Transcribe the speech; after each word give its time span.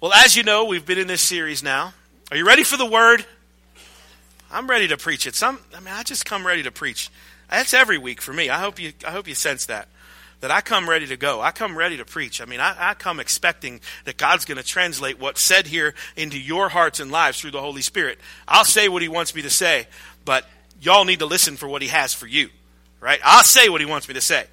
Well, 0.00 0.12
as 0.12 0.36
you 0.36 0.44
know, 0.44 0.64
we've 0.64 0.86
been 0.86 0.98
in 0.98 1.08
this 1.08 1.22
series 1.22 1.60
now. 1.60 1.92
Are 2.30 2.36
you 2.36 2.46
ready 2.46 2.62
for 2.62 2.76
the 2.76 2.86
word? 2.86 3.26
I'm 4.48 4.70
ready 4.70 4.86
to 4.88 4.96
preach 4.96 5.26
it. 5.26 5.34
Some, 5.34 5.58
I 5.76 5.80
mean, 5.80 5.92
I 5.92 6.04
just 6.04 6.24
come 6.24 6.46
ready 6.46 6.62
to 6.62 6.70
preach. 6.70 7.10
That's 7.50 7.74
every 7.74 7.98
week 7.98 8.22
for 8.22 8.32
me. 8.32 8.48
I 8.48 8.60
hope 8.60 8.78
you, 8.78 8.92
I 9.04 9.10
hope 9.10 9.26
you 9.26 9.34
sense 9.34 9.66
that. 9.66 9.88
That 10.38 10.52
I 10.52 10.60
come 10.60 10.88
ready 10.88 11.08
to 11.08 11.16
go. 11.16 11.40
I 11.40 11.50
come 11.50 11.76
ready 11.76 11.96
to 11.96 12.04
preach. 12.04 12.40
I 12.40 12.44
mean, 12.44 12.60
I, 12.60 12.76
I 12.78 12.94
come 12.94 13.18
expecting 13.18 13.80
that 14.04 14.16
God's 14.16 14.44
going 14.44 14.58
to 14.58 14.62
translate 14.62 15.18
what's 15.18 15.42
said 15.42 15.66
here 15.66 15.96
into 16.14 16.38
your 16.38 16.68
hearts 16.68 17.00
and 17.00 17.10
lives 17.10 17.40
through 17.40 17.50
the 17.50 17.60
Holy 17.60 17.82
Spirit. 17.82 18.20
I'll 18.46 18.64
say 18.64 18.88
what 18.88 19.02
He 19.02 19.08
wants 19.08 19.34
me 19.34 19.42
to 19.42 19.50
say, 19.50 19.88
but 20.24 20.46
y'all 20.80 21.06
need 21.06 21.18
to 21.18 21.26
listen 21.26 21.56
for 21.56 21.66
what 21.68 21.82
He 21.82 21.88
has 21.88 22.14
for 22.14 22.28
you, 22.28 22.50
right? 23.00 23.18
I'll 23.24 23.42
say 23.42 23.68
what 23.68 23.80
He 23.80 23.86
wants 23.86 24.06
me 24.06 24.14
to 24.14 24.20
say, 24.20 24.44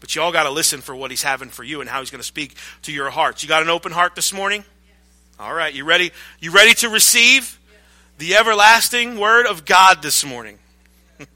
but 0.00 0.16
y'all 0.16 0.32
got 0.32 0.42
to 0.42 0.50
listen 0.50 0.80
for 0.80 0.96
what 0.96 1.12
He's 1.12 1.22
having 1.22 1.50
for 1.50 1.62
you 1.62 1.80
and 1.80 1.88
how 1.88 2.00
He's 2.00 2.10
going 2.10 2.18
to 2.18 2.26
speak 2.26 2.56
to 2.82 2.90
your 2.90 3.10
hearts. 3.10 3.44
You 3.44 3.48
got 3.48 3.62
an 3.62 3.68
open 3.68 3.92
heart 3.92 4.16
this 4.16 4.32
morning? 4.32 4.64
All 5.40 5.54
right, 5.54 5.72
you 5.72 5.84
ready? 5.84 6.10
You 6.40 6.50
ready 6.50 6.74
to 6.74 6.88
receive 6.88 7.60
the 8.18 8.34
everlasting 8.34 9.20
word 9.20 9.46
of 9.46 9.64
God 9.64 10.02
this 10.02 10.24
morning? 10.24 10.58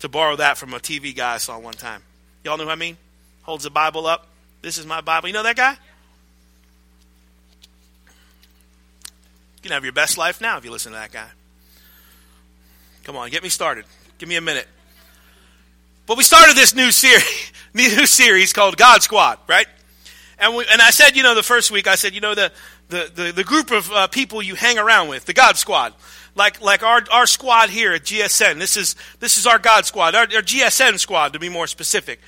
to 0.00 0.08
borrow 0.08 0.34
that 0.34 0.58
from 0.58 0.74
a 0.74 0.80
TV 0.80 1.14
guy 1.14 1.34
I 1.34 1.38
saw 1.38 1.60
one 1.60 1.74
time. 1.74 2.02
Y'all 2.42 2.58
know 2.58 2.66
what 2.66 2.72
I 2.72 2.76
mean? 2.76 2.96
Holds 3.42 3.62
the 3.62 3.70
Bible 3.70 4.06
up. 4.06 4.26
This 4.62 4.78
is 4.78 4.86
my 4.86 5.00
Bible. 5.00 5.28
You 5.28 5.34
know 5.34 5.44
that 5.44 5.54
guy? 5.54 5.76
You 9.56 9.62
can 9.62 9.70
have 9.70 9.84
your 9.84 9.92
best 9.92 10.18
life 10.18 10.40
now 10.40 10.58
if 10.58 10.64
you 10.64 10.72
listen 10.72 10.90
to 10.90 10.98
that 10.98 11.12
guy. 11.12 11.28
Come 13.04 13.14
on, 13.14 13.30
get 13.30 13.44
me 13.44 13.48
started. 13.48 13.84
Give 14.18 14.28
me 14.28 14.34
a 14.34 14.40
minute. 14.40 14.66
But 16.06 16.16
we 16.16 16.24
started 16.24 16.56
this 16.56 16.74
new 16.74 16.90
series, 16.90 17.52
new 17.74 18.06
series 18.06 18.52
called 18.52 18.76
God 18.76 19.04
Squad, 19.04 19.38
right? 19.46 19.66
And, 20.40 20.56
we, 20.56 20.66
and 20.68 20.82
I 20.82 20.90
said, 20.90 21.16
you 21.16 21.22
know, 21.22 21.36
the 21.36 21.42
first 21.44 21.70
week, 21.70 21.86
I 21.86 21.94
said, 21.94 22.14
you 22.14 22.20
know, 22.20 22.34
the, 22.34 22.50
the, 22.92 23.10
the, 23.12 23.32
the 23.32 23.44
group 23.44 23.70
of 23.70 23.90
uh, 23.90 24.06
people 24.06 24.42
you 24.42 24.54
hang 24.54 24.78
around 24.78 25.08
with, 25.08 25.24
the 25.24 25.32
God 25.32 25.56
Squad. 25.56 25.94
Like, 26.34 26.60
like 26.60 26.82
our, 26.82 27.02
our 27.10 27.26
squad 27.26 27.70
here 27.70 27.92
at 27.92 28.02
GSN. 28.02 28.58
This 28.58 28.76
is, 28.76 28.96
this 29.18 29.36
is 29.36 29.46
our 29.46 29.58
God 29.58 29.84
Squad, 29.84 30.14
our, 30.14 30.22
our 30.22 30.42
GSN 30.42 30.98
squad 30.98 31.32
to 31.32 31.38
be 31.38 31.48
more 31.48 31.66
specific. 31.66 32.20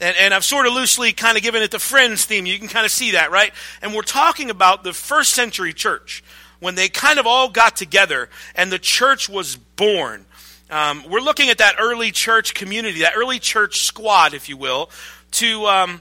And, 0.00 0.16
and 0.16 0.34
I've 0.34 0.44
sort 0.44 0.66
of 0.66 0.74
loosely 0.74 1.12
kind 1.12 1.36
of 1.36 1.42
given 1.42 1.62
it 1.62 1.70
the 1.70 1.78
Friends 1.78 2.24
theme. 2.24 2.46
You 2.46 2.58
can 2.58 2.68
kind 2.68 2.84
of 2.84 2.92
see 2.92 3.12
that, 3.12 3.30
right? 3.30 3.52
And 3.82 3.94
we're 3.94 4.02
talking 4.02 4.50
about 4.50 4.84
the 4.84 4.92
first 4.92 5.34
century 5.34 5.72
church 5.72 6.22
when 6.60 6.74
they 6.74 6.88
kind 6.88 7.18
of 7.18 7.26
all 7.26 7.48
got 7.48 7.76
together 7.76 8.28
and 8.54 8.70
the 8.70 8.78
church 8.78 9.28
was 9.28 9.56
born. 9.56 10.24
Um, 10.70 11.02
we're 11.08 11.20
looking 11.20 11.48
at 11.48 11.58
that 11.58 11.76
early 11.80 12.12
church 12.12 12.54
community, 12.54 13.00
that 13.00 13.14
early 13.16 13.38
church 13.38 13.80
squad, 13.80 14.34
if 14.34 14.48
you 14.48 14.56
will, 14.56 14.90
to, 15.32 15.66
um, 15.66 16.00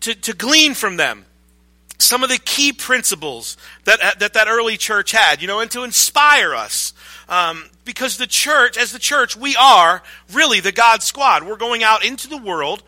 to, 0.00 0.14
to 0.14 0.34
glean 0.34 0.74
from 0.74 0.96
them 0.96 1.24
some 2.02 2.22
of 2.22 2.28
the 2.28 2.38
key 2.38 2.72
principles 2.72 3.56
that, 3.84 4.18
that 4.18 4.32
that 4.34 4.48
early 4.48 4.76
church 4.76 5.12
had, 5.12 5.40
you 5.40 5.48
know, 5.48 5.60
and 5.60 5.70
to 5.70 5.84
inspire 5.84 6.54
us. 6.54 6.92
Um, 7.28 7.64
because 7.84 8.16
the 8.16 8.26
church, 8.26 8.76
as 8.76 8.92
the 8.92 8.98
church, 8.98 9.36
we 9.36 9.56
are 9.56 10.02
really 10.32 10.60
the 10.60 10.72
God 10.72 11.02
squad. 11.02 11.44
We're 11.44 11.56
going 11.56 11.82
out 11.82 12.04
into 12.04 12.28
the 12.28 12.36
world 12.36 12.82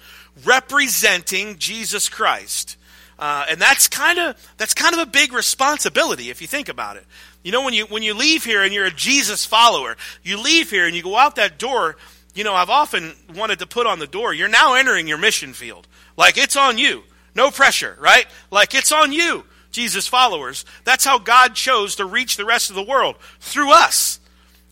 representing 0.44 1.58
Jesus 1.58 2.08
Christ. 2.08 2.76
Uh, 3.18 3.46
and 3.48 3.60
that's 3.60 3.88
kind 3.88 4.18
of 4.18 4.36
that's 4.56 4.74
kind 4.74 4.92
of 4.92 5.00
a 5.00 5.06
big 5.06 5.32
responsibility 5.32 6.30
if 6.30 6.40
you 6.40 6.48
think 6.48 6.68
about 6.68 6.96
it. 6.96 7.04
You 7.42 7.52
know, 7.52 7.62
when 7.64 7.74
you 7.74 7.86
when 7.86 8.02
you 8.02 8.14
leave 8.14 8.44
here 8.44 8.62
and 8.62 8.74
you're 8.74 8.86
a 8.86 8.90
Jesus 8.90 9.44
follower, 9.44 9.96
you 10.22 10.40
leave 10.40 10.70
here 10.70 10.86
and 10.86 10.96
you 10.96 11.02
go 11.02 11.16
out 11.16 11.36
that 11.36 11.58
door. 11.58 11.96
You 12.34 12.42
know, 12.42 12.54
I've 12.54 12.70
often 12.70 13.14
wanted 13.36 13.60
to 13.60 13.66
put 13.66 13.86
on 13.86 14.00
the 14.00 14.08
door. 14.08 14.34
You're 14.34 14.48
now 14.48 14.74
entering 14.74 15.06
your 15.06 15.18
mission 15.18 15.52
field. 15.52 15.86
Like 16.16 16.36
it's 16.36 16.56
on 16.56 16.78
you. 16.78 17.04
No 17.34 17.50
pressure, 17.50 17.96
right? 18.00 18.26
Like 18.50 18.74
it's 18.74 18.92
on 18.92 19.12
you, 19.12 19.44
Jesus 19.70 20.06
followers. 20.06 20.64
That's 20.84 21.04
how 21.04 21.18
God 21.18 21.54
chose 21.54 21.96
to 21.96 22.04
reach 22.04 22.36
the 22.36 22.44
rest 22.44 22.70
of 22.70 22.76
the 22.76 22.82
world 22.82 23.16
through 23.40 23.72
us. 23.72 24.20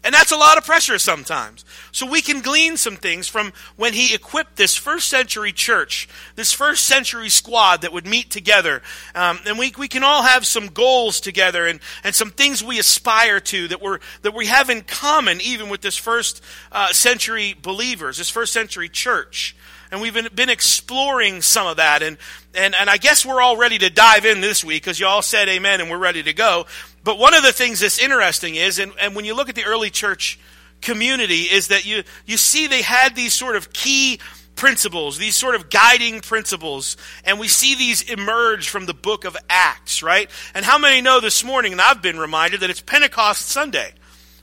And 0.04 0.12
that's 0.12 0.32
a 0.32 0.36
lot 0.36 0.58
of 0.58 0.64
pressure 0.64 0.98
sometimes. 0.98 1.64
So 1.92 2.06
we 2.06 2.22
can 2.22 2.40
glean 2.40 2.76
some 2.76 2.96
things 2.96 3.28
from 3.28 3.52
when 3.76 3.92
he 3.92 4.12
equipped 4.12 4.56
this 4.56 4.76
first 4.76 5.08
century 5.08 5.52
church, 5.52 6.08
this 6.34 6.52
first 6.52 6.86
century 6.86 7.28
squad 7.28 7.82
that 7.82 7.92
would 7.92 8.06
meet 8.06 8.28
together. 8.28 8.82
Um, 9.14 9.38
and 9.46 9.58
we, 9.58 9.72
we 9.78 9.86
can 9.86 10.02
all 10.02 10.24
have 10.24 10.44
some 10.44 10.68
goals 10.68 11.20
together 11.20 11.66
and, 11.66 11.78
and 12.02 12.16
some 12.16 12.30
things 12.30 12.64
we 12.64 12.80
aspire 12.80 13.38
to 13.38 13.68
that, 13.68 13.80
we're, 13.80 14.00
that 14.22 14.34
we 14.34 14.46
have 14.46 14.70
in 14.70 14.82
common 14.82 15.40
even 15.40 15.68
with 15.68 15.82
this 15.82 15.96
first 15.96 16.42
uh, 16.72 16.92
century 16.92 17.54
believers, 17.60 18.18
this 18.18 18.30
first 18.30 18.52
century 18.52 18.88
church 18.88 19.54
and 19.92 20.00
we've 20.00 20.14
been, 20.14 20.28
been 20.34 20.48
exploring 20.48 21.42
some 21.42 21.66
of 21.66 21.76
that. 21.76 22.02
And, 22.02 22.16
and, 22.54 22.74
and 22.74 22.88
I 22.88 22.96
guess 22.96 23.26
we're 23.26 23.42
all 23.42 23.58
ready 23.58 23.76
to 23.78 23.90
dive 23.90 24.24
in 24.24 24.40
this 24.40 24.64
week 24.64 24.82
because 24.82 24.98
you 24.98 25.06
all 25.06 25.20
said 25.20 25.50
amen 25.50 25.82
and 25.82 25.90
we're 25.90 25.98
ready 25.98 26.22
to 26.22 26.32
go. 26.32 26.64
But 27.04 27.18
one 27.18 27.34
of 27.34 27.42
the 27.42 27.52
things 27.52 27.80
that's 27.80 27.98
interesting 28.00 28.54
is, 28.54 28.78
and, 28.78 28.92
and 28.98 29.14
when 29.14 29.26
you 29.26 29.36
look 29.36 29.50
at 29.50 29.54
the 29.54 29.64
early 29.64 29.90
church 29.90 30.40
community, 30.80 31.42
is 31.42 31.68
that 31.68 31.84
you, 31.84 32.04
you 32.24 32.38
see 32.38 32.66
they 32.66 32.80
had 32.80 33.14
these 33.14 33.34
sort 33.34 33.54
of 33.54 33.74
key 33.74 34.18
principles, 34.56 35.18
these 35.18 35.36
sort 35.36 35.54
of 35.54 35.68
guiding 35.68 36.20
principles, 36.20 36.96
and 37.24 37.38
we 37.38 37.46
see 37.46 37.74
these 37.74 38.02
emerge 38.02 38.70
from 38.70 38.86
the 38.86 38.94
book 38.94 39.26
of 39.26 39.36
Acts, 39.50 40.02
right? 40.02 40.30
And 40.54 40.64
how 40.64 40.78
many 40.78 41.02
know 41.02 41.20
this 41.20 41.44
morning, 41.44 41.72
and 41.72 41.80
I've 41.80 42.00
been 42.00 42.18
reminded 42.18 42.60
that 42.60 42.70
it's 42.70 42.80
Pentecost 42.80 43.46
Sunday. 43.48 43.92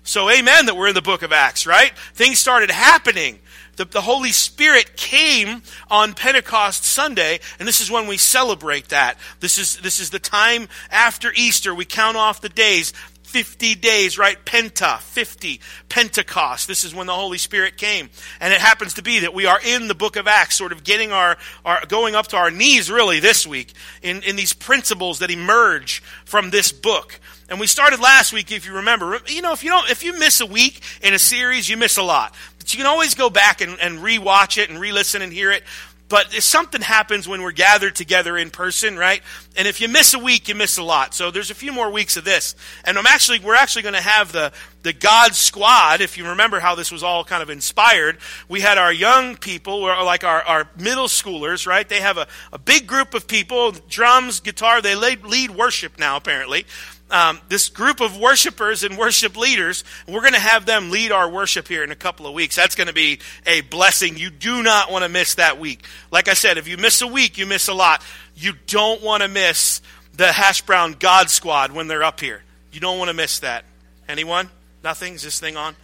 So, 0.04 0.30
amen 0.30 0.68
that 0.68 0.76
we're 0.76 0.88
in 0.88 0.96
the 0.96 1.02
book 1.02 1.24
of 1.24 1.32
Acts, 1.32 1.68
right? 1.68 1.92
Things 2.14 2.40
started 2.40 2.72
happening 2.72 3.40
the, 3.80 3.86
the 3.86 4.02
Holy 4.02 4.34
Spirit 4.34 4.98
came 4.98 5.64
on 5.90 6.14
Pentecost 6.14 6.84
Sunday, 6.84 7.40
and 7.58 7.68
this 7.68 7.80
is 7.80 7.90
when 7.90 8.08
we 8.08 8.18
celebrate 8.18 8.90
that. 8.90 9.18
This 9.40 9.58
is, 9.58 9.78
this 9.78 10.02
is 10.02 10.10
the 10.10 10.20
time 10.20 10.68
after 10.92 11.32
Easter. 11.34 11.74
We 11.74 11.86
count 11.86 12.18
off 12.18 12.42
the 12.42 12.50
days. 12.50 12.94
50 13.24 13.76
days, 13.76 14.18
right? 14.18 14.44
Penta, 14.44 15.00
50, 15.00 15.62
Pentecost. 15.88 16.68
This 16.68 16.84
is 16.84 16.96
when 16.96 17.06
the 17.06 17.14
Holy 17.14 17.38
Spirit 17.38 17.78
came. 17.78 18.10
And 18.40 18.52
it 18.52 18.60
happens 18.60 18.96
to 18.96 19.04
be 19.04 19.20
that 19.20 19.36
we 19.36 19.46
are 19.46 19.60
in 19.64 19.88
the 19.88 19.94
book 19.94 20.16
of 20.16 20.28
Acts, 20.28 20.58
sort 20.58 20.72
of 20.72 20.84
getting 20.84 21.12
our, 21.12 21.38
our 21.64 21.86
going 21.86 22.16
up 22.16 22.26
to 22.30 22.38
our 22.38 22.50
knees 22.50 22.90
really 22.90 23.20
this 23.20 23.46
week 23.46 23.72
in, 24.02 24.24
in 24.24 24.36
these 24.36 24.54
principles 24.54 25.20
that 25.20 25.30
emerge 25.30 26.02
from 26.26 26.50
this 26.50 26.72
book. 26.72 27.20
And 27.50 27.60
we 27.60 27.68
started 27.68 28.00
last 28.00 28.32
week, 28.32 28.52
if 28.52 28.68
you 28.68 28.76
remember. 28.76 29.20
You 29.28 29.42
know, 29.42 29.54
if 29.54 29.64
you 29.64 29.72
don't, 29.72 29.90
if 29.90 30.04
you 30.04 30.18
miss 30.18 30.40
a 30.40 30.46
week 30.46 30.82
in 31.02 31.14
a 31.14 31.20
series, 31.20 31.68
you 31.68 31.78
miss 31.78 31.98
a 31.98 32.04
lot. 32.04 32.34
But 32.60 32.74
you 32.74 32.78
can 32.78 32.86
always 32.86 33.16
go 33.16 33.30
back 33.30 33.62
and, 33.62 33.80
and 33.82 34.04
re-watch 34.04 34.58
it 34.58 34.70
and 34.70 34.80
re-listen 34.80 35.22
and 35.22 35.34
hear 35.34 35.52
it. 35.52 35.64
But 36.10 36.34
something 36.34 36.82
happens 36.82 37.28
when 37.28 37.44
we're 37.44 37.52
gathered 37.52 37.96
together 37.96 38.36
in 38.36 38.50
person, 38.50 38.98
right? 38.98 39.22
And 39.56 39.68
if 39.68 39.80
you 39.80 39.88
miss 39.88 40.16
a 40.16 40.20
week, 40.20 40.48
you 40.48 40.56
miss 40.56 40.80
a 40.80 40.84
lot. 40.84 41.14
So 41.14 41.30
there's 41.30 41.52
a 41.52 41.56
few 41.56 41.72
more 41.72 41.92
weeks 41.92 42.18
of 42.18 42.26
this. 42.26 42.56
And 42.84 42.98
I'm 42.98 43.06
actually, 43.06 43.40
we're 43.40 43.56
actually 43.56 43.84
going 43.84 43.94
to 43.94 44.02
have 44.02 44.32
the, 44.32 44.52
the 44.82 44.92
God 44.92 45.36
Squad. 45.36 46.02
If 46.02 46.18
you 46.18 46.28
remember 46.30 46.60
how 46.60 46.74
this 46.74 46.92
was 46.92 47.04
all 47.04 47.24
kind 47.24 47.44
of 47.44 47.52
inspired, 47.52 48.18
we 48.48 48.60
had 48.60 48.80
our 48.80 48.92
young 48.92 49.38
people, 49.38 49.82
like 49.82 50.24
our, 50.24 50.42
our 50.42 50.68
middle 50.80 51.06
schoolers, 51.08 51.68
right? 51.68 51.88
They 51.88 52.02
have 52.02 52.18
a, 52.18 52.28
a 52.52 52.58
big 52.58 52.88
group 52.88 53.14
of 53.14 53.28
people, 53.28 53.72
drums, 53.72 54.40
guitar, 54.40 54.82
they 54.82 54.96
lead 54.96 55.52
worship 55.52 56.00
now, 56.00 56.18
apparently 56.18 56.66
um, 57.12 57.40
this 57.50 57.70
group 57.70 58.02
of 58.02 58.18
worshipers 58.18 58.84
and 58.84 58.98
worship 58.98 59.36
leaders. 59.38 59.84
We're 60.08 60.22
going 60.22 60.34
to 60.34 60.40
have 60.40 60.66
them 60.66 60.92
lead 60.92 61.12
our 61.12 61.30
worship 61.30 61.68
here 61.68 61.84
in 61.84 61.92
a 61.92 61.96
couple 61.96 62.28
of 62.28 62.34
weeks. 62.34 62.56
That's 62.56 62.76
going 62.76 62.88
to 62.88 62.94
be 62.94 63.20
a 63.46 63.62
blessing. 63.62 64.18
You 64.18 64.30
do 64.30 64.64
not 64.64 64.92
want 64.92 65.04
to 65.04 65.10
miss 65.10 65.36
that 65.36 65.60
week. 65.60 65.86
Like 66.12 66.28
I 66.28 66.34
said, 66.34 66.58
if 66.58 66.68
you 66.68 66.78
miss 66.78 67.02
a 67.02 67.08
week, 67.08 67.38
you 67.38 67.46
miss 67.46 67.68
a 67.68 67.74
lot. 67.74 68.04
You 68.36 68.54
don't 68.68 69.02
want 69.02 69.24
to 69.24 69.30
miss 69.30 69.82
the 70.14 70.32
Hash 70.32 70.62
Brown 70.62 70.96
God 71.00 71.30
Squad 71.30 71.72
when 71.72 71.88
they're 71.88 72.04
up 72.04 72.20
here. 72.20 72.44
You 72.72 72.80
don't 72.80 73.00
want 73.00 73.10
to 73.10 73.16
miss 73.16 73.40
that. 73.40 73.66
Anyone? 74.08 74.50
Nothing? 74.84 75.16
Is 75.16 75.24
this 75.24 75.40
thing 75.40 75.58
on? 75.58 75.76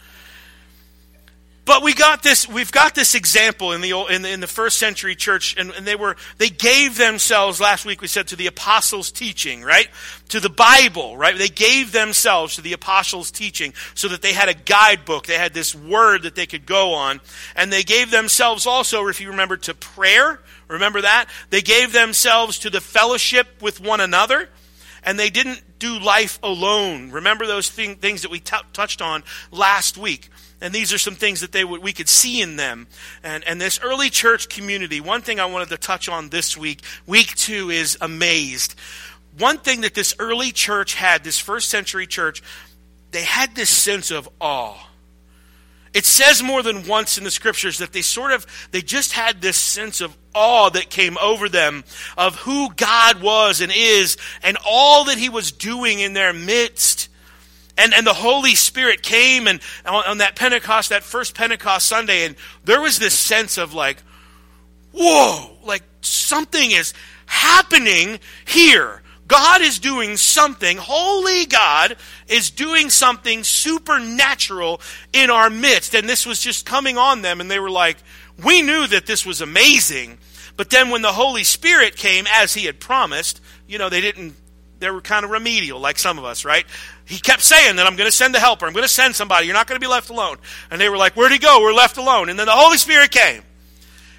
But 1.66 1.81
we 1.81 1.96
got 1.96 2.22
this, 2.22 2.48
we've 2.48 2.72
got 2.72 2.94
this 2.94 3.16
example 3.16 3.72
in 3.72 3.81
the, 3.81 3.92
in 4.12 4.22
the, 4.22 4.30
in 4.30 4.40
the 4.40 4.48
first 4.48 4.78
century 4.78 5.16
church, 5.16 5.56
and, 5.58 5.72
and, 5.72 5.86
they 5.86 5.96
were, 5.96 6.16
they 6.38 6.50
gave 6.50 6.96
themselves, 6.96 7.59
last 7.59 7.86
week 7.86 8.02
we 8.02 8.08
said, 8.08 8.28
to 8.28 8.36
the 8.36 8.46
apostles' 8.46 9.12
teaching, 9.12 9.64
right? 9.64 9.88
To 10.29 10.40
the 10.40 10.50
Bible, 10.50 11.17
right? 11.17 11.35
They 11.35 11.47
gave 11.47 11.91
themselves 11.91 12.56
to 12.58 12.62
the 12.62 12.73
apostles' 12.73 13.32
teaching 13.32 13.73
so 13.96 14.08
that 14.09 14.22
they 14.22 14.32
had 14.32 14.47
a 14.47 14.53
guidebook. 14.53 15.26
They 15.26 15.40
had 15.40 15.56
this 15.56 15.73
word 15.73 16.22
that 16.23 16.35
they 16.35 16.46
could 16.46 16.67
go 16.67 16.94
on. 16.94 17.20
And 17.56 17.73
they 17.73 17.84
gave 17.84 18.11
themselves 18.11 18.68
also, 18.68 19.08
if 19.08 19.20
you 19.20 19.32
remember, 19.32 19.58
to 19.58 19.73
prayer. 19.73 20.40
Remember 20.68 21.02
that? 21.02 21.29
They 21.50 21.61
gave 21.61 21.94
themselves 21.94 22.59
to 22.59 22.70
the 22.70 22.82
fellowship 22.82 23.47
with 23.64 23.82
one 23.82 24.02
another. 24.02 24.50
And 25.03 25.18
they 25.18 25.32
didn't 25.32 25.64
do 25.79 26.00
life 26.00 26.40
alone. 26.44 27.11
Remember 27.11 27.46
those 27.47 27.70
thing, 27.70 27.96
things 27.96 28.22
that 28.22 28.32
we 28.32 28.40
t- 28.40 28.56
touched 28.73 29.02
on 29.02 29.23
last 29.52 29.97
week. 29.97 30.29
And 30.61 30.73
these 30.73 30.93
are 30.93 30.97
some 30.97 31.16
things 31.16 31.41
that 31.41 31.52
they 31.52 31.66
would, 31.66 31.84
we 31.84 31.93
could 31.93 32.07
see 32.09 32.41
in 32.41 32.55
them. 32.55 32.87
And, 33.23 33.43
and 33.43 33.59
this 33.59 33.79
early 33.84 34.09
church 34.09 34.47
community, 34.49 35.02
one 35.02 35.22
thing 35.22 35.40
I 35.40 35.46
wanted 35.46 35.69
to 35.69 35.78
touch 35.78 36.07
on 36.07 36.29
this 36.29 36.57
week, 36.57 36.81
week 37.05 37.35
two, 37.35 37.69
is 37.69 37.97
amazed. 37.99 38.75
One 39.37 39.57
thing 39.57 39.81
that 39.81 39.93
this 39.93 40.16
early 40.17 40.52
church 40.52 40.93
had, 40.96 41.23
this 41.23 41.40
first 41.40 41.69
century 41.69 42.07
church, 42.07 42.41
they 43.11 43.23
had 43.23 43.53
this 43.53 43.69
sense 43.69 44.11
of 44.11 44.29
awe. 44.40 44.78
it 45.96 46.05
says 46.05 46.43
more 46.43 46.61
than 46.61 46.85
once 46.85 47.17
in 47.17 47.23
the 47.23 47.31
scriptures 47.31 47.78
that 47.78 47.93
they 47.93 48.01
sort 48.01 48.31
of 48.31 48.46
they 48.72 48.81
just 48.81 49.13
had 49.13 49.41
this 49.41 49.55
sense 49.55 50.01
of 50.01 50.16
awe 50.34 50.69
that 50.69 50.90
came 50.90 51.17
over 51.19 51.47
them 51.47 51.85
of 52.17 52.35
who 52.35 52.69
God 52.73 53.22
was 53.22 53.61
and 53.61 53.72
is 53.73 54.17
and 54.43 54.58
all 54.66 55.05
that 55.05 55.17
he 55.17 55.29
was 55.29 55.53
doing 55.53 56.01
in 56.01 56.13
their 56.13 56.34
midst. 56.34 57.09
And, 57.77 57.93
and 57.93 58.07
the 58.07 58.13
Holy 58.13 58.55
Spirit 58.55 59.03
came 59.03 59.47
and 59.47 59.59
on, 59.85 60.05
on 60.05 60.17
that 60.19 60.35
Pentecost, 60.35 60.89
that 60.89 61.03
first 61.03 61.35
Pentecost 61.35 61.87
Sunday, 61.87 62.25
and 62.25 62.35
there 62.63 62.81
was 62.81 62.99
this 62.99 63.17
sense 63.17 63.57
of 63.57 63.73
like, 63.73 63.97
whoa, 64.93 65.57
like 65.63 65.83
something 66.01 66.72
is 66.72 66.93
happening 67.25 68.19
here. 68.45 69.01
God 69.27 69.61
is 69.61 69.79
doing 69.79 70.17
something, 70.17 70.77
holy 70.77 71.47
God 71.47 71.97
is 72.27 72.51
doing 72.51 72.89
something 72.89 73.43
supernatural 73.43 74.81
in 75.13 75.31
our 75.31 75.49
midst. 75.49 75.95
And 75.95 76.07
this 76.07 76.25
was 76.25 76.39
just 76.39 76.66
coming 76.66 76.97
on 76.97 77.23
them, 77.23 77.41
and 77.41 77.49
they 77.49 77.59
were 77.59 77.72
like, 77.72 77.97
we 78.43 78.61
knew 78.61 78.85
that 78.87 79.07
this 79.07 79.25
was 79.25 79.41
amazing. 79.41 80.19
But 80.57 80.69
then 80.69 80.89
when 80.89 81.01
the 81.01 81.11
Holy 81.11 81.43
Spirit 81.43 81.95
came, 81.95 82.25
as 82.31 82.53
He 82.53 82.66
had 82.66 82.79
promised, 82.79 83.41
you 83.67 83.79
know, 83.79 83.89
they 83.89 84.01
didn't, 84.01 84.35
they 84.79 84.91
were 84.91 85.01
kind 85.01 85.25
of 85.25 85.31
remedial, 85.31 85.79
like 85.79 85.97
some 85.97 86.19
of 86.19 86.25
us, 86.25 86.45
right? 86.45 86.66
He 87.05 87.19
kept 87.19 87.43
saying 87.43 87.75
that 87.75 87.85
I'm 87.85 87.96
going 87.96 88.09
to 88.09 88.16
send 88.16 88.34
the 88.34 88.40
helper. 88.40 88.66
I'm 88.66 88.73
going 88.73 88.84
to 88.84 88.90
send 88.90 89.16
somebody. 89.16 89.46
You're 89.46 89.53
not 89.53 89.67
going 89.67 89.79
to 89.79 89.85
be 89.85 89.90
left 89.90 90.09
alone. 90.09 90.37
And 90.72 90.81
they 90.81 90.90
were 90.90 90.97
like, 90.97 91.16
Where'd 91.16 91.31
he 91.31 91.37
go? 91.37 91.61
We're 91.61 91.73
left 91.73 91.97
alone. 91.97 92.29
And 92.29 92.40
then 92.40 92.47
the 92.47 92.52
Holy 92.52 92.78
Spirit 92.78 93.11
came. 93.11 93.43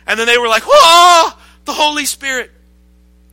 And 0.07 0.19
then 0.19 0.27
they 0.27 0.39
were 0.39 0.49
like, 0.49 0.63
Whoa, 0.67 1.37
the 1.65 1.73
Holy 1.73 2.05
Spirit 2.05 2.53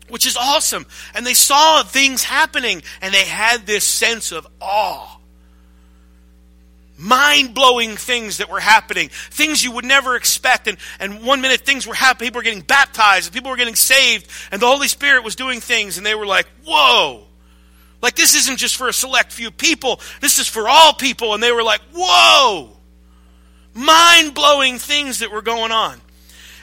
which 0.10 0.28
is 0.28 0.38
awesome. 0.38 0.86
And 1.16 1.26
they 1.26 1.34
saw 1.34 1.82
things 1.82 2.24
happening 2.24 2.84
and 3.02 3.12
they 3.14 3.24
had 3.24 3.66
this 3.66 3.84
sense 3.84 4.32
of 4.32 4.46
awe. 4.62 5.18
Mind 6.98 7.56
blowing 7.56 7.98
things 7.98 8.38
that 8.38 8.50
were 8.50 8.60
happening, 8.60 9.10
things 9.10 9.64
you 9.64 9.72
would 9.72 9.86
never 9.86 10.16
expect. 10.16 10.68
And, 10.68 10.78
and 11.00 11.24
one 11.24 11.42
minute 11.42 11.62
things 11.62 11.88
were 11.88 11.96
happening, 11.96 12.28
people 12.28 12.40
were 12.40 12.44
getting 12.44 12.62
baptized, 12.62 13.28
and 13.28 13.34
people 13.34 13.50
were 13.50 13.58
getting 13.58 13.76
saved, 13.76 14.30
and 14.52 14.62
the 14.62 14.68
Holy 14.68 14.88
Spirit 14.88 15.24
was 15.24 15.36
doing 15.36 15.60
things, 15.60 15.98
and 15.98 16.06
they 16.06 16.14
were 16.14 16.28
like, 16.28 16.46
whoa. 16.64 17.23
Like, 18.04 18.16
this 18.16 18.36
isn't 18.36 18.58
just 18.58 18.76
for 18.76 18.90
a 18.90 18.94
select 18.94 19.32
few 19.32 19.50
people, 19.50 20.02
this 20.20 20.38
is 20.38 20.48
for 20.48 20.68
all 20.68 20.94
people. 20.94 21.34
And 21.34 21.42
they 21.42 21.54
were 21.54 21.64
like, 21.64 21.80
whoa. 21.96 22.70
Mind 23.74 24.36
blowing 24.36 24.78
things 24.78 25.20
that 25.20 25.32
were 25.32 25.42
going 25.42 25.72
on. 25.72 26.02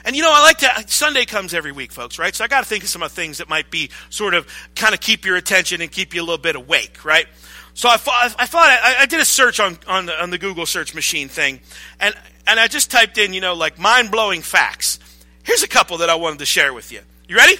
And 0.05 0.15
you 0.15 0.21
know, 0.21 0.31
I 0.31 0.41
like 0.43 0.59
to, 0.59 0.69
Sunday 0.87 1.25
comes 1.25 1.53
every 1.53 1.71
week, 1.71 1.91
folks, 1.91 2.19
right? 2.19 2.33
So 2.33 2.43
I 2.43 2.47
got 2.47 2.59
to 2.61 2.65
think 2.65 2.83
of 2.83 2.89
some 2.89 3.01
of 3.03 3.09
the 3.09 3.15
things 3.15 3.39
that 3.39 3.49
might 3.49 3.71
be 3.71 3.89
sort 4.09 4.35
of 4.35 4.47
kind 4.75 4.93
of 4.93 4.99
keep 4.99 5.25
your 5.25 5.35
attention 5.35 5.81
and 5.81 5.91
keep 5.91 6.13
you 6.13 6.21
a 6.21 6.23
little 6.23 6.37
bit 6.37 6.55
awake, 6.55 7.03
right? 7.03 7.25
So 7.73 7.89
I, 7.89 7.95
I 7.95 7.97
thought 8.45 8.69
I, 8.69 9.01
I, 9.01 9.05
did 9.07 9.19
a 9.19 9.25
search 9.25 9.59
on, 9.59 9.77
on 9.87 10.05
the, 10.05 10.21
on 10.21 10.29
the 10.29 10.37
Google 10.37 10.65
search 10.65 10.93
machine 10.93 11.27
thing, 11.27 11.59
and, 11.99 12.13
and 12.45 12.59
I 12.59 12.67
just 12.67 12.91
typed 12.91 13.17
in, 13.17 13.33
you 13.33 13.41
know, 13.41 13.53
like 13.53 13.79
mind 13.79 14.11
blowing 14.11 14.41
facts. 14.41 14.99
Here's 15.43 15.63
a 15.63 15.67
couple 15.67 15.97
that 15.97 16.09
I 16.09 16.15
wanted 16.15 16.39
to 16.39 16.45
share 16.45 16.73
with 16.73 16.91
you. 16.91 17.01
You 17.27 17.37
ready? 17.37 17.55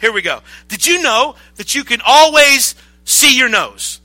Here 0.00 0.12
we 0.12 0.22
go. 0.22 0.40
Did 0.68 0.86
you 0.86 1.02
know 1.02 1.36
that 1.56 1.74
you 1.74 1.84
can 1.84 2.00
always 2.04 2.74
see 3.04 3.36
your 3.36 3.48
nose? 3.48 4.00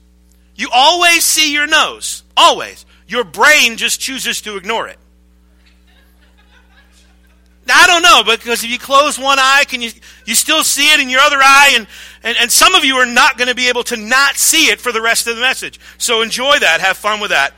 You 0.54 0.68
always 0.72 1.24
see 1.24 1.52
your 1.52 1.66
nose. 1.66 2.24
Always. 2.36 2.84
Your 3.06 3.24
brain 3.24 3.76
just 3.76 4.00
chooses 4.00 4.40
to 4.42 4.56
ignore 4.56 4.88
it. 4.88 4.98
I 7.70 7.86
don't 7.86 8.02
know, 8.02 8.22
because 8.24 8.64
if 8.64 8.70
you 8.70 8.78
close 8.78 9.18
one 9.18 9.38
eye, 9.38 9.64
can 9.68 9.82
you 9.82 9.90
you 10.24 10.34
still 10.34 10.64
see 10.64 10.92
it 10.92 11.00
in 11.00 11.10
your 11.10 11.20
other 11.20 11.36
eye? 11.38 11.74
And, 11.76 11.86
and, 12.22 12.36
and 12.40 12.50
some 12.50 12.74
of 12.74 12.84
you 12.84 12.96
are 12.96 13.06
not 13.06 13.36
going 13.36 13.48
to 13.48 13.54
be 13.54 13.68
able 13.68 13.84
to 13.84 13.96
not 13.96 14.36
see 14.36 14.66
it 14.70 14.80
for 14.80 14.90
the 14.90 15.02
rest 15.02 15.26
of 15.26 15.36
the 15.36 15.42
message. 15.42 15.78
So 15.98 16.22
enjoy 16.22 16.58
that. 16.58 16.80
Have 16.80 16.96
fun 16.96 17.20
with 17.20 17.30
that. 17.30 17.52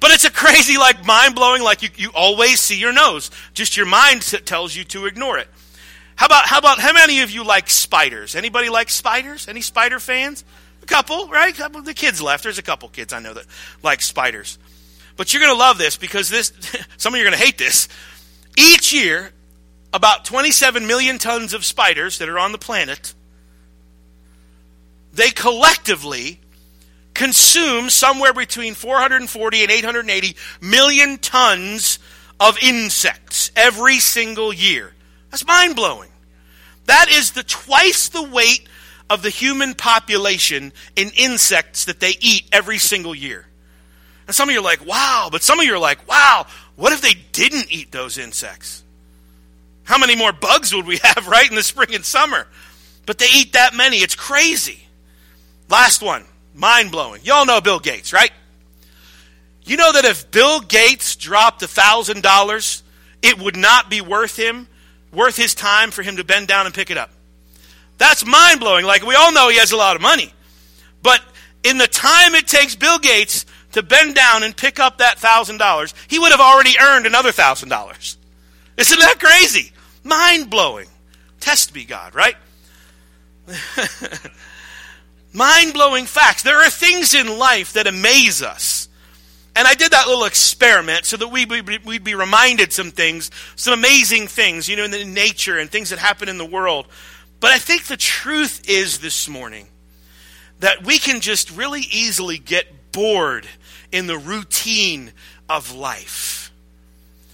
But 0.00 0.12
it's 0.12 0.24
a 0.24 0.30
crazy, 0.30 0.78
like 0.78 1.04
mind 1.04 1.34
blowing, 1.34 1.62
like 1.62 1.82
you, 1.82 1.88
you 1.96 2.10
always 2.14 2.60
see 2.60 2.78
your 2.78 2.92
nose. 2.92 3.30
Just 3.54 3.76
your 3.76 3.86
mind 3.86 4.22
tells 4.22 4.74
you 4.74 4.84
to 4.84 5.06
ignore 5.06 5.38
it. 5.38 5.48
How 6.18 6.26
about 6.26 6.46
how 6.46 6.58
about 6.58 6.80
how 6.80 6.92
many 6.92 7.20
of 7.20 7.30
you 7.30 7.44
like 7.44 7.70
spiders? 7.70 8.34
Anybody 8.34 8.68
like 8.68 8.90
spiders? 8.90 9.46
Any 9.46 9.60
spider 9.60 10.00
fans? 10.00 10.44
A 10.82 10.86
couple, 10.86 11.28
right? 11.28 11.54
A 11.54 11.56
couple, 11.56 11.80
the 11.82 11.94
kids 11.94 12.20
left. 12.20 12.42
There's 12.42 12.58
a 12.58 12.62
couple 12.62 12.88
kids 12.88 13.12
I 13.12 13.20
know 13.20 13.34
that 13.34 13.44
like 13.84 14.02
spiders. 14.02 14.58
But 15.16 15.32
you're 15.32 15.40
going 15.40 15.54
to 15.54 15.58
love 15.58 15.78
this 15.78 15.96
because 15.96 16.28
this. 16.28 16.52
some 16.96 17.14
of 17.14 17.18
you 17.18 17.24
are 17.24 17.30
going 17.30 17.38
to 17.38 17.44
hate 17.44 17.56
this. 17.56 17.86
Each 18.56 18.92
year, 18.92 19.30
about 19.92 20.24
27 20.24 20.88
million 20.88 21.18
tons 21.18 21.54
of 21.54 21.64
spiders 21.64 22.18
that 22.18 22.28
are 22.28 22.40
on 22.40 22.50
the 22.50 22.58
planet, 22.58 23.14
they 25.12 25.30
collectively 25.30 26.40
consume 27.14 27.90
somewhere 27.90 28.32
between 28.32 28.74
440 28.74 29.62
and 29.62 29.70
880 29.70 30.34
million 30.60 31.18
tons 31.18 32.00
of 32.40 32.58
insects 32.60 33.52
every 33.54 34.00
single 34.00 34.52
year. 34.52 34.94
That's 35.30 35.46
mind 35.46 35.76
blowing. 35.76 36.10
That 36.86 37.08
is 37.10 37.32
the 37.32 37.42
twice 37.42 38.08
the 38.08 38.22
weight 38.22 38.66
of 39.10 39.22
the 39.22 39.30
human 39.30 39.74
population 39.74 40.72
in 40.96 41.10
insects 41.16 41.86
that 41.86 42.00
they 42.00 42.14
eat 42.20 42.44
every 42.52 42.78
single 42.78 43.14
year. 43.14 43.46
And 44.26 44.34
some 44.34 44.48
of 44.48 44.52
you 44.52 44.60
are 44.60 44.64
like, 44.64 44.84
wow, 44.84 45.28
but 45.32 45.42
some 45.42 45.58
of 45.58 45.64
you 45.64 45.74
are 45.74 45.78
like, 45.78 46.06
wow, 46.08 46.46
what 46.76 46.92
if 46.92 47.00
they 47.00 47.14
didn't 47.32 47.72
eat 47.72 47.90
those 47.90 48.18
insects? 48.18 48.84
How 49.84 49.96
many 49.96 50.14
more 50.14 50.32
bugs 50.32 50.74
would 50.74 50.86
we 50.86 50.98
have 51.02 51.26
right 51.28 51.48
in 51.48 51.56
the 51.56 51.62
spring 51.62 51.94
and 51.94 52.04
summer? 52.04 52.46
But 53.06 53.18
they 53.18 53.28
eat 53.34 53.54
that 53.54 53.74
many. 53.74 53.96
It's 53.96 54.14
crazy. 54.14 54.86
Last 55.70 56.02
one, 56.02 56.24
mind 56.54 56.90
blowing. 56.90 57.22
Y'all 57.24 57.46
know 57.46 57.60
Bill 57.62 57.80
Gates, 57.80 58.12
right? 58.12 58.30
You 59.64 59.76
know 59.78 59.92
that 59.92 60.04
if 60.04 60.30
Bill 60.30 60.60
Gates 60.60 61.16
dropped 61.16 61.62
a 61.62 61.68
thousand 61.68 62.22
dollars, 62.22 62.82
it 63.22 63.38
would 63.38 63.56
not 63.56 63.90
be 63.90 64.00
worth 64.00 64.36
him, 64.36 64.67
worth 65.12 65.36
his 65.36 65.54
time 65.54 65.90
for 65.90 66.02
him 66.02 66.16
to 66.16 66.24
bend 66.24 66.48
down 66.48 66.66
and 66.66 66.74
pick 66.74 66.90
it 66.90 66.98
up. 66.98 67.10
That's 67.98 68.24
mind 68.24 68.60
blowing. 68.60 68.84
Like 68.84 69.02
we 69.02 69.14
all 69.14 69.32
know 69.32 69.48
he 69.48 69.58
has 69.58 69.72
a 69.72 69.76
lot 69.76 69.96
of 69.96 70.02
money. 70.02 70.32
But 71.02 71.22
in 71.62 71.78
the 71.78 71.86
time 71.86 72.34
it 72.34 72.46
takes 72.46 72.74
Bill 72.74 72.98
Gates 72.98 73.44
to 73.72 73.82
bend 73.82 74.14
down 74.14 74.42
and 74.42 74.56
pick 74.56 74.78
up 74.78 74.98
that 74.98 75.18
$1,000, 75.18 75.94
he 76.08 76.18
would 76.18 76.30
have 76.30 76.40
already 76.40 76.74
earned 76.80 77.06
another 77.06 77.30
$1,000. 77.30 78.16
Isn't 78.76 78.98
that 79.00 79.18
crazy? 79.18 79.72
Mind 80.04 80.50
blowing. 80.50 80.88
Test 81.40 81.74
me, 81.74 81.84
God, 81.84 82.14
right? 82.14 82.36
Mind 85.32 85.74
blowing 85.74 86.06
facts. 86.06 86.42
There 86.42 86.58
are 86.58 86.70
things 86.70 87.14
in 87.14 87.38
life 87.38 87.72
that 87.74 87.86
amaze 87.86 88.42
us. 88.42 88.77
And 89.58 89.66
I 89.66 89.74
did 89.74 89.90
that 89.90 90.06
little 90.06 90.24
experiment 90.24 91.04
so 91.04 91.16
that 91.16 91.26
we, 91.26 91.44
would 91.44 91.84
we'd 91.84 92.04
be 92.04 92.14
reminded 92.14 92.72
some 92.72 92.92
things, 92.92 93.32
some 93.56 93.74
amazing 93.74 94.28
things, 94.28 94.68
you 94.68 94.76
know, 94.76 94.84
in 94.84 94.92
the 94.92 95.04
nature 95.04 95.58
and 95.58 95.68
things 95.68 95.90
that 95.90 95.98
happen 95.98 96.28
in 96.28 96.38
the 96.38 96.46
world. 96.46 96.86
But 97.40 97.50
I 97.50 97.58
think 97.58 97.86
the 97.86 97.96
truth 97.96 98.62
is 98.68 98.98
this 98.98 99.28
morning 99.28 99.66
that 100.60 100.84
we 100.84 101.00
can 101.00 101.20
just 101.20 101.50
really 101.50 101.80
easily 101.90 102.38
get 102.38 102.92
bored 102.92 103.48
in 103.90 104.06
the 104.06 104.16
routine 104.16 105.12
of 105.48 105.74
life. 105.74 106.52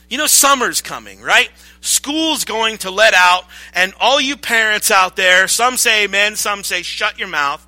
You 0.09 0.17
know, 0.17 0.27
summer's 0.27 0.81
coming, 0.81 1.21
right? 1.21 1.51
School's 1.83 2.47
going 2.47 2.79
to 2.79 2.91
let 2.91 3.13
out, 3.13 3.45
and 3.75 3.93
all 4.01 4.19
you 4.19 4.39
parents 4.39 4.91
out 4.91 5.15
there, 5.17 5.47
some 5.47 5.77
say 5.77 6.05
amen, 6.05 6.37
some 6.37 6.65
say 6.65 6.81
shut 6.81 7.19
your 7.19 7.29
mouth. 7.29 7.67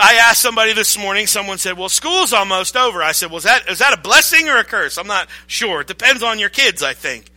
I 0.00 0.14
asked 0.14 0.42
somebody 0.42 0.72
this 0.72 0.98
morning, 0.98 1.26
someone 1.26 1.58
said, 1.58 1.76
Well, 1.76 1.88
school's 1.88 2.32
almost 2.32 2.76
over. 2.76 3.02
I 3.02 3.12
said, 3.12 3.30
Well, 3.30 3.38
is 3.38 3.44
that, 3.44 3.68
is 3.68 3.78
that 3.78 3.96
a 3.96 4.00
blessing 4.00 4.48
or 4.48 4.58
a 4.58 4.64
curse? 4.64 4.98
I'm 4.98 5.06
not 5.06 5.28
sure. 5.46 5.80
It 5.80 5.86
depends 5.86 6.22
on 6.22 6.38
your 6.38 6.48
kids, 6.48 6.82
I 6.82 6.94
think. 6.94 7.30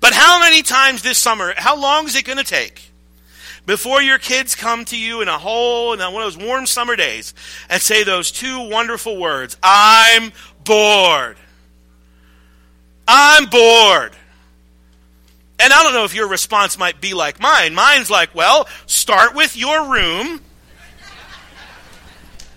But 0.00 0.12
how 0.12 0.40
many 0.40 0.62
times 0.62 1.02
this 1.02 1.18
summer, 1.18 1.54
how 1.56 1.80
long 1.80 2.06
is 2.06 2.16
it 2.16 2.24
going 2.24 2.38
to 2.38 2.44
take 2.44 2.90
before 3.66 4.02
your 4.02 4.18
kids 4.18 4.54
come 4.54 4.84
to 4.86 4.98
you 4.98 5.20
in 5.20 5.28
a 5.28 5.38
hole, 5.38 5.92
in 5.92 6.00
one 6.00 6.22
of 6.22 6.34
those 6.34 6.44
warm 6.44 6.66
summer 6.66 6.96
days 6.96 7.34
and 7.70 7.80
say 7.80 8.02
those 8.02 8.32
two 8.32 8.68
wonderful 8.68 9.16
words, 9.16 9.56
I'm 9.62 10.32
bored. 10.64 11.36
I'm 13.06 13.46
bored. 13.46 14.12
And 15.60 15.72
I 15.72 15.82
don't 15.84 15.92
know 15.92 16.04
if 16.04 16.14
your 16.14 16.26
response 16.26 16.76
might 16.76 17.00
be 17.00 17.14
like 17.14 17.38
mine. 17.38 17.74
Mine's 17.74 18.10
like, 18.10 18.34
well, 18.34 18.66
start 18.86 19.36
with 19.36 19.56
your 19.56 19.92
room, 19.92 20.40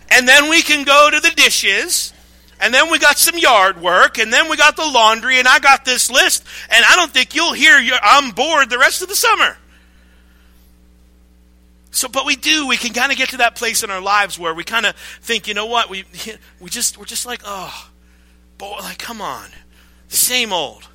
and 0.09 0.27
then 0.27 0.50
we 0.50 0.62
can 0.62 0.83
go 0.83 1.09
to 1.12 1.19
the 1.19 1.31
dishes, 1.31 2.13
and 2.59 2.74
then 2.74 2.89
we 2.91 3.00
got 3.00 3.17
some 3.17 3.38
yard 3.38 3.81
work, 3.81 4.17
and 4.17 4.31
then 4.31 4.50
we 4.50 4.57
got 4.57 4.75
the 4.75 4.85
laundry, 4.85 5.39
and 5.39 5.47
I 5.47 5.59
got 5.59 5.85
this 5.85 6.09
list, 6.09 6.43
and 6.69 6.85
I 6.85 6.95
don't 6.95 7.12
think 7.12 7.35
you'll 7.35 7.53
hear 7.53 7.77
your, 7.79 7.97
I'm 8.01 8.31
bored 8.31 8.69
the 8.69 8.77
rest 8.77 9.01
of 9.01 9.09
the 9.09 9.15
summer. 9.15 9.57
So, 11.95 12.09
but 12.09 12.25
we 12.25 12.35
do. 12.35 12.67
We 12.67 12.75
can 12.75 12.91
kind 12.91 13.13
of 13.13 13.17
get 13.17 13.29
to 13.29 13.38
that 13.38 13.55
place 13.55 13.81
in 13.81 13.89
our 13.89 14.01
lives 14.01 14.38
where 14.38 14.53
we 14.53 14.65
kind 14.65 14.85
of 14.85 14.97
think, 15.21 15.47
you 15.47 15.53
know 15.53 15.65
what? 15.65 15.89
We 15.89 16.03
we 16.59 16.69
just 16.69 16.97
we're 16.97 17.05
just 17.05 17.25
like, 17.25 17.41
oh, 17.45 17.89
boy, 18.57 18.75
like 18.81 19.00
come 19.00 19.21
on, 19.21 19.50
same 20.09 20.51
old. 20.51 20.85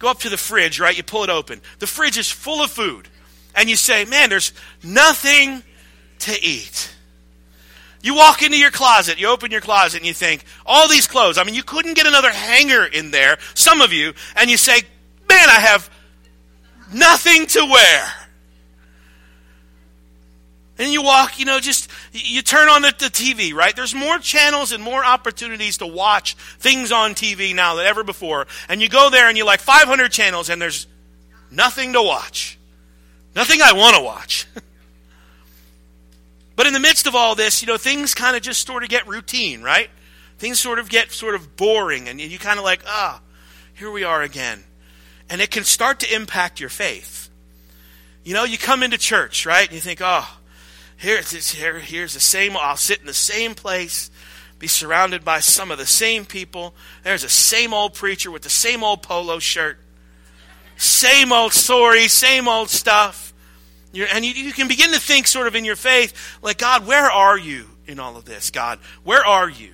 Go 0.00 0.08
up 0.08 0.20
to 0.20 0.28
the 0.28 0.36
fridge, 0.36 0.80
right? 0.80 0.96
You 0.96 1.04
pull 1.04 1.22
it 1.22 1.30
open. 1.30 1.60
The 1.78 1.86
fridge 1.86 2.18
is 2.18 2.28
full 2.28 2.64
of 2.64 2.70
food, 2.70 3.08
and 3.54 3.70
you 3.70 3.76
say, 3.76 4.04
man, 4.06 4.28
there's 4.28 4.52
nothing 4.82 5.62
to 6.20 6.42
eat. 6.42 6.92
You 8.02 8.14
walk 8.14 8.42
into 8.42 8.56
your 8.56 8.70
closet, 8.70 9.20
you 9.20 9.28
open 9.28 9.50
your 9.50 9.60
closet, 9.60 9.98
and 9.98 10.06
you 10.06 10.14
think, 10.14 10.44
all 10.64 10.88
these 10.88 11.06
clothes. 11.06 11.36
I 11.36 11.44
mean, 11.44 11.54
you 11.54 11.62
couldn't 11.62 11.94
get 11.94 12.06
another 12.06 12.30
hanger 12.30 12.84
in 12.84 13.10
there, 13.10 13.38
some 13.54 13.80
of 13.80 13.92
you, 13.92 14.14
and 14.36 14.50
you 14.50 14.56
say, 14.56 14.80
man, 15.28 15.48
I 15.48 15.60
have 15.60 15.90
nothing 16.92 17.46
to 17.46 17.64
wear. 17.66 18.12
And 20.78 20.90
you 20.90 21.02
walk, 21.02 21.38
you 21.38 21.44
know, 21.44 21.60
just, 21.60 21.90
you 22.12 22.40
turn 22.40 22.70
on 22.70 22.80
the, 22.80 22.94
the, 22.98 23.06
TV, 23.06 23.52
right? 23.52 23.76
There's 23.76 23.94
more 23.94 24.18
channels 24.18 24.72
and 24.72 24.82
more 24.82 25.04
opportunities 25.04 25.76
to 25.78 25.86
watch 25.86 26.36
things 26.58 26.90
on 26.90 27.14
TV 27.14 27.54
now 27.54 27.74
than 27.74 27.84
ever 27.84 28.02
before. 28.02 28.46
And 28.66 28.80
you 28.80 28.88
go 28.88 29.10
there 29.10 29.28
and 29.28 29.36
you 29.36 29.44
like 29.44 29.60
500 29.60 30.10
channels 30.10 30.48
and 30.48 30.60
there's 30.60 30.86
nothing 31.50 31.92
to 31.92 32.02
watch. 32.02 32.58
Nothing 33.36 33.60
I 33.60 33.74
want 33.74 33.96
to 33.96 34.02
watch. 34.02 34.46
but 36.60 36.66
in 36.66 36.74
the 36.74 36.78
midst 36.78 37.06
of 37.06 37.14
all 37.14 37.34
this, 37.34 37.62
you 37.62 37.66
know, 37.66 37.78
things 37.78 38.12
kind 38.12 38.36
of 38.36 38.42
just 38.42 38.66
sort 38.66 38.82
of 38.82 38.90
get 38.90 39.08
routine, 39.08 39.62
right? 39.62 39.88
Things 40.36 40.60
sort 40.60 40.78
of 40.78 40.90
get 40.90 41.10
sort 41.10 41.34
of 41.34 41.56
boring 41.56 42.06
and 42.06 42.20
you 42.20 42.38
kind 42.38 42.58
of 42.58 42.66
like, 42.66 42.82
ah, 42.86 43.22
here 43.72 43.90
we 43.90 44.04
are 44.04 44.20
again. 44.20 44.64
And 45.30 45.40
it 45.40 45.50
can 45.50 45.64
start 45.64 46.00
to 46.00 46.14
impact 46.14 46.60
your 46.60 46.68
faith. 46.68 47.30
You 48.24 48.34
know, 48.34 48.44
you 48.44 48.58
come 48.58 48.82
into 48.82 48.98
church, 48.98 49.46
right? 49.46 49.66
And 49.66 49.74
you 49.74 49.80
think, 49.80 50.00
oh, 50.02 50.38
here's, 50.98 51.50
here, 51.52 51.78
here's 51.78 52.12
the 52.12 52.20
same, 52.20 52.54
I'll 52.58 52.76
sit 52.76 53.00
in 53.00 53.06
the 53.06 53.14
same 53.14 53.54
place, 53.54 54.10
be 54.58 54.66
surrounded 54.66 55.24
by 55.24 55.40
some 55.40 55.70
of 55.70 55.78
the 55.78 55.86
same 55.86 56.26
people. 56.26 56.74
There's 57.04 57.22
the 57.22 57.30
same 57.30 57.72
old 57.72 57.94
preacher 57.94 58.30
with 58.30 58.42
the 58.42 58.50
same 58.50 58.84
old 58.84 59.02
polo 59.02 59.38
shirt, 59.38 59.78
same 60.76 61.32
old 61.32 61.54
story, 61.54 62.06
same 62.08 62.48
old 62.48 62.68
stuff. 62.68 63.29
You're, 63.92 64.08
and 64.12 64.24
you, 64.24 64.32
you 64.32 64.52
can 64.52 64.68
begin 64.68 64.92
to 64.92 65.00
think, 65.00 65.26
sort 65.26 65.46
of 65.46 65.54
in 65.54 65.64
your 65.64 65.76
faith, 65.76 66.38
like, 66.42 66.58
God, 66.58 66.86
where 66.86 67.10
are 67.10 67.38
you 67.38 67.66
in 67.86 67.98
all 67.98 68.16
of 68.16 68.24
this? 68.24 68.50
God, 68.50 68.78
where 69.02 69.24
are 69.24 69.48
you? 69.48 69.72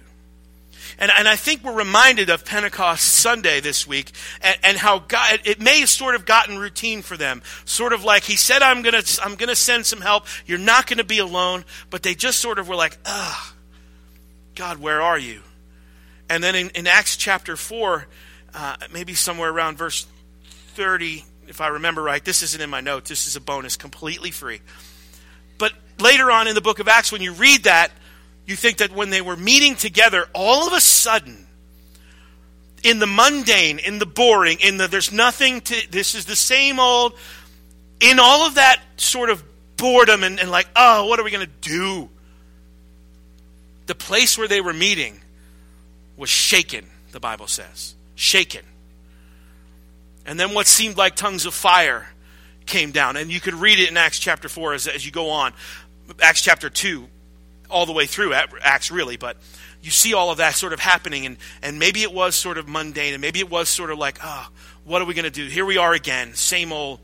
And, 0.98 1.12
and 1.14 1.28
I 1.28 1.36
think 1.36 1.62
we're 1.62 1.74
reminded 1.74 2.30
of 2.30 2.44
Pentecost 2.44 3.04
Sunday 3.04 3.60
this 3.60 3.86
week 3.86 4.12
and, 4.40 4.56
and 4.62 4.78
how 4.78 5.00
God, 5.00 5.40
it 5.44 5.60
may 5.60 5.80
have 5.80 5.90
sort 5.90 6.14
of 6.14 6.24
gotten 6.24 6.58
routine 6.58 7.02
for 7.02 7.16
them. 7.16 7.42
Sort 7.66 7.92
of 7.92 8.02
like, 8.02 8.24
He 8.24 8.36
said, 8.36 8.62
I'm 8.62 8.82
going 8.82 9.02
to 9.02 9.20
I'm 9.22 9.34
gonna 9.34 9.54
send 9.54 9.84
some 9.84 10.00
help. 10.00 10.24
You're 10.46 10.58
not 10.58 10.86
going 10.86 10.98
to 10.98 11.04
be 11.04 11.18
alone. 11.18 11.64
But 11.90 12.02
they 12.02 12.14
just 12.14 12.38
sort 12.38 12.58
of 12.58 12.68
were 12.68 12.76
like, 12.76 12.96
ah, 13.04 13.54
God, 14.54 14.78
where 14.78 15.02
are 15.02 15.18
you? 15.18 15.42
And 16.30 16.42
then 16.42 16.54
in, 16.54 16.70
in 16.70 16.86
Acts 16.86 17.16
chapter 17.16 17.56
4, 17.56 18.06
uh, 18.54 18.76
maybe 18.90 19.14
somewhere 19.14 19.50
around 19.50 19.76
verse 19.76 20.06
30, 20.74 21.24
if 21.48 21.60
I 21.60 21.68
remember 21.68 22.02
right, 22.02 22.24
this 22.24 22.42
isn't 22.42 22.60
in 22.60 22.70
my 22.70 22.80
notes, 22.80 23.08
this 23.08 23.26
is 23.26 23.36
a 23.36 23.40
bonus, 23.40 23.76
completely 23.76 24.30
free. 24.30 24.60
But 25.58 25.72
later 25.98 26.30
on 26.30 26.48
in 26.48 26.54
the 26.54 26.60
book 26.60 26.78
of 26.78 26.88
Acts, 26.88 27.12
when 27.12 27.22
you 27.22 27.32
read 27.32 27.64
that, 27.64 27.90
you 28.46 28.56
think 28.56 28.78
that 28.78 28.92
when 28.92 29.10
they 29.10 29.20
were 29.20 29.36
meeting 29.36 29.74
together, 29.74 30.26
all 30.32 30.66
of 30.66 30.72
a 30.72 30.80
sudden, 30.80 31.46
in 32.82 32.98
the 32.98 33.06
mundane, 33.06 33.78
in 33.78 33.98
the 33.98 34.06
boring, 34.06 34.58
in 34.60 34.76
the 34.76 34.86
there's 34.86 35.12
nothing 35.12 35.60
to, 35.62 35.90
this 35.90 36.14
is 36.14 36.24
the 36.26 36.36
same 36.36 36.78
old, 36.78 37.14
in 38.00 38.18
all 38.18 38.46
of 38.46 38.54
that 38.54 38.80
sort 38.96 39.30
of 39.30 39.42
boredom 39.76 40.22
and, 40.22 40.38
and 40.38 40.50
like, 40.50 40.68
oh, 40.76 41.06
what 41.06 41.18
are 41.18 41.24
we 41.24 41.30
going 41.30 41.46
to 41.46 41.68
do? 41.68 42.08
The 43.86 43.94
place 43.94 44.38
where 44.38 44.48
they 44.48 44.60
were 44.60 44.72
meeting 44.72 45.20
was 46.16 46.30
shaken, 46.30 46.86
the 47.12 47.20
Bible 47.20 47.46
says. 47.46 47.94
Shaken. 48.14 48.64
And 50.26 50.38
then 50.38 50.52
what 50.52 50.66
seemed 50.66 50.96
like 50.96 51.16
tongues 51.16 51.46
of 51.46 51.54
fire 51.54 52.08
came 52.66 52.90
down. 52.90 53.16
And 53.16 53.30
you 53.30 53.40
could 53.40 53.54
read 53.54 53.78
it 53.78 53.88
in 53.88 53.96
Acts 53.96 54.18
chapter 54.18 54.48
4 54.48 54.74
as, 54.74 54.86
as 54.88 55.06
you 55.06 55.12
go 55.12 55.30
on. 55.30 55.52
Acts 56.20 56.42
chapter 56.42 56.68
2, 56.68 57.08
all 57.70 57.86
the 57.86 57.92
way 57.92 58.06
through 58.06 58.34
Acts, 58.34 58.90
really, 58.90 59.16
but 59.16 59.36
you 59.82 59.90
see 59.90 60.14
all 60.14 60.30
of 60.30 60.38
that 60.38 60.54
sort 60.54 60.72
of 60.72 60.80
happening, 60.80 61.26
and, 61.26 61.36
and 61.62 61.78
maybe 61.78 62.02
it 62.02 62.12
was 62.12 62.34
sort 62.34 62.58
of 62.58 62.68
mundane, 62.68 63.14
and 63.14 63.20
maybe 63.20 63.38
it 63.38 63.50
was 63.50 63.68
sort 63.68 63.90
of 63.90 63.98
like, 63.98 64.18
ah, 64.22 64.48
oh, 64.48 64.56
what 64.84 65.02
are 65.02 65.04
we 65.04 65.14
going 65.14 65.24
to 65.24 65.30
do? 65.30 65.46
Here 65.46 65.64
we 65.64 65.78
are 65.78 65.92
again, 65.92 66.34
same 66.34 66.72
old. 66.72 67.00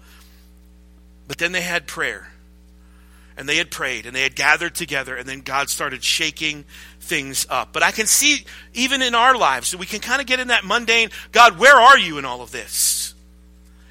But 1.29 1.39
then 1.39 1.53
they 1.53 1.61
had 1.61 1.87
prayer, 1.87 2.29
and 3.37 3.49
they 3.49 3.57
had 3.57 3.71
prayed, 3.71 4.07
and 4.07 4.15
they 4.15 4.23
had 4.23 4.35
gathered 4.35 4.75
together, 4.75 5.17
and 5.17 5.29
then 5.29 5.41
God 5.41 5.71
started 5.71 6.03
shaking 6.05 6.65
things 7.01 7.47
up. 7.49 7.73
But 7.73 7.83
I 7.83 7.91
can 7.91 8.07
see, 8.07 8.45
even 8.75 9.03
in 9.03 9.15
our 9.15 9.37
lives, 9.37 9.71
that 9.71 9.79
we 9.79 9.87
can 9.87 10.01
kind 10.01 10.21
of 10.21 10.27
get 10.27 10.41
in 10.41 10.49
that 10.49 10.65
mundane 10.65 11.11
God, 11.33 11.59
where 11.59 11.77
are 11.77 11.99
you 11.99 12.19
in 12.19 12.25
all 12.25 12.43
of 12.43 12.53
this? 12.53 13.15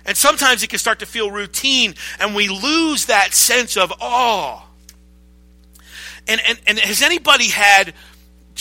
And 0.06 0.18
sometimes 0.18 0.64
it 0.64 0.70
can 0.70 0.80
start 0.80 1.00
to 1.00 1.06
feel 1.06 1.30
routine, 1.30 1.96
and 2.20 2.36
we 2.36 2.50
lose 2.50 3.06
that 3.06 3.34
sense 3.34 3.78
of 3.78 3.94
awe 4.00 4.64
and, 6.28 6.42
and, 6.48 6.60
and 6.68 6.80
has 6.80 7.02
anybody 7.02 7.50
had, 7.50 7.94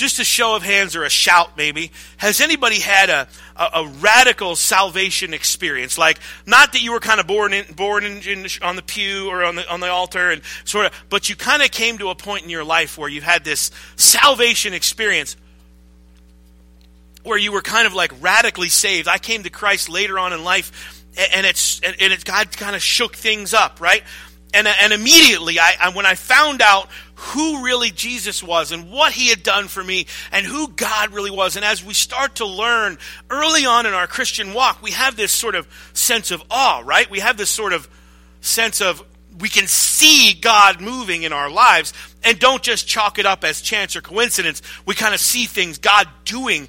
just 0.00 0.18
a 0.18 0.24
show 0.24 0.56
of 0.56 0.62
hands 0.62 0.96
or 0.96 1.04
a 1.04 1.10
shout 1.10 1.56
maybe, 1.56 1.92
has 2.16 2.40
anybody 2.40 2.80
had 2.80 3.10
a, 3.10 3.28
a, 3.54 3.68
a 3.74 3.86
radical 4.00 4.56
salvation 4.56 5.34
experience? 5.34 5.98
Like, 5.98 6.18
not 6.46 6.72
that 6.72 6.82
you 6.82 6.92
were 6.92 7.00
kind 7.00 7.20
of 7.20 7.26
born 7.26 7.52
in, 7.52 7.72
born 7.74 8.04
in, 8.04 8.22
in, 8.22 8.46
on 8.62 8.76
the 8.76 8.82
pew 8.82 9.28
or 9.28 9.44
on 9.44 9.56
the, 9.56 9.70
on 9.70 9.80
the 9.80 9.90
altar 9.90 10.30
and 10.30 10.42
sort 10.64 10.86
of, 10.86 10.92
but 11.10 11.28
you 11.28 11.36
kind 11.36 11.62
of 11.62 11.70
came 11.70 11.98
to 11.98 12.08
a 12.08 12.14
point 12.14 12.44
in 12.44 12.50
your 12.50 12.64
life 12.64 12.96
where 12.96 13.08
you 13.08 13.20
had 13.20 13.44
this 13.44 13.70
salvation 13.96 14.72
experience 14.72 15.36
where 17.22 17.38
you 17.38 17.52
were 17.52 17.62
kind 17.62 17.86
of 17.86 17.92
like 17.92 18.12
radically 18.22 18.70
saved. 18.70 19.06
I 19.06 19.18
came 19.18 19.42
to 19.42 19.50
Christ 19.50 19.90
later 19.90 20.18
on 20.18 20.32
in 20.32 20.42
life 20.42 21.04
and 21.34 21.44
it's 21.44 21.80
and 21.80 21.96
it's 21.98 22.24
God 22.24 22.56
kind 22.56 22.74
of 22.74 22.82
shook 22.82 23.14
things 23.14 23.52
up, 23.52 23.80
right? 23.80 24.02
And, 24.52 24.66
and 24.66 24.92
immediately, 24.92 25.60
I, 25.60 25.74
I, 25.80 25.88
when 25.90 26.06
I 26.06 26.16
found 26.16 26.60
out 26.60 26.88
who 27.20 27.62
really 27.62 27.90
Jesus 27.90 28.42
was 28.42 28.72
and 28.72 28.90
what 28.90 29.12
he 29.12 29.28
had 29.28 29.42
done 29.42 29.68
for 29.68 29.84
me 29.84 30.06
and 30.32 30.46
who 30.46 30.68
God 30.68 31.12
really 31.12 31.30
was. 31.30 31.54
And 31.54 31.64
as 31.64 31.84
we 31.84 31.92
start 31.92 32.36
to 32.36 32.46
learn 32.46 32.96
early 33.28 33.66
on 33.66 33.84
in 33.84 33.92
our 33.92 34.06
Christian 34.06 34.54
walk, 34.54 34.82
we 34.82 34.92
have 34.92 35.16
this 35.16 35.30
sort 35.30 35.54
of 35.54 35.68
sense 35.92 36.30
of 36.30 36.42
awe, 36.50 36.82
right? 36.82 37.10
We 37.10 37.20
have 37.20 37.36
this 37.36 37.50
sort 37.50 37.74
of 37.74 37.88
sense 38.40 38.80
of 38.80 39.02
we 39.38 39.50
can 39.50 39.66
see 39.66 40.32
God 40.32 40.80
moving 40.80 41.22
in 41.22 41.32
our 41.32 41.50
lives 41.50 41.92
and 42.24 42.38
don't 42.38 42.62
just 42.62 42.88
chalk 42.88 43.18
it 43.18 43.26
up 43.26 43.44
as 43.44 43.60
chance 43.60 43.96
or 43.96 44.00
coincidence. 44.00 44.62
We 44.86 44.94
kind 44.94 45.12
of 45.12 45.20
see 45.20 45.44
things, 45.44 45.76
God 45.76 46.08
doing 46.24 46.68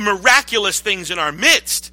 miraculous 0.00 0.80
things 0.80 1.10
in 1.10 1.18
our 1.18 1.30
midst. 1.30 1.92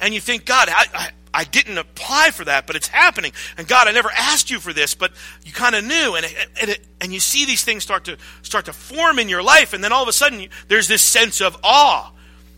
And 0.00 0.12
you 0.12 0.20
think, 0.20 0.44
God, 0.44 0.68
I, 0.70 1.12
I 1.34 1.44
didn't 1.44 1.78
apply 1.78 2.30
for 2.30 2.44
that, 2.44 2.66
but 2.66 2.76
it's 2.76 2.88
happening. 2.88 3.32
And 3.56 3.66
God, 3.66 3.88
I 3.88 3.92
never 3.92 4.10
asked 4.10 4.50
you 4.50 4.60
for 4.60 4.72
this, 4.72 4.94
but 4.94 5.12
you 5.44 5.52
kind 5.52 5.74
of 5.74 5.84
knew. 5.84 6.14
And, 6.14 6.26
it, 6.26 6.48
and, 6.60 6.70
it, 6.70 6.80
and 7.00 7.12
you 7.12 7.20
see 7.20 7.46
these 7.46 7.64
things 7.64 7.82
start 7.82 8.04
to, 8.04 8.18
start 8.42 8.66
to 8.66 8.72
form 8.72 9.18
in 9.18 9.28
your 9.28 9.42
life. 9.42 9.72
And 9.72 9.82
then 9.82 9.92
all 9.92 10.02
of 10.02 10.08
a 10.08 10.12
sudden, 10.12 10.40
you, 10.40 10.48
there's 10.68 10.88
this 10.88 11.02
sense 11.02 11.40
of 11.40 11.56
awe. 11.64 12.10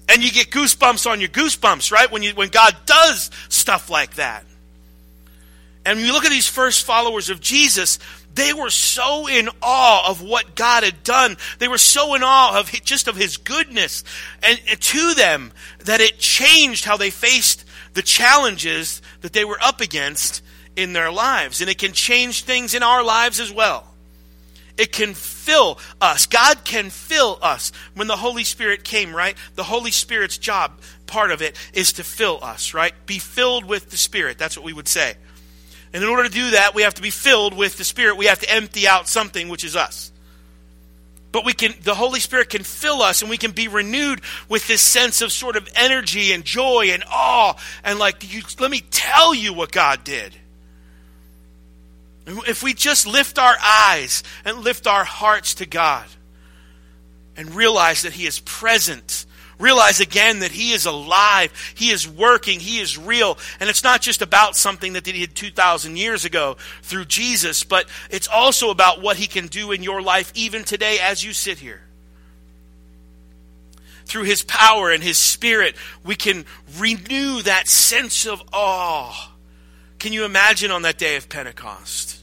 And 0.08 0.22
you 0.22 0.30
get 0.30 0.50
goosebumps 0.50 1.10
on 1.10 1.20
your 1.20 1.30
goosebumps, 1.30 1.92
right? 1.92 2.10
When, 2.10 2.22
you, 2.22 2.34
when 2.34 2.48
God 2.48 2.76
does 2.84 3.30
stuff 3.48 3.90
like 3.90 4.14
that. 4.16 4.44
And 5.86 5.98
when 5.98 6.06
you 6.06 6.12
look 6.12 6.24
at 6.24 6.30
these 6.30 6.48
first 6.48 6.84
followers 6.84 7.30
of 7.30 7.40
Jesus, 7.40 7.98
they 8.34 8.52
were 8.52 8.70
so 8.70 9.28
in 9.28 9.48
awe 9.62 10.10
of 10.10 10.22
what 10.22 10.54
God 10.56 10.82
had 10.82 11.04
done. 11.04 11.36
They 11.58 11.68
were 11.68 11.78
so 11.78 12.14
in 12.14 12.22
awe 12.22 12.58
of 12.58 12.70
just 12.84 13.06
of 13.06 13.16
His 13.16 13.36
goodness 13.36 14.02
and, 14.42 14.60
and 14.68 14.80
to 14.80 15.14
them 15.14 15.52
that 15.84 16.00
it 16.00 16.18
changed 16.18 16.84
how 16.84 16.96
they 16.96 17.10
faced 17.10 17.63
the 17.94 18.02
challenges 18.02 19.00
that 19.22 19.32
they 19.32 19.44
were 19.44 19.58
up 19.62 19.80
against 19.80 20.42
in 20.76 20.92
their 20.92 21.10
lives. 21.10 21.60
And 21.60 21.70
it 21.70 21.78
can 21.78 21.92
change 21.92 22.42
things 22.42 22.74
in 22.74 22.82
our 22.82 23.02
lives 23.02 23.40
as 23.40 23.52
well. 23.52 23.86
It 24.76 24.90
can 24.90 25.14
fill 25.14 25.78
us. 26.00 26.26
God 26.26 26.64
can 26.64 26.90
fill 26.90 27.38
us. 27.40 27.70
When 27.94 28.08
the 28.08 28.16
Holy 28.16 28.42
Spirit 28.42 28.82
came, 28.82 29.14
right? 29.14 29.36
The 29.54 29.62
Holy 29.62 29.92
Spirit's 29.92 30.36
job, 30.36 30.72
part 31.06 31.30
of 31.30 31.42
it, 31.42 31.56
is 31.72 31.94
to 31.94 32.04
fill 32.04 32.42
us, 32.42 32.74
right? 32.74 32.92
Be 33.06 33.20
filled 33.20 33.64
with 33.64 33.90
the 33.90 33.96
Spirit. 33.96 34.36
That's 34.36 34.56
what 34.56 34.66
we 34.66 34.72
would 34.72 34.88
say. 34.88 35.14
And 35.92 36.02
in 36.02 36.10
order 36.10 36.24
to 36.24 36.28
do 36.28 36.50
that, 36.50 36.74
we 36.74 36.82
have 36.82 36.94
to 36.94 37.02
be 37.02 37.10
filled 37.10 37.56
with 37.56 37.78
the 37.78 37.84
Spirit. 37.84 38.16
We 38.16 38.26
have 38.26 38.40
to 38.40 38.50
empty 38.50 38.88
out 38.88 39.08
something, 39.08 39.48
which 39.48 39.62
is 39.62 39.76
us 39.76 40.10
but 41.34 41.44
we 41.44 41.52
can 41.52 41.74
the 41.82 41.96
holy 41.96 42.20
spirit 42.20 42.48
can 42.48 42.62
fill 42.62 43.02
us 43.02 43.20
and 43.20 43.28
we 43.28 43.36
can 43.36 43.50
be 43.50 43.66
renewed 43.66 44.20
with 44.48 44.68
this 44.68 44.80
sense 44.80 45.20
of 45.20 45.32
sort 45.32 45.56
of 45.56 45.68
energy 45.74 46.30
and 46.30 46.44
joy 46.44 46.90
and 46.92 47.02
awe. 47.10 47.56
And 47.82 47.98
like 47.98 48.32
you, 48.32 48.42
let 48.60 48.70
me 48.70 48.80
tell 48.92 49.34
you 49.34 49.52
what 49.52 49.72
god 49.72 50.04
did. 50.04 50.32
If 52.24 52.62
we 52.62 52.72
just 52.72 53.04
lift 53.04 53.40
our 53.40 53.56
eyes 53.60 54.22
and 54.44 54.58
lift 54.58 54.86
our 54.86 55.02
hearts 55.02 55.54
to 55.54 55.66
god 55.66 56.06
and 57.36 57.52
realize 57.52 58.02
that 58.02 58.12
he 58.12 58.26
is 58.26 58.38
present 58.38 59.26
Realize 59.58 60.00
again 60.00 60.40
that 60.40 60.50
He 60.50 60.72
is 60.72 60.86
alive. 60.86 61.52
He 61.76 61.90
is 61.90 62.08
working. 62.08 62.60
He 62.60 62.80
is 62.80 62.98
real. 62.98 63.38
And 63.60 63.70
it's 63.70 63.84
not 63.84 64.00
just 64.00 64.22
about 64.22 64.56
something 64.56 64.94
that 64.94 65.06
He 65.06 65.12
did 65.12 65.34
2,000 65.34 65.96
years 65.96 66.24
ago 66.24 66.56
through 66.82 67.06
Jesus, 67.06 67.64
but 67.64 67.86
it's 68.10 68.28
also 68.28 68.70
about 68.70 69.00
what 69.00 69.16
He 69.16 69.26
can 69.26 69.46
do 69.46 69.72
in 69.72 69.82
your 69.82 70.02
life 70.02 70.32
even 70.34 70.64
today 70.64 70.98
as 71.00 71.22
you 71.22 71.32
sit 71.32 71.58
here. 71.58 71.82
Through 74.06 74.24
His 74.24 74.42
power 74.42 74.90
and 74.90 75.02
His 75.02 75.18
Spirit, 75.18 75.76
we 76.04 76.16
can 76.16 76.44
renew 76.78 77.42
that 77.42 77.68
sense 77.68 78.26
of 78.26 78.42
awe. 78.52 79.32
Can 79.98 80.12
you 80.12 80.24
imagine 80.24 80.70
on 80.70 80.82
that 80.82 80.98
day 80.98 81.16
of 81.16 81.28
Pentecost? 81.28 82.22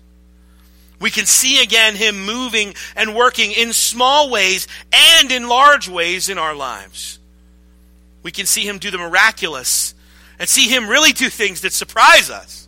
We 0.99 1.09
can 1.09 1.25
see 1.25 1.63
again 1.63 1.95
Him 1.95 2.23
moving 2.23 2.75
and 2.95 3.15
working 3.15 3.51
in 3.51 3.73
small 3.73 4.29
ways 4.29 4.67
and 4.93 5.31
in 5.31 5.47
large 5.47 5.89
ways 5.89 6.29
in 6.29 6.37
our 6.37 6.53
lives. 6.53 7.17
We 8.23 8.31
can 8.31 8.45
see 8.45 8.67
Him 8.67 8.77
do 8.77 8.91
the 8.91 8.97
miraculous 8.97 9.93
and 10.39 10.47
see 10.47 10.67
Him 10.67 10.87
really 10.87 11.11
do 11.11 11.29
things 11.29 11.61
that 11.61 11.73
surprise 11.73 12.29
us. 12.29 12.67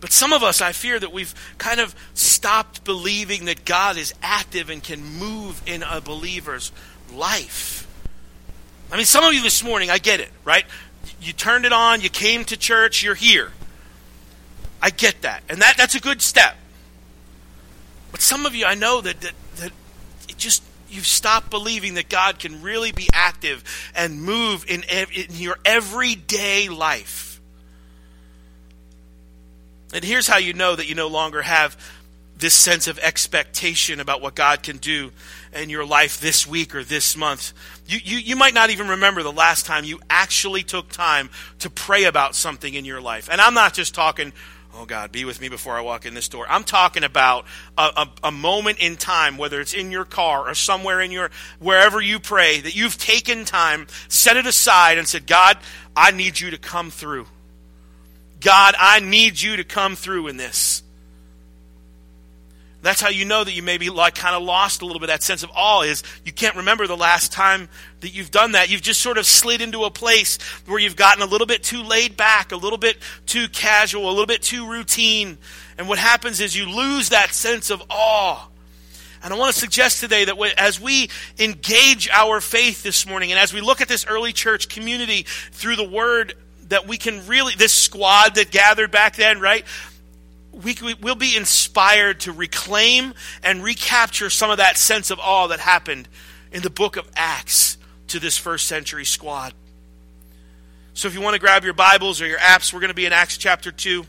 But 0.00 0.12
some 0.12 0.32
of 0.32 0.42
us, 0.42 0.60
I 0.60 0.72
fear 0.72 0.98
that 0.98 1.12
we've 1.12 1.34
kind 1.58 1.80
of 1.80 1.94
stopped 2.14 2.84
believing 2.84 3.46
that 3.46 3.64
God 3.64 3.96
is 3.96 4.14
active 4.22 4.68
and 4.70 4.82
can 4.82 5.02
move 5.02 5.62
in 5.66 5.82
a 5.82 6.00
believer's 6.00 6.70
life. 7.12 7.86
I 8.92 8.96
mean, 8.96 9.06
some 9.06 9.24
of 9.24 9.34
you 9.34 9.42
this 9.42 9.64
morning, 9.64 9.90
I 9.90 9.98
get 9.98 10.20
it, 10.20 10.30
right? 10.44 10.64
You 11.20 11.32
turned 11.32 11.64
it 11.64 11.72
on, 11.72 12.02
you 12.02 12.10
came 12.10 12.44
to 12.44 12.56
church, 12.56 13.02
you're 13.02 13.14
here. 13.14 13.52
I 14.80 14.90
get 14.90 15.22
that. 15.22 15.42
And 15.48 15.60
that, 15.62 15.76
that's 15.76 15.94
a 15.94 16.00
good 16.00 16.20
step. 16.20 16.56
But 18.12 18.20
some 18.20 18.46
of 18.46 18.54
you, 18.54 18.66
I 18.66 18.74
know 18.74 19.00
that, 19.00 19.20
that, 19.22 19.32
that 19.56 19.72
it 20.28 20.36
just 20.36 20.62
you've 20.90 21.06
stopped 21.06 21.50
believing 21.50 21.94
that 21.94 22.08
God 22.08 22.38
can 22.38 22.62
really 22.62 22.92
be 22.92 23.08
active 23.12 23.64
and 23.94 24.22
move 24.22 24.64
in, 24.68 24.82
in 24.84 25.26
your 25.30 25.58
everyday 25.64 26.68
life. 26.68 27.40
And 29.92 30.04
here's 30.04 30.26
how 30.26 30.38
you 30.38 30.52
know 30.52 30.74
that 30.76 30.88
you 30.88 30.94
no 30.94 31.08
longer 31.08 31.42
have 31.42 31.76
this 32.38 32.54
sense 32.54 32.86
of 32.86 32.98
expectation 32.98 33.98
about 33.98 34.20
what 34.20 34.34
God 34.34 34.62
can 34.62 34.76
do 34.76 35.10
in 35.54 35.70
your 35.70 35.86
life 35.86 36.20
this 36.20 36.46
week 36.46 36.74
or 36.74 36.84
this 36.84 37.16
month. 37.16 37.52
You, 37.86 37.98
you, 38.04 38.18
you 38.18 38.36
might 38.36 38.52
not 38.52 38.70
even 38.70 38.88
remember 38.88 39.22
the 39.22 39.32
last 39.32 39.64
time 39.64 39.84
you 39.84 40.00
actually 40.10 40.62
took 40.62 40.90
time 40.90 41.30
to 41.60 41.70
pray 41.70 42.04
about 42.04 42.34
something 42.34 42.74
in 42.74 42.84
your 42.84 43.00
life. 43.00 43.28
And 43.30 43.40
I'm 43.40 43.54
not 43.54 43.72
just 43.72 43.94
talking 43.94 44.32
oh 44.78 44.84
God, 44.84 45.12
be 45.12 45.24
with 45.24 45.40
me 45.40 45.48
before 45.48 45.76
I 45.76 45.80
walk 45.80 46.06
in 46.06 46.14
this 46.14 46.28
door. 46.28 46.46
I'm 46.48 46.64
talking 46.64 47.04
about 47.04 47.46
a, 47.78 47.82
a, 47.82 48.10
a, 48.24 48.32
moment 48.32 48.78
in 48.78 48.96
time, 48.96 49.38
whether 49.38 49.60
it's 49.60 49.72
in 49.72 49.90
your 49.90 50.04
car 50.04 50.48
or 50.48 50.54
somewhere 50.54 51.00
in 51.00 51.10
your, 51.10 51.30
wherever 51.58 52.00
you 52.00 52.20
pray, 52.20 52.60
that 52.60 52.76
you've 52.76 52.98
taken 52.98 53.44
time, 53.44 53.86
set 54.08 54.36
it 54.36 54.46
aside, 54.46 54.98
and 54.98 55.08
said, 55.08 55.26
God, 55.26 55.58
I 55.96 56.10
need 56.10 56.38
you 56.38 56.50
to 56.50 56.58
come 56.58 56.90
through. 56.90 57.26
God, 58.40 58.74
I 58.78 59.00
need 59.00 59.40
you 59.40 59.56
to 59.56 59.64
come 59.64 59.96
through 59.96 60.28
in 60.28 60.36
this. 60.36 60.82
That's 62.82 63.00
how 63.00 63.08
you 63.08 63.24
know 63.24 63.42
that 63.42 63.52
you 63.52 63.62
may 63.62 63.78
be 63.78 63.90
like 63.90 64.14
kind 64.14 64.36
of 64.36 64.42
lost 64.42 64.82
a 64.82 64.86
little 64.86 65.00
bit. 65.00 65.06
That 65.08 65.22
sense 65.22 65.42
of 65.42 65.50
awe 65.54 65.82
is 65.82 66.02
you 66.24 66.32
can't 66.32 66.56
remember 66.56 66.86
the 66.86 66.96
last 66.96 67.32
time 67.32 67.68
that 68.00 68.10
you've 68.10 68.30
done 68.30 68.52
that. 68.52 68.70
You've 68.70 68.82
just 68.82 69.00
sort 69.00 69.18
of 69.18 69.26
slid 69.26 69.60
into 69.60 69.84
a 69.84 69.90
place 69.90 70.38
where 70.66 70.78
you've 70.78 70.96
gotten 70.96 71.22
a 71.22 71.26
little 71.26 71.46
bit 71.46 71.62
too 71.62 71.82
laid 71.82 72.16
back, 72.16 72.52
a 72.52 72.56
little 72.56 72.78
bit 72.78 72.98
too 73.24 73.48
casual, 73.48 74.08
a 74.08 74.12
little 74.12 74.26
bit 74.26 74.42
too 74.42 74.70
routine. 74.70 75.38
And 75.78 75.88
what 75.88 75.98
happens 75.98 76.40
is 76.40 76.56
you 76.56 76.68
lose 76.68 77.08
that 77.08 77.32
sense 77.32 77.70
of 77.70 77.82
awe. 77.90 78.46
And 79.22 79.34
I 79.34 79.36
want 79.36 79.52
to 79.54 79.58
suggest 79.58 80.00
today 80.00 80.24
that 80.26 80.38
as 80.56 80.80
we 80.80 81.08
engage 81.38 82.08
our 82.10 82.40
faith 82.40 82.82
this 82.84 83.06
morning 83.06 83.32
and 83.32 83.40
as 83.40 83.52
we 83.52 83.60
look 83.60 83.80
at 83.80 83.88
this 83.88 84.06
early 84.06 84.32
church 84.32 84.68
community 84.68 85.24
through 85.50 85.76
the 85.76 85.88
word, 85.88 86.34
that 86.68 86.86
we 86.86 86.96
can 86.96 87.26
really, 87.26 87.54
this 87.54 87.72
squad 87.72 88.34
that 88.36 88.50
gathered 88.50 88.90
back 88.90 89.16
then, 89.16 89.40
right? 89.40 89.64
We, 90.62 90.76
we, 90.82 90.94
will 90.94 91.14
be 91.14 91.36
inspired 91.36 92.20
to 92.20 92.32
reclaim 92.32 93.14
and 93.42 93.62
recapture 93.62 94.30
some 94.30 94.50
of 94.50 94.58
that 94.58 94.78
sense 94.78 95.10
of 95.10 95.18
awe 95.20 95.48
that 95.48 95.60
happened 95.60 96.08
in 96.50 96.62
the 96.62 96.70
book 96.70 96.96
of 96.96 97.08
Acts 97.14 97.76
to 98.08 98.18
this 98.18 98.38
first 98.38 98.66
century 98.66 99.04
squad. 99.04 99.52
So 100.94 101.08
if 101.08 101.14
you 101.14 101.20
want 101.20 101.34
to 101.34 101.40
grab 101.40 101.64
your 101.64 101.74
Bibles 101.74 102.22
or 102.22 102.26
your 102.26 102.38
apps, 102.38 102.72
we're 102.72 102.80
going 102.80 102.88
to 102.88 102.94
be 102.94 103.04
in 103.04 103.12
Acts 103.12 103.36
chapter 103.36 103.70
2. 103.70 104.06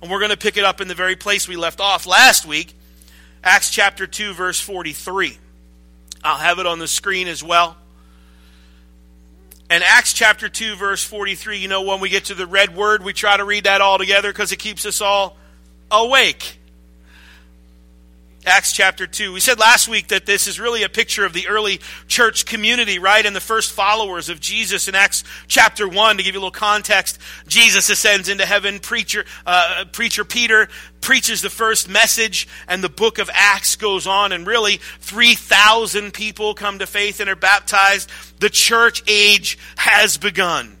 And 0.00 0.10
we're 0.10 0.20
going 0.20 0.30
to 0.30 0.38
pick 0.38 0.56
it 0.56 0.64
up 0.64 0.80
in 0.80 0.88
the 0.88 0.94
very 0.94 1.16
place 1.16 1.46
we 1.48 1.56
left 1.56 1.80
off 1.80 2.06
last 2.06 2.46
week, 2.46 2.74
Acts 3.42 3.70
chapter 3.70 4.06
2, 4.06 4.32
verse 4.32 4.60
43. 4.60 5.38
I'll 6.22 6.36
have 6.36 6.58
it 6.58 6.66
on 6.66 6.78
the 6.78 6.88
screen 6.88 7.28
as 7.28 7.42
well. 7.42 7.76
And 9.68 9.84
Acts 9.84 10.12
chapter 10.12 10.48
2, 10.48 10.76
verse 10.76 11.04
43, 11.04 11.58
you 11.58 11.68
know, 11.68 11.82
when 11.82 12.00
we 12.00 12.08
get 12.08 12.26
to 12.26 12.34
the 12.34 12.46
red 12.46 12.74
word, 12.74 13.02
we 13.02 13.12
try 13.12 13.36
to 13.36 13.44
read 13.44 13.64
that 13.64 13.80
all 13.80 13.98
together 13.98 14.30
because 14.30 14.52
it 14.52 14.58
keeps 14.58 14.86
us 14.86 15.00
all 15.00 15.36
awake. 16.02 16.58
Acts 18.46 18.74
chapter 18.74 19.06
2. 19.06 19.32
We 19.32 19.40
said 19.40 19.58
last 19.58 19.88
week 19.88 20.08
that 20.08 20.26
this 20.26 20.46
is 20.46 20.60
really 20.60 20.82
a 20.82 20.88
picture 20.90 21.24
of 21.24 21.32
the 21.32 21.48
early 21.48 21.80
church 22.08 22.44
community, 22.44 22.98
right? 22.98 23.24
And 23.24 23.34
the 23.34 23.40
first 23.40 23.72
followers 23.72 24.28
of 24.28 24.38
Jesus 24.38 24.86
in 24.86 24.94
Acts 24.94 25.24
chapter 25.46 25.88
1. 25.88 26.18
To 26.18 26.22
give 26.22 26.34
you 26.34 26.40
a 26.40 26.42
little 26.42 26.50
context, 26.50 27.18
Jesus 27.46 27.88
ascends 27.88 28.28
into 28.28 28.44
heaven. 28.44 28.80
Preacher, 28.80 29.24
uh, 29.46 29.86
preacher 29.92 30.26
Peter 30.26 30.68
preaches 31.00 31.40
the 31.40 31.48
first 31.48 31.88
message, 31.88 32.46
and 32.68 32.84
the 32.84 32.90
book 32.90 33.18
of 33.18 33.30
Acts 33.32 33.76
goes 33.76 34.06
on, 34.06 34.32
and 34.32 34.46
really 34.46 34.76
3,000 35.00 36.12
people 36.12 36.52
come 36.52 36.80
to 36.80 36.86
faith 36.86 37.20
and 37.20 37.30
are 37.30 37.36
baptized. 37.36 38.10
The 38.40 38.50
church 38.50 39.02
age 39.06 39.58
has 39.76 40.18
begun 40.18 40.76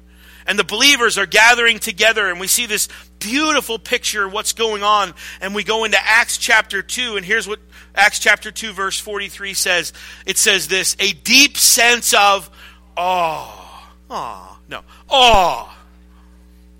and 0.46 0.58
the 0.58 0.64
believers 0.64 1.16
are 1.18 1.26
gathering 1.26 1.78
together 1.78 2.28
and 2.28 2.38
we 2.38 2.46
see 2.46 2.66
this 2.66 2.88
beautiful 3.24 3.78
picture 3.78 4.24
of 4.24 4.32
what's 4.32 4.52
going 4.52 4.82
on 4.82 5.14
and 5.40 5.54
we 5.54 5.64
go 5.64 5.84
into 5.84 5.98
acts 6.00 6.38
chapter 6.38 6.82
2 6.82 7.16
and 7.16 7.24
here's 7.24 7.48
what 7.48 7.58
acts 7.94 8.18
chapter 8.18 8.50
2 8.50 8.72
verse 8.72 8.98
43 8.98 9.54
says. 9.54 9.92
It 10.26 10.38
says 10.38 10.68
this 10.68 10.96
a 11.00 11.12
deep 11.12 11.56
sense 11.56 12.12
of 12.14 12.50
awe. 12.96 13.90
Awe 14.10 14.54
no. 14.68 14.82
Awe. 15.08 15.76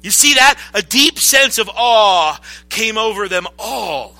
You 0.03 0.11
see 0.11 0.35
that? 0.35 0.61
A 0.75 0.83
deep 0.83 1.19
sense 1.19 1.59
of 1.59 1.71
awe 1.75 2.39
came 2.69 2.99
over 2.99 3.29
them 3.29 3.47
all. 3.59 4.15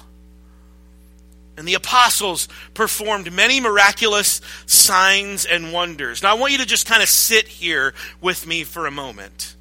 And 1.57 1.69
the 1.69 1.75
apostles 1.75 2.49
performed 2.73 3.33
many 3.33 3.61
miraculous 3.61 4.41
signs 4.67 5.45
and 5.45 5.73
wonders. 5.73 6.23
Now, 6.23 6.33
I 6.33 6.39
want 6.39 6.53
you 6.53 6.59
to 6.59 6.67
just 6.67 6.87
kind 6.87 7.03
of 7.03 7.09
sit 7.09 7.47
here 7.47 7.95
with 8.21 8.47
me 8.47 8.65
for 8.65 8.87
a 8.87 8.91
moment. 8.91 9.55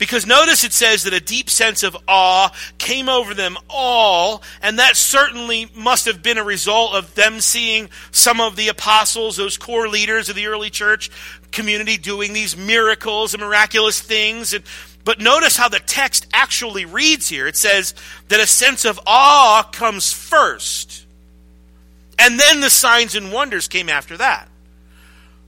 Because 0.00 0.24
notice 0.24 0.64
it 0.64 0.72
says 0.72 1.02
that 1.02 1.12
a 1.12 1.20
deep 1.20 1.50
sense 1.50 1.82
of 1.82 1.94
awe 2.08 2.50
came 2.78 3.10
over 3.10 3.34
them 3.34 3.58
all, 3.68 4.42
and 4.62 4.78
that 4.78 4.96
certainly 4.96 5.70
must 5.76 6.06
have 6.06 6.22
been 6.22 6.38
a 6.38 6.42
result 6.42 6.94
of 6.94 7.14
them 7.16 7.38
seeing 7.38 7.90
some 8.10 8.40
of 8.40 8.56
the 8.56 8.68
apostles, 8.68 9.36
those 9.36 9.58
core 9.58 9.88
leaders 9.88 10.30
of 10.30 10.36
the 10.36 10.46
early 10.46 10.70
church 10.70 11.10
community, 11.52 11.98
doing 11.98 12.32
these 12.32 12.56
miracles 12.56 13.34
and 13.34 13.42
miraculous 13.42 14.00
things. 14.00 14.54
And, 14.54 14.64
but 15.04 15.20
notice 15.20 15.58
how 15.58 15.68
the 15.68 15.80
text 15.80 16.26
actually 16.32 16.86
reads 16.86 17.28
here. 17.28 17.46
It 17.46 17.58
says 17.58 17.92
that 18.28 18.40
a 18.40 18.46
sense 18.46 18.86
of 18.86 18.98
awe 19.06 19.68
comes 19.70 20.14
first. 20.14 21.04
And 22.18 22.40
then 22.40 22.62
the 22.62 22.70
signs 22.70 23.14
and 23.14 23.32
wonders 23.32 23.68
came 23.68 23.90
after 23.90 24.16
that. 24.16 24.48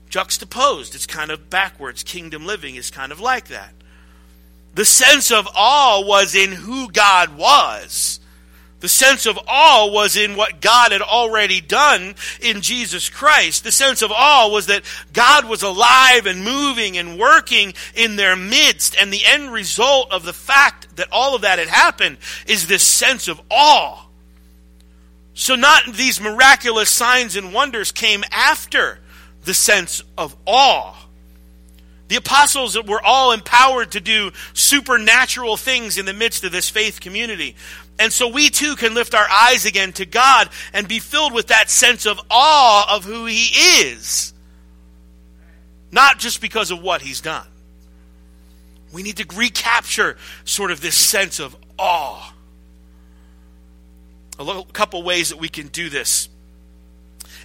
Juxtaposed, 0.09 0.93
it's 0.93 1.07
kind 1.07 1.31
of 1.31 1.49
backwards. 1.49 2.03
Kingdom 2.03 2.45
living 2.45 2.75
is 2.75 2.91
kind 2.91 3.11
of 3.11 3.19
like 3.19 3.47
that. 3.47 3.73
The 4.73 4.85
sense 4.85 5.31
of 5.31 5.47
awe 5.55 6.03
was 6.05 6.35
in 6.35 6.51
who 6.51 6.89
God 6.91 7.37
was. 7.37 8.19
The 8.83 8.89
sense 8.89 9.25
of 9.25 9.39
awe 9.47 9.89
was 9.89 10.17
in 10.17 10.35
what 10.35 10.59
God 10.59 10.91
had 10.91 11.01
already 11.01 11.61
done 11.61 12.15
in 12.41 12.59
Jesus 12.59 13.07
Christ. 13.07 13.63
The 13.63 13.71
sense 13.71 14.01
of 14.01 14.11
awe 14.11 14.49
was 14.49 14.65
that 14.65 14.83
God 15.13 15.45
was 15.47 15.63
alive 15.63 16.25
and 16.25 16.43
moving 16.43 16.97
and 16.97 17.17
working 17.17 17.75
in 17.95 18.17
their 18.17 18.35
midst. 18.35 18.97
And 18.99 19.13
the 19.13 19.23
end 19.25 19.53
result 19.53 20.11
of 20.11 20.25
the 20.25 20.33
fact 20.33 20.97
that 20.97 21.07
all 21.13 21.33
of 21.33 21.43
that 21.43 21.59
had 21.59 21.69
happened 21.69 22.17
is 22.45 22.67
this 22.67 22.83
sense 22.83 23.29
of 23.29 23.39
awe. 23.49 24.05
So, 25.33 25.55
not 25.55 25.93
these 25.93 26.19
miraculous 26.19 26.89
signs 26.89 27.37
and 27.37 27.53
wonders 27.53 27.93
came 27.93 28.25
after 28.31 28.99
the 29.45 29.53
sense 29.53 30.03
of 30.17 30.35
awe. 30.45 31.02
The 32.13 32.19
apostles 32.19 32.79
were 32.79 33.01
all 33.03 33.31
empowered 33.31 33.93
to 33.93 33.99
do 33.99 34.33
supernatural 34.53 35.57
things 35.57 35.97
in 35.97 36.05
the 36.05 36.13
midst 36.13 36.43
of 36.43 36.51
this 36.51 36.69
faith 36.69 36.99
community. 36.99 37.55
And 37.97 38.13
so 38.13 38.27
we 38.27 38.51
too 38.51 38.75
can 38.75 38.93
lift 38.93 39.15
our 39.15 39.27
eyes 39.27 39.65
again 39.65 39.93
to 39.93 40.05
God 40.05 40.49
and 40.73 40.87
be 40.87 40.99
filled 40.99 41.33
with 41.33 41.47
that 41.47 41.71
sense 41.71 42.05
of 42.05 42.19
awe 42.29 42.95
of 42.95 43.03
who 43.03 43.25
He 43.25 43.45
is. 43.81 44.31
Not 45.91 46.19
just 46.19 46.39
because 46.39 46.69
of 46.69 46.83
what 46.83 47.01
He's 47.01 47.19
done. 47.19 47.47
We 48.91 49.01
need 49.01 49.17
to 49.17 49.25
recapture 49.35 50.15
sort 50.45 50.69
of 50.69 50.81
this 50.81 50.95
sense 50.95 51.39
of 51.39 51.57
awe 51.79 52.31
a 54.37 54.63
couple 54.71 55.01
ways 55.01 55.29
that 55.29 55.39
we 55.39 55.49
can 55.49 55.67
do 55.67 55.89
this. 55.89 56.29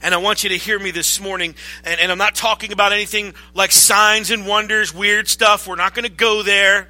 And 0.03 0.15
I 0.15 0.19
want 0.19 0.45
you 0.45 0.51
to 0.51 0.57
hear 0.57 0.79
me 0.79 0.91
this 0.91 1.21
morning. 1.21 1.55
And, 1.85 2.01
and 2.01 2.13
I'm 2.13 2.19
not 2.19 2.35
talking 2.35 2.73
about 2.73 2.93
anything 2.93 3.35
like 3.55 3.73
signs 3.73 4.31
and 4.31 4.47
wonders, 4.47 4.95
weird 4.95 5.29
stuff. 5.29 5.67
We're 5.67 5.77
not 5.77 5.95
going 5.95 6.05
to 6.05 6.11
go 6.11 6.43
there. 6.43 6.89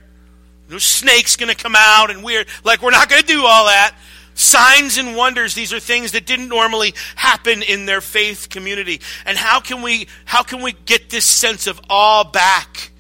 No 0.69 0.79
snake's 0.79 1.37
going 1.37 1.55
to 1.55 1.61
come 1.61 1.75
out 1.77 2.11
and 2.11 2.23
weird. 2.23 2.47
Like, 2.65 2.83
we're 2.83 2.91
not 2.91 3.09
going 3.09 3.23
to 3.23 3.27
do 3.29 3.45
all 3.45 3.67
that. 3.67 3.95
Signs 4.35 4.99
and 4.99 5.17
wonders, 5.17 5.55
these 5.55 5.73
are 5.73 5.81
things 5.81 6.13
that 6.13 6.25
didn't 6.25 6.49
normally 6.49 6.95
happen 7.17 7.63
in 7.63 7.87
their 7.87 8.01
faith 8.01 8.49
community. 8.51 9.01
And 9.27 9.37
how 9.37 9.61
can 9.61 9.83
we, 9.83 10.07
how 10.27 10.45
can 10.45 10.63
we 10.63 10.73
get 10.73 11.11
this 11.11 11.25
sense 11.25 11.67
of 11.67 11.81
awe 11.91 12.23
back 12.23 12.93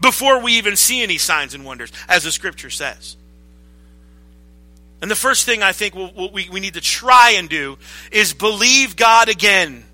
before 0.00 0.40
we 0.40 0.52
even 0.52 0.76
see 0.76 1.02
any 1.02 1.18
signs 1.18 1.52
and 1.52 1.64
wonders, 1.64 1.92
as 2.08 2.24
the 2.24 2.32
scripture 2.32 2.70
says? 2.70 3.16
And 5.00 5.10
the 5.10 5.16
first 5.16 5.44
thing 5.44 5.62
I 5.62 5.72
think 5.72 5.94
we'll, 5.94 6.30
we, 6.32 6.48
we 6.48 6.60
need 6.60 6.74
to 6.74 6.80
try 6.80 7.32
and 7.32 7.48
do 7.48 7.78
is 8.10 8.32
believe 8.32 8.96
God 8.96 9.28
again 9.28 9.84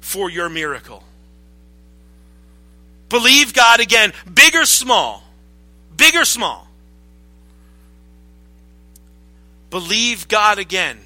for 0.00 0.30
your 0.30 0.48
miracle. 0.48 1.02
Believe 3.08 3.52
God 3.52 3.80
again, 3.80 4.12
big 4.32 4.54
or 4.54 4.64
small. 4.64 5.22
Big 5.96 6.14
or 6.14 6.24
small. 6.24 6.66
Believe 9.70 10.28
God 10.28 10.58
again 10.58 10.98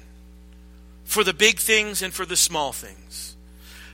for 1.05 1.23
the 1.23 1.33
big 1.33 1.59
things 1.59 2.01
and 2.01 2.13
for 2.13 2.25
the 2.25 2.35
small 2.35 2.71
things. 2.71 3.35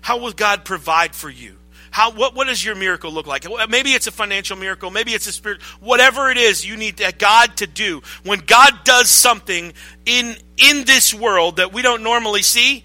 How 0.02 0.18
will 0.18 0.34
God 0.34 0.66
provide 0.66 1.16
for 1.16 1.30
you? 1.30 1.58
How, 1.94 2.10
what, 2.10 2.34
what 2.34 2.48
does 2.48 2.66
your 2.66 2.74
miracle 2.74 3.12
look 3.12 3.28
like? 3.28 3.46
Maybe 3.70 3.92
it's 3.92 4.08
a 4.08 4.12
financial 4.12 4.58
miracle. 4.58 4.90
Maybe 4.90 5.12
it's 5.14 5.28
a 5.28 5.32
spirit. 5.32 5.62
Whatever 5.80 6.32
it 6.32 6.38
is 6.38 6.66
you 6.66 6.76
need 6.76 7.00
God 7.20 7.56
to 7.58 7.68
do. 7.68 8.02
When 8.24 8.40
God 8.40 8.84
does 8.84 9.12
something 9.12 9.74
in, 10.08 10.36
in 10.58 10.86
this 10.86 11.14
world 11.14 11.58
that 11.58 11.72
we 11.72 11.84
don't 11.84 12.02
normally 12.02 12.42
see, 12.42 12.84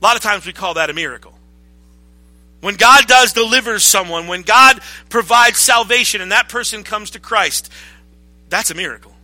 a 0.00 0.04
lot 0.04 0.14
of 0.14 0.22
times 0.22 0.46
we 0.46 0.52
call 0.52 0.74
that 0.74 0.88
a 0.88 0.92
miracle. 0.92 1.34
When 2.60 2.76
God 2.76 3.08
does 3.08 3.32
deliver 3.32 3.80
someone, 3.80 4.28
when 4.28 4.42
God 4.42 4.78
provides 5.08 5.58
salvation 5.58 6.20
and 6.20 6.30
that 6.30 6.48
person 6.48 6.84
comes 6.84 7.10
to 7.10 7.18
Christ, 7.18 7.72
that's 8.48 8.70
a 8.70 8.74
miracle. 8.76 9.15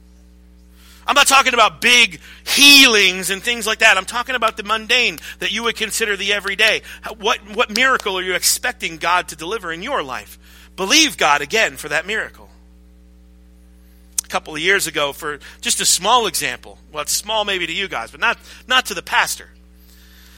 I'm 1.06 1.14
not 1.14 1.26
talking 1.26 1.54
about 1.54 1.80
big 1.80 2.20
healings 2.46 3.30
and 3.30 3.42
things 3.42 3.66
like 3.66 3.80
that. 3.80 3.96
I'm 3.96 4.04
talking 4.04 4.34
about 4.34 4.56
the 4.56 4.62
mundane 4.62 5.18
that 5.40 5.52
you 5.52 5.64
would 5.64 5.76
consider 5.76 6.16
the 6.16 6.32
everyday. 6.32 6.82
What, 7.18 7.38
what 7.54 7.74
miracle 7.74 8.18
are 8.18 8.22
you 8.22 8.34
expecting 8.34 8.98
God 8.98 9.28
to 9.28 9.36
deliver 9.36 9.72
in 9.72 9.82
your 9.82 10.02
life? 10.02 10.38
Believe 10.76 11.16
God 11.16 11.42
again 11.42 11.76
for 11.76 11.88
that 11.88 12.06
miracle. 12.06 12.48
A 14.24 14.28
couple 14.28 14.54
of 14.54 14.60
years 14.60 14.86
ago, 14.86 15.12
for 15.12 15.40
just 15.60 15.80
a 15.80 15.84
small 15.84 16.26
example, 16.26 16.78
well, 16.92 17.02
it's 17.02 17.12
small 17.12 17.44
maybe 17.44 17.66
to 17.66 17.72
you 17.72 17.88
guys, 17.88 18.10
but 18.10 18.20
not, 18.20 18.38
not 18.66 18.86
to 18.86 18.94
the 18.94 19.02
pastor. 19.02 19.48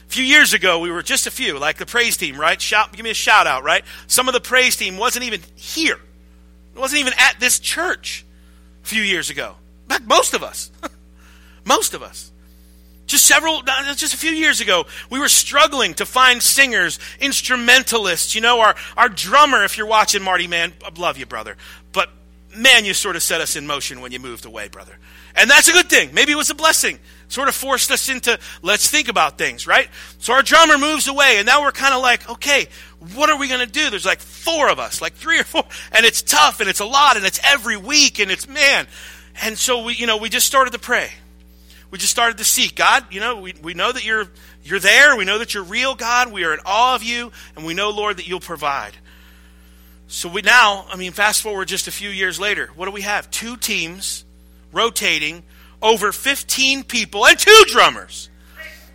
A 0.07 0.11
few 0.11 0.23
years 0.23 0.53
ago, 0.53 0.79
we 0.79 0.91
were 0.91 1.03
just 1.03 1.27
a 1.27 1.31
few, 1.31 1.57
like 1.57 1.77
the 1.77 1.85
praise 1.85 2.17
team, 2.17 2.37
right? 2.37 2.61
Shout, 2.61 2.91
give 2.91 3.03
me 3.03 3.11
a 3.11 3.15
shout 3.15 3.47
out, 3.47 3.63
right? 3.63 3.83
Some 4.07 4.27
of 4.27 4.33
the 4.33 4.41
praise 4.41 4.75
team 4.75 4.97
wasn't 4.97 5.25
even 5.25 5.41
here. 5.55 5.99
It 6.75 6.79
wasn't 6.79 7.01
even 7.01 7.13
at 7.17 7.39
this 7.39 7.59
church 7.59 8.25
a 8.83 8.87
few 8.87 9.01
years 9.01 9.29
ago. 9.29 9.55
Most 10.05 10.33
of 10.33 10.43
us. 10.43 10.71
most 11.65 11.93
of 11.93 12.03
us. 12.03 12.31
Just 13.07 13.27
several, 13.27 13.61
uh, 13.67 13.93
just 13.93 14.13
a 14.13 14.17
few 14.17 14.31
years 14.31 14.61
ago, 14.61 14.87
we 15.11 15.19
were 15.19 15.29
struggling 15.29 15.93
to 15.95 16.05
find 16.05 16.41
singers, 16.41 16.99
instrumentalists. 17.19 18.33
You 18.33 18.41
know, 18.41 18.61
our, 18.61 18.75
our 18.97 19.09
drummer, 19.09 19.63
if 19.63 19.77
you're 19.77 19.85
watching, 19.85 20.23
Marty, 20.23 20.47
man, 20.47 20.73
I 20.83 20.89
love 20.99 21.17
you, 21.17 21.27
brother. 21.27 21.55
But 21.91 22.09
man, 22.57 22.85
you 22.85 22.93
sort 22.93 23.15
of 23.15 23.21
set 23.21 23.41
us 23.41 23.55
in 23.55 23.67
motion 23.67 24.01
when 24.01 24.11
you 24.11 24.19
moved 24.19 24.45
away, 24.45 24.69
brother. 24.69 24.97
And 25.35 25.49
that's 25.49 25.67
a 25.67 25.73
good 25.73 25.89
thing. 25.89 26.13
Maybe 26.13 26.31
it 26.31 26.35
was 26.35 26.49
a 26.49 26.55
blessing. 26.55 26.99
Sort 27.27 27.47
of 27.47 27.55
forced 27.55 27.91
us 27.91 28.07
into, 28.09 28.39
let's 28.61 28.89
think 28.89 29.07
about 29.07 29.37
things, 29.37 29.67
right? 29.67 29.89
So 30.19 30.33
our 30.33 30.41
drummer 30.41 30.77
moves 30.77 31.07
away, 31.07 31.37
and 31.37 31.45
now 31.45 31.61
we're 31.61 31.71
kind 31.71 31.93
of 31.93 32.01
like, 32.01 32.29
okay, 32.29 32.67
what 33.13 33.29
are 33.29 33.37
we 33.37 33.47
going 33.47 33.65
to 33.65 33.71
do? 33.71 33.89
There's 33.89 34.05
like 34.05 34.19
four 34.19 34.69
of 34.69 34.79
us, 34.79 35.01
like 35.01 35.13
three 35.13 35.39
or 35.39 35.43
four, 35.43 35.63
and 35.91 36.05
it's 36.05 36.21
tough, 36.21 36.59
and 36.59 36.69
it's 36.69 36.79
a 36.79 36.85
lot, 36.85 37.17
and 37.17 37.25
it's 37.25 37.39
every 37.43 37.77
week, 37.77 38.19
and 38.19 38.31
it's, 38.31 38.47
man, 38.47 38.87
and 39.41 39.57
so 39.57 39.83
we, 39.83 39.93
you 39.95 40.07
know, 40.07 40.17
we 40.17 40.29
just 40.29 40.47
started 40.47 40.71
to 40.73 40.79
pray. 40.79 41.09
We 41.91 41.97
just 41.97 42.11
started 42.11 42.37
to 42.39 42.43
seek 42.43 42.75
God. 42.75 43.05
You 43.11 43.19
know, 43.19 43.39
we, 43.39 43.53
we 43.61 43.73
know 43.73 43.91
that 43.91 44.05
you're 44.05 44.27
you're 44.63 44.79
there. 44.79 45.15
We 45.15 45.25
know 45.25 45.37
that 45.37 45.53
you're 45.53 45.63
real, 45.63 45.95
God. 45.95 46.31
We 46.31 46.43
are 46.43 46.53
in 46.53 46.59
awe 46.65 46.95
of 46.95 47.03
you, 47.03 47.31
and 47.55 47.65
we 47.65 47.73
know, 47.73 47.91
Lord, 47.91 48.17
that 48.17 48.27
you'll 48.27 48.39
provide. 48.39 48.93
So 50.07 50.29
we 50.29 50.41
now, 50.41 50.85
I 50.91 50.97
mean, 50.97 51.11
fast 51.13 51.41
forward 51.41 51.67
just 51.67 51.87
a 51.87 51.91
few 51.91 52.09
years 52.09 52.39
later, 52.39 52.69
what 52.75 52.85
do 52.85 52.91
we 52.91 53.01
have? 53.01 53.29
Two 53.31 53.57
teams 53.57 54.23
rotating, 54.71 55.43
over 55.81 56.11
15 56.11 56.83
people, 56.83 57.25
and 57.25 57.37
two 57.39 57.63
drummers. 57.69 58.29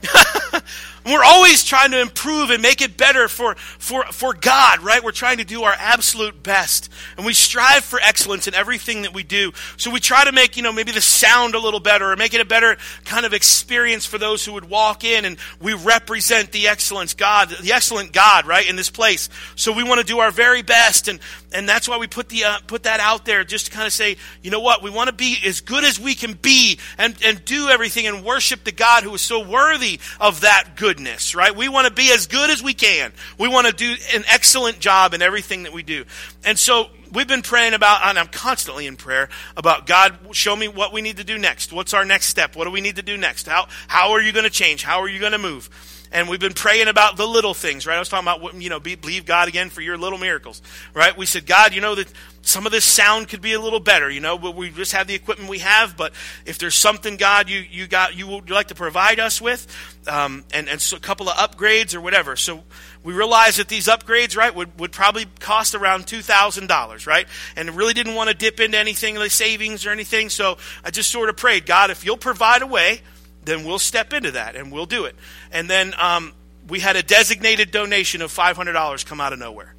We're 1.11 1.25
always 1.25 1.65
trying 1.65 1.91
to 1.91 2.01
improve 2.01 2.51
and 2.51 2.63
make 2.63 2.83
it 2.83 2.97
better 2.97 3.27
for, 3.27 3.57
for, 3.57 4.05
for 4.13 4.33
God, 4.33 4.81
right? 4.81 5.03
We're 5.03 5.11
trying 5.11 5.39
to 5.39 5.45
do 5.45 5.65
our 5.65 5.75
absolute 5.77 6.41
best. 6.43 6.89
And 7.17 7.27
we 7.27 7.33
strive 7.33 7.85
for 7.85 7.99
excellence 8.01 8.47
in 8.47 8.55
everything 8.55 9.03
that 9.03 9.13
we 9.13 9.23
do. 9.23 9.53
So 9.77 9.91
we 9.91 9.99
try 9.99 10.25
to 10.25 10.33
make, 10.33 10.57
you 10.57 10.63
know, 10.63 10.73
maybe 10.73 10.93
the 10.93 11.01
sound 11.01 11.55
a 11.55 11.59
little 11.59 11.81
better 11.81 12.13
or 12.13 12.17
make 12.17 12.35
it 12.35 12.41
a 12.41 12.45
better 12.45 12.77
kind 13.05 13.27
of 13.27 13.33
experience 13.33 14.07
for 14.07 14.19
those 14.19 14.45
who 14.45 14.53
would 14.53 14.69
walk 14.69 15.03
in 15.03 15.25
and 15.25 15.37
we 15.61 15.75
represent 15.75 16.53
the 16.53 16.69
excellence 16.69 17.15
God, 17.15 17.49
the 17.49 17.73
excellent 17.73 18.13
God, 18.13 18.47
right, 18.47 18.69
in 18.69 18.77
this 18.77 18.91
place. 18.91 19.29
So 19.57 19.73
we 19.73 19.83
want 19.83 20.01
to 20.01 20.07
do 20.07 20.21
our 20.21 20.31
very 20.31 20.63
best 20.63 21.09
and, 21.09 21.19
and 21.53 21.69
that's 21.69 21.89
why 21.89 21.99
we 21.99 22.07
put 22.07 22.29
the, 22.29 22.45
uh, 22.45 22.59
put 22.67 22.85
that 22.85 23.01
out 23.01 23.25
there 23.25 23.43
just 23.43 23.67
to 23.67 23.73
kind 23.73 23.87
of 23.87 23.93
say, 23.93 24.17
you 24.43 24.51
know 24.51 24.61
what? 24.61 24.83
We 24.83 24.91
want 24.91 25.09
to 25.09 25.15
be 25.15 25.39
as 25.45 25.61
good 25.61 25.83
as 25.83 25.99
we 25.99 26.15
can 26.15 26.35
be 26.35 26.79
and, 26.99 27.17
and 27.25 27.45
do 27.45 27.69
everything 27.69 28.07
and 28.07 28.25
worship 28.25 28.63
the 28.63 28.73
God 28.73 29.03
who 29.03 29.13
is 29.15 29.21
so 29.21 29.41
worthy 29.41 29.99
of 30.21 30.43
that 30.43 30.77
good 30.77 31.00
goodness, 31.01 31.35
right? 31.35 31.57
We 31.57 31.71
want 31.71 31.87
to 31.87 31.93
be 31.93 32.13
as 32.13 32.27
good 32.27 32.51
as 32.51 32.63
we 32.63 32.75
can. 32.75 33.13
We 33.39 33.49
want 33.49 33.67
to 33.67 33.73
do 33.73 33.97
an 34.15 34.23
excellent 34.29 34.81
job 34.81 35.15
in 35.15 35.23
everything 35.23 35.63
that 35.63 35.73
we 35.73 35.83
do. 35.83 36.05
And 36.45 36.59
so 36.59 36.89
we've 37.11 37.27
been 37.27 37.41
praying 37.41 37.73
about, 37.73 38.05
and 38.05 38.19
I'm 38.19 38.27
constantly 38.27 38.87
in 38.87 38.97
prayer 38.97 39.31
about 39.57 39.87
God, 39.87 40.19
show 40.33 40.55
me 40.55 40.69
what 40.69 40.93
we 40.93 41.01
need 41.01 41.17
to 41.17 41.25
do 41.25 41.39
next. 41.39 41.73
What's 41.73 41.95
our 41.95 42.05
next 42.05 42.27
step? 42.27 42.55
What 42.55 42.67
do 42.67 42.71
we 42.71 42.83
need 42.83 42.97
to 42.97 43.03
do 43.03 43.17
next? 43.17 43.47
How, 43.47 43.69
how 43.89 44.11
are 44.11 44.21
you 44.21 44.31
going 44.33 44.45
to 44.45 44.51
change? 44.51 44.83
How 44.83 45.01
are 45.01 45.09
you 45.09 45.21
going 45.21 45.33
to 45.33 45.39
move? 45.39 45.71
And 46.13 46.29
we've 46.29 46.41
been 46.41 46.55
praying 46.55 46.89
about 46.89 47.17
the 47.17 47.27
little 47.27 47.55
things, 47.55 47.87
right? 47.87 47.97
I 47.97 47.99
was 47.99 48.09
talking 48.09 48.27
about, 48.27 48.55
you 48.61 48.69
know, 48.69 48.81
believe 48.81 49.25
God 49.25 49.49
again 49.49 49.71
for 49.71 49.81
your 49.81 49.97
little 49.97 50.19
miracles, 50.19 50.61
right? 50.93 51.17
We 51.17 51.25
said, 51.25 51.47
God, 51.47 51.73
you 51.73 51.81
know 51.81 51.95
that 51.95 52.13
some 52.43 52.67
of 52.67 52.73
this 52.73 52.85
sound 52.85 53.29
could 53.29 53.41
be 53.41 53.53
a 53.53 53.61
little 53.61 53.79
better, 53.81 54.11
you 54.11 54.21
know, 54.21 54.37
but 54.37 54.57
we 54.57 54.71
just 54.71 54.93
have 54.93 55.07
the 55.07 55.15
equipment 55.15 55.49
we 55.49 55.61
have. 55.61 55.97
But 55.97 56.13
if 56.47 56.59
there's 56.59 56.75
something, 56.75 57.17
God, 57.17 57.49
you 57.49 57.61
you 57.61 57.87
got 57.87 58.17
you 58.17 58.27
would 58.27 58.51
like 58.51 58.69
to 58.69 58.75
provide 58.75 59.21
us 59.21 59.41
with, 59.41 59.67
um, 60.09 60.45
and 60.53 60.69
and 60.69 60.81
so 60.81 60.97
a 60.97 61.01
couple 61.01 61.29
of 61.29 61.37
upgrades 61.37 61.95
or 61.95 62.01
whatever. 62.01 62.35
So 62.35 62.65
we 63.05 63.13
realized 63.13 63.59
that 63.59 63.69
these 63.69 63.87
upgrades, 63.87 64.37
right, 64.37 64.55
would, 64.55 64.79
would 64.81 64.93
probably 64.93 65.27
cost 65.39 65.75
around 65.75 66.07
two 66.07 66.23
thousand 66.23 66.67
dollars, 66.67 67.07
right? 67.07 67.29
And 67.57 67.71
really 67.77 67.95
didn't 67.95 68.15
want 68.15 68.31
to 68.31 68.35
dip 68.35 68.59
into 68.59 68.79
anything 68.79 69.17
like 69.17 69.31
savings 69.31 69.87
or 69.87 69.91
anything. 69.91 70.29
So 70.29 70.59
I 70.85 70.91
just 70.91 71.11
sort 71.11 71.29
of 71.29 71.37
prayed, 71.37 71.67
God, 71.67 71.91
if 71.91 72.05
you'll 72.05 72.17
provide 72.17 72.63
a 72.63 72.67
way 72.67 73.03
then 73.45 73.65
we'll 73.65 73.79
step 73.79 74.13
into 74.13 74.33
that 74.33 74.57
and 74.57 74.71
we'll 74.71 74.87
do 74.87 75.05
it. 75.05 75.17
And 75.53 75.69
then 75.69 75.95
um, 75.99 76.33
we 76.69 76.81
had 76.81 76.97
a 76.97 77.03
designated 77.03 77.71
donation 77.71 78.23
of 78.23 78.33
$500 78.33 79.07
come 79.07 79.21
out 79.21 79.33
of 79.33 79.39
nowhere. 79.39 79.75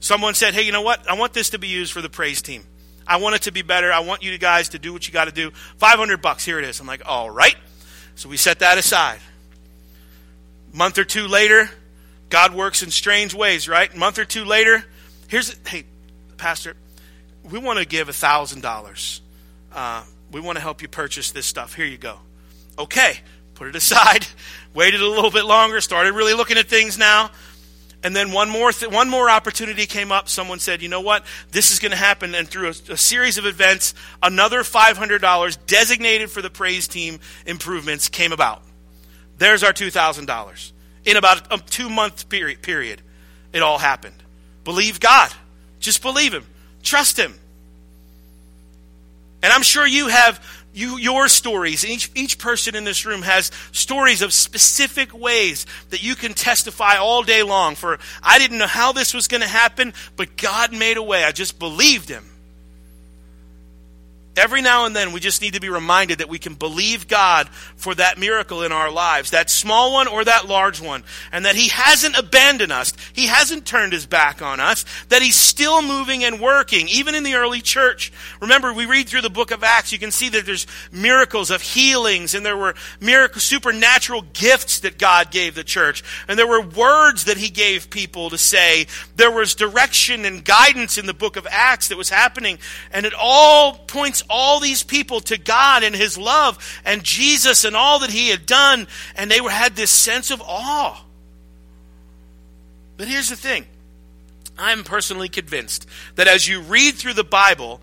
Someone 0.00 0.34
said, 0.34 0.54
hey, 0.54 0.62
you 0.62 0.72
know 0.72 0.82
what? 0.82 1.08
I 1.08 1.14
want 1.14 1.32
this 1.34 1.50
to 1.50 1.58
be 1.58 1.68
used 1.68 1.92
for 1.92 2.00
the 2.00 2.08
praise 2.08 2.40
team. 2.40 2.64
I 3.06 3.16
want 3.16 3.36
it 3.36 3.42
to 3.42 3.52
be 3.52 3.62
better. 3.62 3.92
I 3.92 4.00
want 4.00 4.22
you 4.22 4.36
guys 4.38 4.70
to 4.70 4.78
do 4.78 4.92
what 4.92 5.06
you 5.06 5.12
got 5.12 5.26
to 5.26 5.32
do. 5.32 5.50
500 5.50 6.22
bucks, 6.22 6.44
here 6.44 6.58
it 6.58 6.64
is. 6.64 6.80
I'm 6.80 6.86
like, 6.86 7.02
all 7.04 7.30
right. 7.30 7.56
So 8.14 8.28
we 8.28 8.36
set 8.36 8.60
that 8.60 8.78
aside. 8.78 9.18
month 10.72 10.98
or 10.98 11.04
two 11.04 11.26
later, 11.26 11.68
God 12.28 12.54
works 12.54 12.82
in 12.82 12.90
strange 12.90 13.34
ways, 13.34 13.68
right? 13.68 13.94
month 13.94 14.18
or 14.18 14.24
two 14.24 14.44
later, 14.44 14.84
here's, 15.28 15.56
hey, 15.66 15.84
Pastor, 16.36 16.76
we 17.42 17.58
want 17.58 17.78
to 17.78 17.84
give 17.84 18.08
$1,000. 18.08 19.20
Uh, 19.72 20.04
we 20.30 20.40
want 20.40 20.56
to 20.56 20.62
help 20.62 20.80
you 20.80 20.88
purchase 20.88 21.32
this 21.32 21.46
stuff. 21.46 21.74
Here 21.74 21.86
you 21.86 21.98
go 21.98 22.20
okay, 22.80 23.20
put 23.54 23.68
it 23.68 23.76
aside, 23.76 24.26
waited 24.74 25.00
a 25.00 25.08
little 25.08 25.30
bit 25.30 25.44
longer, 25.44 25.80
started 25.80 26.14
really 26.14 26.34
looking 26.34 26.58
at 26.58 26.66
things 26.66 26.98
now. 26.98 27.30
And 28.02 28.16
then 28.16 28.32
one 28.32 28.48
more 28.48 28.72
th- 28.72 28.90
one 28.90 29.10
more 29.10 29.28
opportunity 29.28 29.84
came 29.84 30.10
up. 30.10 30.28
Someone 30.28 30.58
said, 30.58 30.80
"You 30.80 30.88
know 30.88 31.02
what? 31.02 31.24
This 31.50 31.70
is 31.70 31.78
going 31.78 31.90
to 31.90 31.98
happen." 31.98 32.34
And 32.34 32.48
through 32.48 32.68
a, 32.68 32.92
a 32.92 32.96
series 32.96 33.36
of 33.36 33.44
events, 33.44 33.92
another 34.22 34.64
five 34.64 34.96
hundred 34.96 35.20
dollars 35.20 35.56
designated 35.56 36.30
for 36.30 36.40
the 36.40 36.48
praise 36.48 36.88
team 36.88 37.20
improvements 37.44 38.08
came 38.08 38.32
about. 38.32 38.62
There's 39.36 39.62
our 39.62 39.74
two 39.74 39.90
thousand 39.90 40.26
dollars 40.26 40.72
in 41.04 41.18
about 41.18 41.52
a 41.52 41.58
two 41.58 41.90
month 41.90 42.30
period. 42.30 42.62
Period, 42.62 43.02
it 43.52 43.62
all 43.62 43.76
happened. 43.76 44.16
Believe 44.64 44.98
God. 44.98 45.30
Just 45.78 46.00
believe 46.00 46.32
Him. 46.32 46.46
Trust 46.82 47.18
Him. 47.18 47.34
And 49.42 49.52
I'm 49.52 49.62
sure 49.62 49.86
you 49.86 50.08
have 50.08 50.42
you, 50.72 50.98
your 50.98 51.28
stories. 51.28 51.84
Each, 51.84 52.10
each 52.14 52.38
person 52.38 52.74
in 52.74 52.84
this 52.84 53.04
room 53.04 53.22
has 53.22 53.50
stories 53.72 54.22
of 54.22 54.32
specific 54.32 55.12
ways 55.12 55.66
that 55.90 56.02
you 56.02 56.14
can 56.14 56.34
testify 56.34 56.96
all 56.96 57.22
day 57.22 57.42
long. 57.42 57.74
For 57.74 57.98
I 58.22 58.38
didn't 58.38 58.58
know 58.58 58.66
how 58.66 58.92
this 58.92 59.12
was 59.12 59.28
going 59.28 59.42
to 59.42 59.48
happen, 59.48 59.92
but 60.16 60.36
God 60.36 60.72
made 60.72 60.96
a 60.96 61.02
way. 61.02 61.24
I 61.24 61.32
just 61.32 61.58
believed 61.58 62.08
Him. 62.08 62.29
Every 64.40 64.62
now 64.62 64.86
and 64.86 64.96
then, 64.96 65.12
we 65.12 65.20
just 65.20 65.42
need 65.42 65.52
to 65.52 65.60
be 65.60 65.68
reminded 65.68 66.18
that 66.18 66.30
we 66.30 66.38
can 66.38 66.54
believe 66.54 67.08
God 67.08 67.46
for 67.76 67.94
that 67.94 68.18
miracle 68.18 68.62
in 68.62 68.72
our 68.72 68.90
lives, 68.90 69.32
that 69.32 69.50
small 69.50 69.92
one 69.92 70.08
or 70.08 70.24
that 70.24 70.48
large 70.48 70.80
one, 70.80 71.04
and 71.30 71.44
that 71.44 71.56
He 71.56 71.68
hasn't 71.68 72.16
abandoned 72.16 72.72
us. 72.72 72.94
He 73.12 73.26
hasn't 73.26 73.66
turned 73.66 73.92
His 73.92 74.06
back 74.06 74.40
on 74.40 74.58
us, 74.58 74.86
that 75.10 75.20
He's 75.20 75.36
still 75.36 75.82
moving 75.82 76.24
and 76.24 76.40
working, 76.40 76.88
even 76.88 77.14
in 77.14 77.22
the 77.22 77.34
early 77.34 77.60
church. 77.60 78.14
Remember, 78.40 78.72
we 78.72 78.86
read 78.86 79.10
through 79.10 79.20
the 79.20 79.28
book 79.28 79.50
of 79.50 79.62
Acts, 79.62 79.92
you 79.92 79.98
can 79.98 80.10
see 80.10 80.30
that 80.30 80.46
there's 80.46 80.66
miracles 80.90 81.50
of 81.50 81.60
healings, 81.60 82.34
and 82.34 82.46
there 82.46 82.56
were 82.56 82.74
miracle, 82.98 83.42
supernatural 83.42 84.22
gifts 84.32 84.80
that 84.80 84.96
God 84.96 85.30
gave 85.30 85.54
the 85.54 85.64
church, 85.64 86.02
and 86.28 86.38
there 86.38 86.46
were 86.46 86.62
words 86.62 87.26
that 87.26 87.36
He 87.36 87.50
gave 87.50 87.90
people 87.90 88.30
to 88.30 88.38
say. 88.38 88.86
There 89.16 89.30
was 89.30 89.54
direction 89.54 90.24
and 90.24 90.42
guidance 90.42 90.96
in 90.96 91.04
the 91.04 91.12
book 91.12 91.36
of 91.36 91.46
Acts 91.50 91.88
that 91.88 91.98
was 91.98 92.08
happening, 92.08 92.58
and 92.90 93.04
it 93.04 93.12
all 93.18 93.74
points 93.74 94.22
all 94.30 94.60
these 94.60 94.82
people 94.82 95.20
to 95.22 95.36
God 95.36 95.82
and 95.82 95.94
his 95.94 96.16
love 96.16 96.80
and 96.84 97.02
Jesus 97.02 97.64
and 97.64 97.76
all 97.76 97.98
that 97.98 98.10
he 98.10 98.28
had 98.28 98.46
done, 98.46 98.86
and 99.16 99.30
they 99.30 99.40
were, 99.40 99.50
had 99.50 99.76
this 99.76 99.90
sense 99.90 100.30
of 100.30 100.40
awe. 100.40 101.04
But 102.96 103.08
here's 103.08 103.28
the 103.28 103.36
thing 103.36 103.66
I'm 104.58 104.84
personally 104.84 105.28
convinced 105.28 105.86
that 106.16 106.28
as 106.28 106.46
you 106.46 106.60
read 106.60 106.94
through 106.94 107.14
the 107.14 107.24
Bible, 107.24 107.80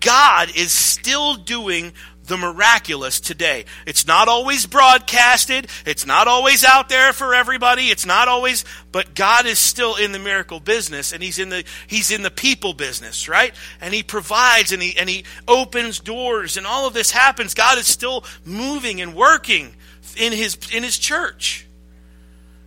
God 0.00 0.50
is 0.54 0.72
still 0.72 1.34
doing 1.34 1.92
the 2.28 2.36
miraculous 2.36 3.20
today. 3.20 3.64
It's 3.86 4.06
not 4.06 4.28
always 4.28 4.66
broadcasted. 4.66 5.68
It's 5.84 6.06
not 6.06 6.28
always 6.28 6.64
out 6.64 6.88
there 6.88 7.12
for 7.12 7.34
everybody. 7.34 7.88
It's 7.88 8.06
not 8.06 8.28
always, 8.28 8.64
but 8.92 9.14
God 9.14 9.46
is 9.46 9.58
still 9.58 9.96
in 9.96 10.12
the 10.12 10.18
miracle 10.18 10.60
business 10.60 11.12
and 11.12 11.22
he's 11.22 11.38
in 11.38 11.48
the, 11.48 11.64
he's 11.86 12.10
in 12.10 12.22
the 12.22 12.30
people 12.30 12.74
business, 12.74 13.28
right? 13.28 13.54
And 13.80 13.92
he 13.92 14.02
provides 14.02 14.72
and 14.72 14.82
he, 14.82 14.96
and 14.96 15.08
he 15.08 15.24
opens 15.46 16.00
doors 16.00 16.56
and 16.56 16.66
all 16.66 16.86
of 16.86 16.94
this 16.94 17.10
happens. 17.10 17.54
God 17.54 17.78
is 17.78 17.86
still 17.86 18.24
moving 18.44 19.00
and 19.00 19.14
working 19.14 19.74
in 20.16 20.32
his, 20.32 20.56
in 20.72 20.82
his 20.82 20.98
church. 20.98 21.67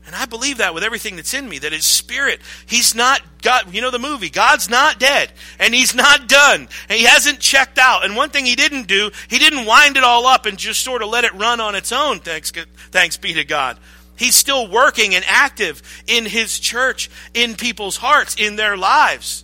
And 0.05 0.15
I 0.15 0.25
believe 0.25 0.57
that 0.57 0.73
with 0.73 0.83
everything 0.83 1.15
that's 1.15 1.33
in 1.33 1.47
me, 1.47 1.59
that 1.59 1.71
his 1.71 1.85
spirit, 1.85 2.41
he's 2.65 2.95
not 2.95 3.21
God, 3.41 3.73
you 3.73 3.81
know 3.81 3.91
the 3.91 3.99
movie, 3.99 4.29
God's 4.29 4.69
not 4.69 4.99
dead, 4.99 5.31
and 5.59 5.73
he's 5.73 5.95
not 5.95 6.27
done, 6.27 6.67
and 6.89 6.99
he 6.99 7.05
hasn't 7.05 7.39
checked 7.39 7.77
out. 7.77 8.03
And 8.03 8.15
one 8.15 8.29
thing 8.29 8.45
he 8.45 8.55
didn't 8.55 8.87
do, 8.87 9.11
he 9.29 9.39
didn't 9.39 9.65
wind 9.65 9.97
it 9.97 10.03
all 10.03 10.25
up 10.25 10.45
and 10.45 10.57
just 10.57 10.83
sort 10.83 11.01
of 11.01 11.09
let 11.09 11.23
it 11.23 11.33
run 11.35 11.59
on 11.59 11.75
its 11.75 11.91
own, 11.91 12.19
thanks, 12.19 12.51
thanks 12.91 13.17
be 13.17 13.33
to 13.33 13.43
God. 13.43 13.77
He's 14.17 14.35
still 14.35 14.67
working 14.67 15.15
and 15.15 15.23
active 15.27 15.81
in 16.07 16.25
his 16.25 16.59
church, 16.59 17.09
in 17.33 17.55
people's 17.55 17.97
hearts, 17.97 18.35
in 18.37 18.55
their 18.55 18.77
lives. 18.77 19.43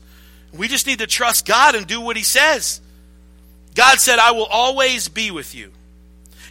We 0.53 0.67
just 0.67 0.85
need 0.85 0.99
to 0.99 1.07
trust 1.07 1.45
God 1.45 1.75
and 1.75 1.87
do 1.87 2.01
what 2.01 2.17
he 2.17 2.23
says. 2.23 2.81
God 3.73 3.99
said, 3.99 4.19
I 4.19 4.31
will 4.31 4.45
always 4.45 5.07
be 5.07 5.31
with 5.31 5.55
you. 5.55 5.71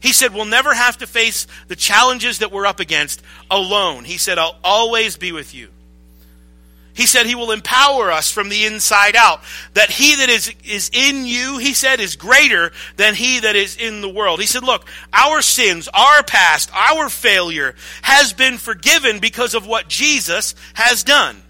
He 0.06 0.12
said, 0.12 0.32
We'll 0.32 0.44
never 0.44 0.72
have 0.72 0.98
to 0.98 1.06
face 1.08 1.48
the 1.66 1.74
challenges 1.74 2.38
that 2.38 2.52
we're 2.52 2.64
up 2.64 2.78
against 2.78 3.22
alone. 3.50 4.04
He 4.04 4.18
said, 4.18 4.38
I'll 4.38 4.56
always 4.62 5.16
be 5.16 5.32
with 5.32 5.52
you. 5.52 5.68
He 6.94 7.06
said 7.06 7.26
he 7.26 7.34
will 7.34 7.50
empower 7.50 8.12
us 8.12 8.30
from 8.30 8.48
the 8.48 8.66
inside 8.66 9.16
out. 9.16 9.40
That 9.74 9.90
he 9.90 10.14
that 10.14 10.28
is, 10.28 10.54
is 10.64 10.92
in 10.94 11.26
you, 11.26 11.58
he 11.58 11.74
said, 11.74 11.98
is 11.98 12.14
greater 12.14 12.70
than 12.94 13.16
he 13.16 13.40
that 13.40 13.56
is 13.56 13.76
in 13.76 14.00
the 14.00 14.08
world. 14.08 14.40
He 14.40 14.46
said, 14.46 14.62
look, 14.62 14.86
our 15.12 15.42
sins, 15.42 15.88
our 15.92 16.22
past, 16.22 16.70
our 16.72 17.08
failure 17.08 17.74
has 18.02 18.32
been 18.32 18.58
forgiven 18.58 19.18
because 19.18 19.54
of 19.54 19.66
what 19.66 19.88
Jesus 19.88 20.54
has 20.74 21.02
done. 21.02 21.42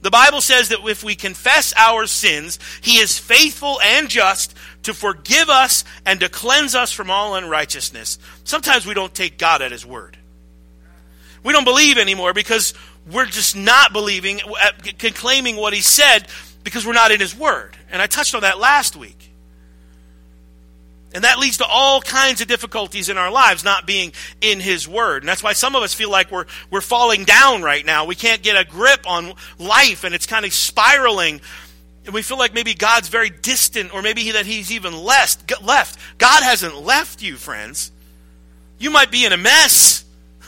The 0.00 0.10
Bible 0.10 0.40
says 0.40 0.68
that 0.68 0.86
if 0.86 1.02
we 1.02 1.16
confess 1.16 1.74
our 1.76 2.06
sins, 2.06 2.58
he 2.80 2.98
is 2.98 3.18
faithful 3.18 3.80
and 3.82 4.08
just 4.08 4.54
to 4.82 4.94
forgive 4.94 5.48
us 5.48 5.84
and 6.06 6.20
to 6.20 6.28
cleanse 6.28 6.74
us 6.74 6.92
from 6.92 7.10
all 7.10 7.34
unrighteousness. 7.34 8.18
Sometimes 8.44 8.86
we 8.86 8.94
don't 8.94 9.14
take 9.14 9.38
God 9.38 9.62
at 9.62 9.72
His 9.72 9.84
word. 9.84 10.16
We 11.42 11.52
don't 11.52 11.64
believe 11.64 11.98
anymore 11.98 12.32
because 12.32 12.74
we're 13.10 13.26
just 13.26 13.56
not 13.56 13.92
believing, 13.92 14.40
uh, 14.40 14.72
claiming 15.14 15.56
what 15.56 15.72
He 15.72 15.80
said 15.80 16.26
because 16.64 16.86
we're 16.86 16.92
not 16.92 17.10
in 17.10 17.20
His 17.20 17.36
word. 17.36 17.76
And 17.90 18.02
I 18.02 18.06
touched 18.06 18.34
on 18.34 18.42
that 18.42 18.58
last 18.58 18.96
week. 18.96 19.28
And 21.14 21.24
that 21.24 21.38
leads 21.38 21.56
to 21.58 21.64
all 21.64 22.02
kinds 22.02 22.42
of 22.42 22.48
difficulties 22.48 23.08
in 23.08 23.16
our 23.16 23.30
lives 23.30 23.64
not 23.64 23.86
being 23.86 24.12
in 24.42 24.60
His 24.60 24.86
Word. 24.86 25.22
And 25.22 25.28
that's 25.28 25.42
why 25.42 25.54
some 25.54 25.74
of 25.74 25.82
us 25.82 25.94
feel 25.94 26.10
like 26.10 26.30
we're, 26.30 26.44
we're 26.70 26.82
falling 26.82 27.24
down 27.24 27.62
right 27.62 27.84
now. 27.84 28.04
We 28.04 28.14
can't 28.14 28.42
get 28.42 28.56
a 28.56 28.68
grip 28.68 29.08
on 29.08 29.32
life 29.58 30.04
and 30.04 30.14
it's 30.14 30.26
kind 30.26 30.44
of 30.44 30.52
spiraling 30.52 31.40
we 32.14 32.22
feel 32.22 32.38
like 32.38 32.54
maybe 32.54 32.74
God's 32.74 33.08
very 33.08 33.30
distant 33.30 33.92
or 33.92 34.02
maybe 34.02 34.32
that 34.32 34.46
he's 34.46 34.72
even 34.72 34.96
left, 34.96 35.62
left. 35.62 35.98
God 36.16 36.42
hasn't 36.42 36.76
left 36.76 37.22
you, 37.22 37.36
friends. 37.36 37.92
You 38.78 38.90
might 38.90 39.10
be 39.10 39.24
in 39.24 39.32
a 39.32 39.36
mess, 39.36 40.04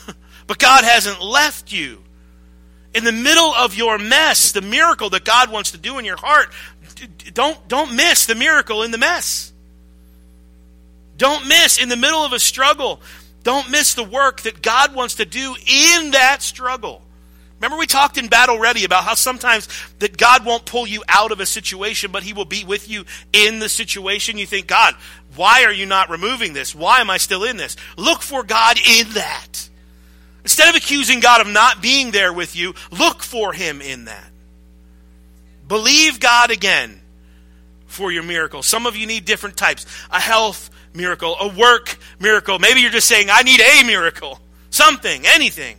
but 0.47 0.57
God 0.57 0.83
hasn't 0.83 1.21
left 1.21 1.71
you. 1.71 2.01
In 2.93 3.03
the 3.03 3.11
middle 3.11 3.53
of 3.53 3.75
your 3.75 3.97
mess, 3.97 4.51
the 4.51 4.61
miracle 4.61 5.09
that 5.11 5.23
God 5.23 5.51
wants 5.51 5.71
to 5.71 5.77
do 5.77 5.97
in 5.97 6.05
your 6.05 6.17
heart, 6.17 6.51
don't, 7.33 7.67
don't 7.67 7.95
miss 7.95 8.25
the 8.25 8.35
miracle 8.35 8.83
in 8.83 8.91
the 8.91 8.97
mess. 8.97 9.53
Don't 11.17 11.47
miss 11.47 11.81
in 11.81 11.89
the 11.89 11.95
middle 11.95 12.23
of 12.23 12.33
a 12.33 12.39
struggle. 12.39 13.01
Don't 13.43 13.69
miss 13.69 13.93
the 13.93 14.03
work 14.03 14.41
that 14.41 14.61
God 14.61 14.95
wants 14.95 15.15
to 15.15 15.25
do 15.25 15.55
in 15.67 16.11
that 16.11 16.41
struggle. 16.41 17.01
Remember 17.61 17.77
we 17.77 17.85
talked 17.85 18.17
in 18.17 18.27
Battle 18.27 18.57
Ready 18.57 18.85
about 18.85 19.03
how 19.03 19.13
sometimes 19.13 19.67
that 19.99 20.17
God 20.17 20.43
won't 20.43 20.65
pull 20.65 20.87
you 20.87 21.03
out 21.07 21.31
of 21.31 21.39
a 21.39 21.45
situation, 21.45 22.11
but 22.11 22.23
he 22.23 22.33
will 22.33 22.45
be 22.45 22.63
with 22.63 22.89
you 22.89 23.05
in 23.33 23.59
the 23.59 23.69
situation. 23.69 24.39
You 24.39 24.47
think, 24.47 24.65
God, 24.65 24.95
why 25.35 25.63
are 25.65 25.71
you 25.71 25.85
not 25.85 26.09
removing 26.09 26.53
this? 26.53 26.73
Why 26.73 27.01
am 27.01 27.11
I 27.11 27.17
still 27.17 27.43
in 27.43 27.57
this? 27.57 27.75
Look 27.97 28.23
for 28.23 28.41
God 28.41 28.79
in 28.79 29.09
that. 29.11 29.69
Instead 30.43 30.69
of 30.69 30.75
accusing 30.75 31.19
God 31.19 31.39
of 31.39 31.53
not 31.53 31.83
being 31.83 32.09
there 32.09 32.33
with 32.33 32.55
you, 32.55 32.73
look 32.89 33.21
for 33.21 33.53
him 33.53 33.79
in 33.79 34.05
that. 34.05 34.31
Believe 35.67 36.19
God 36.19 36.49
again 36.49 36.99
for 37.85 38.11
your 38.11 38.23
miracle. 38.23 38.63
Some 38.63 38.87
of 38.87 38.95
you 38.95 39.05
need 39.05 39.25
different 39.25 39.55
types. 39.55 39.85
A 40.09 40.19
health 40.19 40.71
miracle, 40.95 41.35
a 41.39 41.47
work 41.47 41.95
miracle. 42.19 42.57
Maybe 42.57 42.81
you're 42.81 42.89
just 42.89 43.07
saying, 43.07 43.27
I 43.31 43.43
need 43.43 43.61
a 43.61 43.83
miracle. 43.83 44.39
Something, 44.71 45.27
anything. 45.27 45.77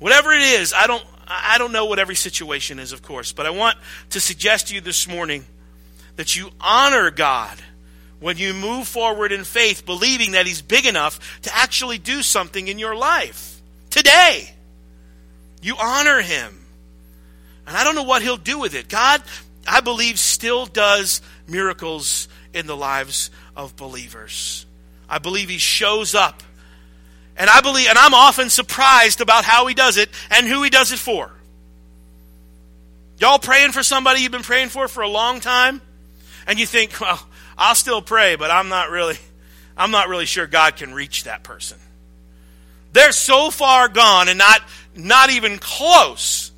Whatever 0.00 0.32
it 0.32 0.42
is, 0.42 0.72
I 0.72 0.86
don't, 0.86 1.04
I 1.28 1.58
don't 1.58 1.72
know 1.72 1.84
what 1.84 1.98
every 1.98 2.16
situation 2.16 2.78
is, 2.78 2.92
of 2.92 3.02
course, 3.02 3.32
but 3.32 3.46
I 3.46 3.50
want 3.50 3.78
to 4.10 4.20
suggest 4.20 4.68
to 4.68 4.74
you 4.74 4.80
this 4.80 5.06
morning 5.06 5.44
that 6.16 6.34
you 6.34 6.50
honor 6.60 7.10
God 7.10 7.56
when 8.18 8.36
you 8.36 8.52
move 8.52 8.88
forward 8.88 9.30
in 9.30 9.44
faith, 9.44 9.86
believing 9.86 10.32
that 10.32 10.46
He's 10.46 10.62
big 10.62 10.86
enough 10.86 11.40
to 11.42 11.56
actually 11.56 11.98
do 11.98 12.22
something 12.22 12.66
in 12.66 12.78
your 12.78 12.96
life 12.96 13.60
today. 13.90 14.50
You 15.62 15.76
honor 15.78 16.20
Him. 16.20 16.58
And 17.66 17.76
I 17.76 17.84
don't 17.84 17.94
know 17.94 18.02
what 18.02 18.22
He'll 18.22 18.36
do 18.38 18.58
with 18.58 18.74
it. 18.74 18.88
God, 18.88 19.22
I 19.66 19.80
believe, 19.80 20.18
still 20.18 20.64
does 20.66 21.20
miracles 21.46 22.26
in 22.54 22.66
the 22.66 22.76
lives 22.76 23.30
of 23.54 23.76
believers. 23.76 24.64
I 25.08 25.18
believe 25.18 25.50
He 25.50 25.58
shows 25.58 26.14
up 26.14 26.42
and 27.40 27.48
I 27.48 27.62
believe, 27.62 27.88
and 27.88 27.96
I'm 27.96 28.12
often 28.12 28.50
surprised 28.50 29.22
about 29.22 29.46
how 29.46 29.66
he 29.66 29.72
does 29.72 29.96
it 29.96 30.10
and 30.30 30.46
who 30.46 30.62
he 30.62 30.68
does 30.68 30.92
it 30.92 30.98
for. 30.98 31.30
Y'all 33.16 33.38
praying 33.38 33.72
for 33.72 33.82
somebody 33.82 34.20
you've 34.20 34.30
been 34.30 34.42
praying 34.42 34.68
for 34.68 34.88
for 34.88 35.02
a 35.02 35.08
long 35.08 35.40
time? 35.40 35.80
And 36.46 36.60
you 36.60 36.66
think, 36.66 37.00
well, 37.00 37.26
I'll 37.56 37.74
still 37.74 38.02
pray, 38.02 38.36
but 38.36 38.50
I'm 38.50 38.68
not 38.68 38.90
really, 38.90 39.16
I'm 39.74 39.90
not 39.90 40.10
really 40.10 40.26
sure 40.26 40.46
God 40.46 40.76
can 40.76 40.92
reach 40.92 41.24
that 41.24 41.42
person. 41.42 41.78
They're 42.92 43.10
so 43.10 43.50
far 43.50 43.88
gone 43.88 44.28
and 44.28 44.36
not, 44.36 44.60
not 44.94 45.30
even 45.30 45.58
close 45.58 46.52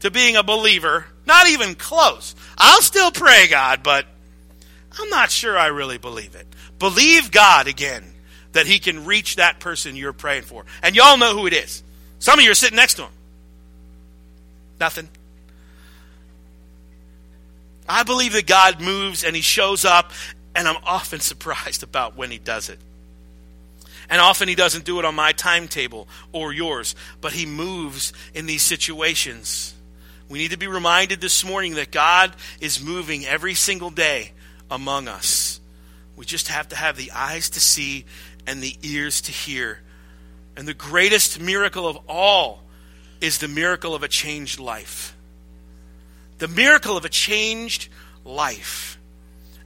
to 0.00 0.10
being 0.10 0.34
a 0.34 0.42
believer. 0.42 1.06
Not 1.24 1.48
even 1.50 1.76
close. 1.76 2.34
I'll 2.58 2.82
still 2.82 3.12
pray, 3.12 3.46
God, 3.46 3.84
but 3.84 4.06
I'm 4.98 5.08
not 5.08 5.30
sure 5.30 5.56
I 5.56 5.68
really 5.68 5.98
believe 5.98 6.34
it. 6.34 6.48
Believe 6.80 7.30
God 7.30 7.68
again 7.68 8.12
that 8.56 8.66
he 8.66 8.78
can 8.78 9.04
reach 9.04 9.36
that 9.36 9.60
person 9.60 9.96
you're 9.96 10.14
praying 10.14 10.42
for. 10.42 10.64
And 10.82 10.96
y'all 10.96 11.18
know 11.18 11.36
who 11.36 11.46
it 11.46 11.52
is. 11.52 11.82
Some 12.20 12.38
of 12.38 12.44
you 12.44 12.50
are 12.50 12.54
sitting 12.54 12.76
next 12.76 12.94
to 12.94 13.02
him. 13.02 13.10
Nothing. 14.80 15.10
I 17.86 18.02
believe 18.02 18.32
that 18.32 18.46
God 18.46 18.80
moves 18.80 19.24
and 19.24 19.36
he 19.36 19.42
shows 19.42 19.84
up, 19.84 20.10
and 20.54 20.66
I'm 20.66 20.82
often 20.84 21.20
surprised 21.32 21.82
about 21.82 22.16
when 22.16 22.30
he 22.30 22.38
does 22.38 22.70
it. 22.70 22.78
And 24.08 24.22
often 24.22 24.48
he 24.48 24.54
doesn't 24.54 24.86
do 24.86 24.98
it 25.00 25.04
on 25.04 25.14
my 25.14 25.32
timetable 25.32 26.08
or 26.32 26.50
yours, 26.50 26.94
but 27.20 27.34
he 27.34 27.44
moves 27.44 28.14
in 28.32 28.46
these 28.46 28.62
situations. 28.62 29.74
We 30.30 30.38
need 30.38 30.52
to 30.52 30.58
be 30.58 30.66
reminded 30.66 31.20
this 31.20 31.44
morning 31.44 31.74
that 31.74 31.90
God 31.90 32.34
is 32.60 32.82
moving 32.82 33.26
every 33.26 33.54
single 33.54 33.90
day 33.90 34.32
among 34.70 35.08
us. 35.08 35.60
We 36.16 36.24
just 36.24 36.48
have 36.48 36.68
to 36.68 36.76
have 36.76 36.96
the 36.96 37.12
eyes 37.12 37.50
to 37.50 37.60
see 37.60 38.06
and 38.46 38.62
the 38.62 38.76
ears 38.82 39.22
to 39.22 39.32
hear. 39.32 39.80
And 40.56 40.66
the 40.66 40.74
greatest 40.74 41.40
miracle 41.40 41.86
of 41.86 41.98
all 42.08 42.62
is 43.20 43.38
the 43.38 43.48
miracle 43.48 43.94
of 43.94 44.02
a 44.02 44.08
changed 44.08 44.58
life. 44.58 45.16
The 46.38 46.48
miracle 46.48 46.96
of 46.96 47.04
a 47.04 47.08
changed 47.08 47.88
life. 48.24 48.98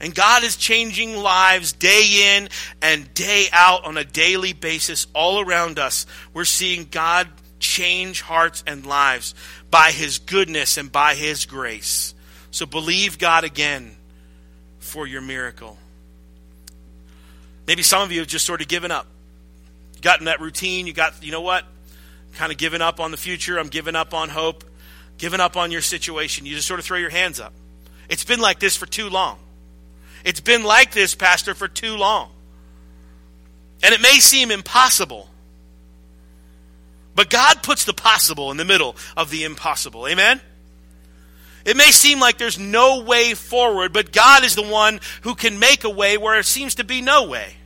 And 0.01 0.15
God 0.15 0.45
is 0.45 0.57
changing 0.57 1.17
lives 1.17 1.73
day 1.73 2.37
in 2.39 2.49
and 2.81 3.13
day 3.13 3.47
out 3.53 3.85
on 3.85 3.99
a 3.99 4.05
daily 4.05 4.55
basis 4.55 5.07
all 5.15 5.41
around 5.41 5.79
us. 5.79 6.07
We're 6.33 6.47
seeing 6.47 6.87
God 6.91 7.29
change 7.59 8.23
hearts 8.23 8.65
and 8.67 8.87
lives 8.87 9.35
by 9.71 9.91
His 9.91 10.19
goodness 10.19 10.79
and 10.79 10.91
by 10.91 11.15
His 11.15 11.45
grace. 11.45 12.15
So 12.51 12.65
believe 12.67 13.19
God 13.19 13.45
again 13.45 13.95
for 14.79 15.07
your 15.07 15.21
miracle. 15.21 15.77
Maybe 17.71 17.85
some 17.85 18.03
of 18.03 18.11
you 18.11 18.19
have 18.19 18.27
just 18.27 18.45
sort 18.45 18.61
of 18.61 18.67
given 18.67 18.91
up. 18.91 19.07
Gotten 20.03 20.25
that 20.25 20.41
routine. 20.41 20.89
You 20.89 20.93
got, 20.93 21.23
you 21.23 21.31
know 21.31 21.43
what? 21.43 21.65
Kind 22.35 22.51
of 22.51 22.59
given 22.59 22.83
up 22.83 22.99
on 22.99 23.13
the 23.13 23.17
future. 23.17 23.61
I'm 23.61 23.69
giving 23.69 23.95
up 23.95 24.13
on 24.13 24.29
hope. 24.29 24.65
Giving 25.19 25.39
up 25.39 25.57
on 25.57 25.71
your 25.71 25.81
situation. 25.81 26.47
You 26.47 26.57
just 26.57 26.67
sort 26.67 26.81
of 26.81 26.85
throw 26.85 26.99
your 26.99 27.11
hands 27.11 27.39
up. 27.39 27.53
It's 28.09 28.25
been 28.25 28.41
like 28.41 28.59
this 28.59 28.77
for 28.77 28.87
too 28.87 29.09
long. 29.09 29.39
It's 30.25 30.41
been 30.41 30.65
like 30.65 30.91
this, 30.91 31.15
Pastor, 31.15 31.55
for 31.55 31.69
too 31.69 31.97
long. 31.97 32.31
And 33.85 33.95
it 33.95 34.01
may 34.01 34.19
seem 34.19 34.51
impossible. 34.51 35.31
But 37.15 37.31
God 37.31 37.63
puts 37.63 37.85
the 37.85 37.95
possible 37.95 38.51
in 38.51 38.57
the 38.57 38.65
middle 38.65 38.97
of 39.17 39.31
the 39.31 39.45
impossible. 39.45 40.09
Amen? 40.09 40.41
It 41.65 41.77
may 41.77 41.93
seem 41.93 42.19
like 42.19 42.37
there's 42.37 42.59
no 42.59 43.05
way 43.05 43.35
forward, 43.35 43.93
but 43.93 44.11
God 44.11 44.43
is 44.45 44.57
the 44.57 44.67
one 44.67 44.99
who 45.23 45.37
can 45.37 45.61
make 45.61 45.85
a 45.85 45.91
way 45.91 46.19
where 46.19 46.37
it 46.37 46.47
seems 46.47 46.75
to 46.75 46.85
be 46.85 47.01
no 47.01 47.29
way. 47.29 47.59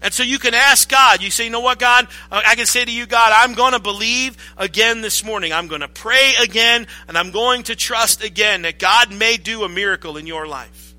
And 0.00 0.14
so 0.14 0.22
you 0.22 0.38
can 0.38 0.54
ask 0.54 0.88
God. 0.88 1.22
You 1.22 1.30
say, 1.30 1.44
you 1.44 1.50
know 1.50 1.60
what, 1.60 1.78
God? 1.78 2.06
Uh, 2.30 2.40
I 2.46 2.54
can 2.54 2.66
say 2.66 2.84
to 2.84 2.90
you, 2.90 3.06
God, 3.06 3.32
I'm 3.36 3.54
going 3.54 3.72
to 3.72 3.80
believe 3.80 4.36
again 4.56 5.00
this 5.00 5.24
morning. 5.24 5.52
I'm 5.52 5.66
going 5.66 5.80
to 5.80 5.88
pray 5.88 6.34
again, 6.40 6.86
and 7.08 7.18
I'm 7.18 7.32
going 7.32 7.64
to 7.64 7.76
trust 7.76 8.22
again 8.22 8.62
that 8.62 8.78
God 8.78 9.12
may 9.12 9.36
do 9.36 9.64
a 9.64 9.68
miracle 9.68 10.16
in 10.16 10.26
your 10.26 10.46
life. 10.46 10.94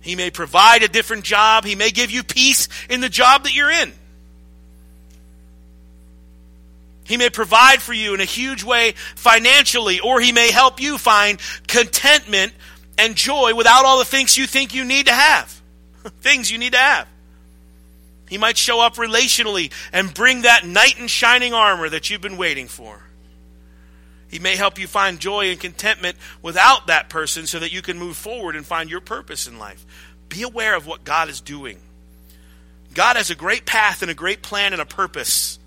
He 0.00 0.14
may 0.14 0.30
provide 0.30 0.82
a 0.82 0.88
different 0.88 1.24
job. 1.24 1.64
He 1.64 1.74
may 1.74 1.90
give 1.90 2.10
you 2.10 2.22
peace 2.22 2.68
in 2.88 3.00
the 3.00 3.08
job 3.08 3.44
that 3.44 3.54
you're 3.54 3.70
in. 3.70 3.92
He 7.04 7.16
may 7.16 7.30
provide 7.30 7.82
for 7.82 7.94
you 7.94 8.14
in 8.14 8.20
a 8.20 8.26
huge 8.26 8.62
way 8.62 8.92
financially, 9.16 9.98
or 9.98 10.20
He 10.20 10.30
may 10.30 10.50
help 10.50 10.80
you 10.80 10.98
find 10.98 11.40
contentment 11.66 12.52
and 12.98 13.16
joy 13.16 13.54
without 13.54 13.84
all 13.84 13.98
the 13.98 14.04
things 14.04 14.36
you 14.36 14.46
think 14.46 14.74
you 14.74 14.84
need 14.84 15.06
to 15.06 15.12
have. 15.12 15.60
things 16.20 16.50
you 16.50 16.58
need 16.58 16.72
to 16.72 16.78
have. 16.78 17.08
He 18.28 18.38
might 18.38 18.56
show 18.56 18.80
up 18.80 18.96
relationally 18.96 19.72
and 19.92 20.12
bring 20.12 20.42
that 20.42 20.66
knight 20.66 20.98
in 20.98 21.06
shining 21.08 21.54
armor 21.54 21.88
that 21.88 22.10
you've 22.10 22.20
been 22.20 22.36
waiting 22.36 22.68
for. 22.68 23.02
He 24.28 24.38
may 24.38 24.56
help 24.56 24.78
you 24.78 24.86
find 24.86 25.18
joy 25.18 25.50
and 25.50 25.58
contentment 25.58 26.16
without 26.42 26.88
that 26.88 27.08
person 27.08 27.46
so 27.46 27.58
that 27.58 27.72
you 27.72 27.80
can 27.80 27.98
move 27.98 28.16
forward 28.16 28.56
and 28.56 28.66
find 28.66 28.90
your 28.90 29.00
purpose 29.00 29.46
in 29.46 29.58
life. 29.58 29.84
Be 30.28 30.42
aware 30.42 30.76
of 30.76 30.86
what 30.86 31.04
God 31.04 31.30
is 31.30 31.40
doing. 31.40 31.78
God 32.94 33.16
has 33.16 33.30
a 33.30 33.34
great 33.34 33.64
path 33.64 34.02
and 34.02 34.10
a 34.10 34.14
great 34.14 34.42
plan 34.42 34.72
and 34.72 34.82
a 34.82 34.86
purpose 34.86 35.58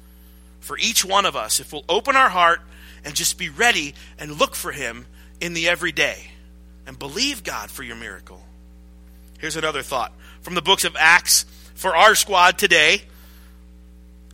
for 0.59 0.77
each 0.77 1.03
one 1.03 1.25
of 1.25 1.35
us 1.35 1.59
if 1.59 1.73
we'll 1.73 1.85
open 1.89 2.15
our 2.15 2.29
heart 2.29 2.61
and 3.03 3.15
just 3.15 3.37
be 3.37 3.49
ready 3.49 3.95
and 4.19 4.37
look 4.37 4.55
for 4.55 4.71
Him 4.71 5.07
in 5.39 5.53
the 5.53 5.67
everyday 5.67 6.29
and 6.85 6.97
believe 6.97 7.43
God 7.43 7.71
for 7.71 7.83
your 7.83 7.95
miracle. 7.95 8.43
Here's 9.39 9.55
another 9.55 9.81
thought 9.81 10.13
from 10.41 10.53
the 10.53 10.61
books 10.61 10.85
of 10.85 10.95
Acts 10.99 11.45
for 11.81 11.95
our 11.95 12.13
squad 12.13 12.59
today, 12.59 13.01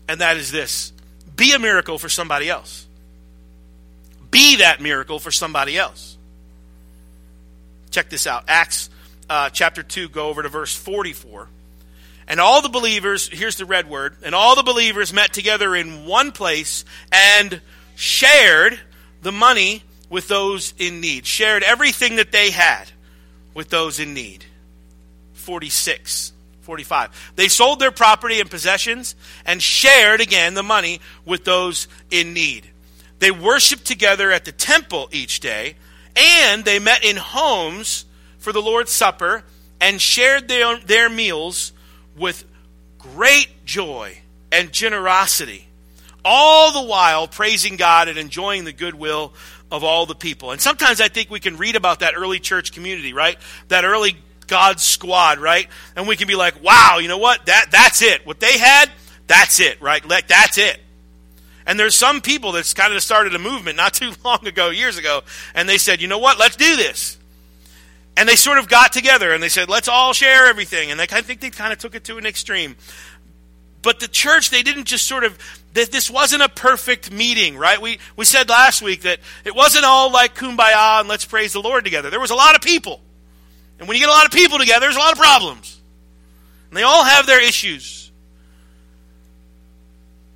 and 0.10 0.19
that 0.19 0.36
is 0.36 0.51
this 0.51 0.91
be 1.38 1.53
a 1.53 1.60
miracle 1.60 1.97
for 1.97 2.10
somebody 2.10 2.49
else. 2.49 2.86
Be 4.29 4.57
that 4.57 4.81
miracle 4.81 5.17
for 5.17 5.31
somebody 5.31 5.77
else. 5.77 6.17
Check 7.89 8.10
this 8.10 8.27
out 8.27 8.43
Acts 8.49 8.89
uh, 9.29 9.49
chapter 9.49 9.81
2, 9.81 10.10
go 10.10 10.27
over 10.27 10.43
to 10.43 10.49
verse 10.49 10.75
44. 10.75 11.47
And 12.27 12.41
all 12.41 12.62
the 12.62 12.67
believers, 12.67 13.29
here's 13.31 13.55
the 13.55 13.65
red 13.65 13.89
word, 13.89 14.17
and 14.23 14.36
all 14.36 14.57
the 14.57 14.63
believers 14.63 15.13
met 15.13 15.31
together 15.31 15.73
in 15.73 16.05
one 16.05 16.33
place 16.33 16.83
and 17.13 17.62
shared 17.95 18.77
the 19.21 19.31
money 19.31 19.83
with 20.10 20.27
those 20.27 20.73
in 20.77 20.99
need. 20.99 21.25
Shared 21.25 21.63
everything 21.63 22.17
that 22.17 22.33
they 22.33 22.51
had 22.51 22.91
with 23.53 23.69
those 23.69 24.01
in 24.01 24.13
need. 24.13 24.43
46, 25.33 26.33
45. 26.67 27.32
They 27.38 27.47
sold 27.47 27.80
their 27.80 27.91
property 27.91 28.41
and 28.41 28.51
possessions 28.51 29.15
and 29.45 29.63
shared 29.63 30.19
again 30.19 30.53
the 30.53 30.63
money 30.63 30.99
with 31.23 31.45
those 31.45 31.88
in 32.12 32.34
need. 32.34 32.67
They 33.19 33.32
worshiped 33.32 33.86
together 33.86 34.34
at 34.34 34.43
the 34.43 34.51
temple 34.51 35.08
each 35.13 35.39
day, 35.39 35.77
and 36.17 36.65
they 36.65 36.77
met 36.77 37.06
in 37.06 37.15
homes 37.15 38.03
for 38.38 38.51
the 38.51 38.62
Lord's 38.62 38.91
Supper 38.91 39.45
and 39.80 40.01
shared 40.01 40.49
their, 40.49 40.77
their 40.80 41.10
meals 41.10 41.71
with 42.17 42.43
great 42.97 43.63
joy 43.63 44.17
and 44.51 44.73
generosity, 44.73 45.69
all 46.25 46.73
the 46.73 46.86
while 46.86 47.30
praising 47.30 47.77
God 47.77 48.10
and 48.10 48.17
enjoying 48.17 48.65
the 48.65 48.73
goodwill 48.73 49.34
of 49.71 49.86
all 49.86 50.06
the 50.06 50.15
people. 50.15 50.51
And 50.51 50.60
sometimes 50.60 50.99
I 50.99 51.08
think 51.08 51.30
we 51.30 51.39
can 51.39 51.56
read 51.56 51.77
about 51.77 52.01
that 52.01 52.15
early 52.17 52.39
church 52.39 52.73
community, 52.73 53.13
right? 53.13 53.38
That 53.69 53.86
early 53.86 54.17
God 54.47 54.79
squad, 54.79 55.39
right? 55.39 55.67
And 55.95 56.07
we 56.07 56.15
can 56.15 56.27
be 56.27 56.36
like, 56.36 56.63
wow, 56.63 56.97
you 56.99 57.07
know 57.07 57.17
what? 57.17 57.45
That 57.45 57.67
that's 57.71 58.01
it. 58.01 58.25
What 58.25 58.39
they 58.39 58.57
had, 58.57 58.89
that's 59.27 59.60
it, 59.60 59.81
right? 59.81 60.05
Like 60.07 60.27
that's 60.27 60.57
it. 60.57 60.79
And 61.65 61.77
there's 61.77 61.95
some 61.95 62.21
people 62.21 62.53
that's 62.53 62.73
kind 62.73 62.93
of 62.93 63.03
started 63.03 63.36
a 63.36 63.39
movement 63.39 63.75
not 63.75 63.93
too 63.93 64.13
long 64.23 64.47
ago, 64.47 64.69
years 64.69 64.97
ago, 64.97 65.21
and 65.53 65.67
they 65.67 65.77
said, 65.77 66.01
you 66.01 66.07
know 66.07 66.17
what? 66.17 66.39
Let's 66.39 66.55
do 66.55 66.75
this. 66.77 67.17
And 68.15 68.27
they 68.27 68.36
sort 68.36 68.57
of 68.57 68.67
got 68.67 68.93
together 68.93 69.31
and 69.31 69.43
they 69.43 69.49
said, 69.49 69.69
let's 69.69 69.88
all 69.88 70.12
share 70.12 70.47
everything. 70.47 70.89
And 70.89 70.99
they, 70.99 71.05
I 71.12 71.21
think 71.21 71.39
they 71.39 71.51
kind 71.51 71.71
of 71.71 71.77
took 71.77 71.93
it 71.93 72.05
to 72.05 72.17
an 72.17 72.25
extreme. 72.25 72.75
But 73.83 73.99
the 73.99 74.07
church, 74.07 74.49
they 74.49 74.63
didn't 74.63 74.86
just 74.86 75.05
sort 75.05 75.23
of, 75.23 75.38
this 75.73 76.10
wasn't 76.10 76.41
a 76.41 76.49
perfect 76.49 77.12
meeting, 77.12 77.57
right? 77.57 77.79
We, 77.79 77.99
we 78.15 78.25
said 78.25 78.49
last 78.49 78.81
week 78.81 79.01
that 79.03 79.19
it 79.45 79.53
wasn't 79.53 79.86
all 79.86 80.12
like 80.12 80.33
kumbaya 80.33 81.01
and 81.01 81.07
let's 81.07 81.25
praise 81.25 81.53
the 81.53 81.62
Lord 81.62 81.83
together. 81.83 82.10
There 82.10 82.19
was 82.19 82.31
a 82.31 82.36
lot 82.36 82.55
of 82.55 82.62
people. 82.62 83.01
And 83.80 83.88
when 83.88 83.96
you 83.96 84.02
get 84.02 84.10
a 84.10 84.13
lot 84.13 84.26
of 84.26 84.32
people 84.32 84.58
together, 84.58 84.82
there's 84.82 84.96
a 84.96 85.00
lot 85.00 85.12
of 85.12 85.20
problems. 85.20 85.80
And 86.70 86.78
they 86.78 86.84
all 86.84 87.04
have 87.04 87.26
their 87.28 87.42
issues. 87.42 88.12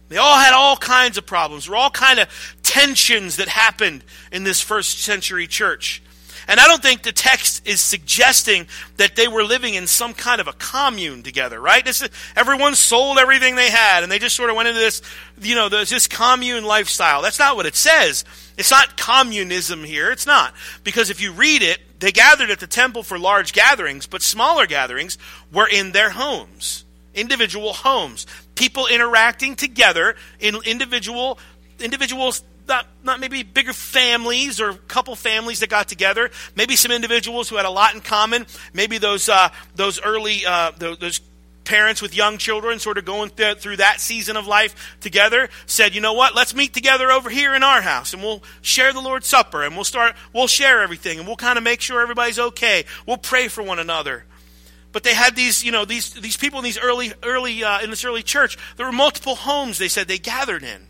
They 0.09 0.17
all 0.17 0.37
had 0.37 0.53
all 0.53 0.75
kinds 0.75 1.17
of 1.17 1.25
problems. 1.25 1.65
There 1.65 1.71
were 1.71 1.77
all 1.77 1.89
kind 1.89 2.19
of 2.19 2.27
tensions 2.63 3.37
that 3.37 3.47
happened 3.47 4.03
in 4.31 4.43
this 4.43 4.61
first 4.61 4.99
century 4.99 5.47
church. 5.47 6.03
And 6.51 6.59
I 6.59 6.67
don't 6.67 6.83
think 6.83 7.03
the 7.03 7.13
text 7.13 7.65
is 7.65 7.79
suggesting 7.79 8.67
that 8.97 9.15
they 9.15 9.29
were 9.29 9.45
living 9.45 9.73
in 9.73 9.87
some 9.87 10.13
kind 10.13 10.41
of 10.41 10.49
a 10.49 10.53
commune 10.53 11.23
together, 11.23 11.61
right? 11.61 11.85
This 11.85 12.01
is, 12.01 12.09
everyone 12.35 12.75
sold 12.75 13.17
everything 13.19 13.55
they 13.55 13.69
had 13.69 14.03
and 14.03 14.11
they 14.11 14.19
just 14.19 14.35
sort 14.35 14.49
of 14.49 14.57
went 14.57 14.67
into 14.67 14.81
this, 14.81 15.01
you 15.41 15.55
know, 15.55 15.69
this 15.69 16.07
commune 16.07 16.65
lifestyle. 16.65 17.21
That's 17.21 17.39
not 17.39 17.55
what 17.55 17.67
it 17.67 17.77
says. 17.77 18.25
It's 18.57 18.69
not 18.69 18.97
communism 18.97 19.85
here. 19.85 20.11
It's 20.11 20.25
not. 20.25 20.53
Because 20.83 21.09
if 21.09 21.21
you 21.21 21.31
read 21.31 21.61
it, 21.61 21.79
they 22.01 22.11
gathered 22.11 22.49
at 22.49 22.59
the 22.59 22.67
temple 22.67 23.03
for 23.03 23.17
large 23.17 23.53
gatherings, 23.53 24.05
but 24.05 24.21
smaller 24.21 24.67
gatherings 24.67 25.17
were 25.53 25.69
in 25.69 25.93
their 25.93 26.09
homes, 26.09 26.83
individual 27.15 27.71
homes. 27.71 28.27
People 28.55 28.87
interacting 28.87 29.55
together 29.55 30.17
in 30.41 30.57
individual 30.65 31.39
individuals 31.79 32.43
not, 32.71 32.87
not 33.03 33.19
maybe 33.19 33.43
bigger 33.43 33.73
families 33.73 34.61
or 34.61 34.73
couple 34.73 35.15
families 35.15 35.59
that 35.59 35.69
got 35.69 35.87
together. 35.87 36.31
Maybe 36.55 36.75
some 36.75 36.91
individuals 36.91 37.49
who 37.49 37.57
had 37.57 37.65
a 37.65 37.69
lot 37.69 37.93
in 37.93 38.01
common. 38.01 38.47
Maybe 38.73 38.97
those 38.97 39.27
uh, 39.27 39.49
those 39.75 40.01
early 40.01 40.45
uh, 40.45 40.71
those, 40.77 40.97
those 40.99 41.21
parents 41.65 42.01
with 42.01 42.15
young 42.15 42.37
children 42.37 42.79
sort 42.79 42.97
of 42.97 43.05
going 43.05 43.29
th- 43.29 43.57
through 43.57 43.77
that 43.77 43.99
season 43.99 44.35
of 44.35 44.47
life 44.47 44.97
together 44.99 45.47
said 45.67 45.93
you 45.93 46.01
know 46.01 46.13
what 46.13 46.33
let's 46.33 46.55
meet 46.55 46.73
together 46.73 47.11
over 47.11 47.29
here 47.29 47.53
in 47.53 47.61
our 47.61 47.81
house 47.81 48.13
and 48.13 48.23
we'll 48.23 48.41
share 48.63 48.91
the 48.91 48.99
lord's 48.99 49.27
supper 49.27 49.61
and 49.61 49.75
we'll 49.75 49.83
start 49.83 50.15
we'll 50.33 50.47
share 50.47 50.81
everything 50.81 51.19
and 51.19 51.27
we'll 51.27 51.35
kind 51.35 51.59
of 51.59 51.63
make 51.63 51.79
sure 51.79 52.01
everybody's 52.01 52.39
okay 52.39 52.83
we'll 53.05 53.15
pray 53.15 53.47
for 53.47 53.61
one 53.61 53.77
another 53.77 54.25
but 54.91 55.03
they 55.03 55.13
had 55.13 55.35
these 55.35 55.63
you 55.63 55.71
know 55.71 55.85
these 55.85 56.15
these 56.15 56.35
people 56.35 56.57
in 56.57 56.65
these 56.65 56.79
early 56.79 57.13
early 57.21 57.63
uh, 57.63 57.79
in 57.81 57.91
this 57.91 58.03
early 58.03 58.23
church 58.23 58.57
there 58.77 58.85
were 58.87 58.91
multiple 58.91 59.35
homes 59.35 59.77
they 59.77 59.87
said 59.87 60.07
they 60.07 60.17
gathered 60.17 60.63
in 60.63 60.87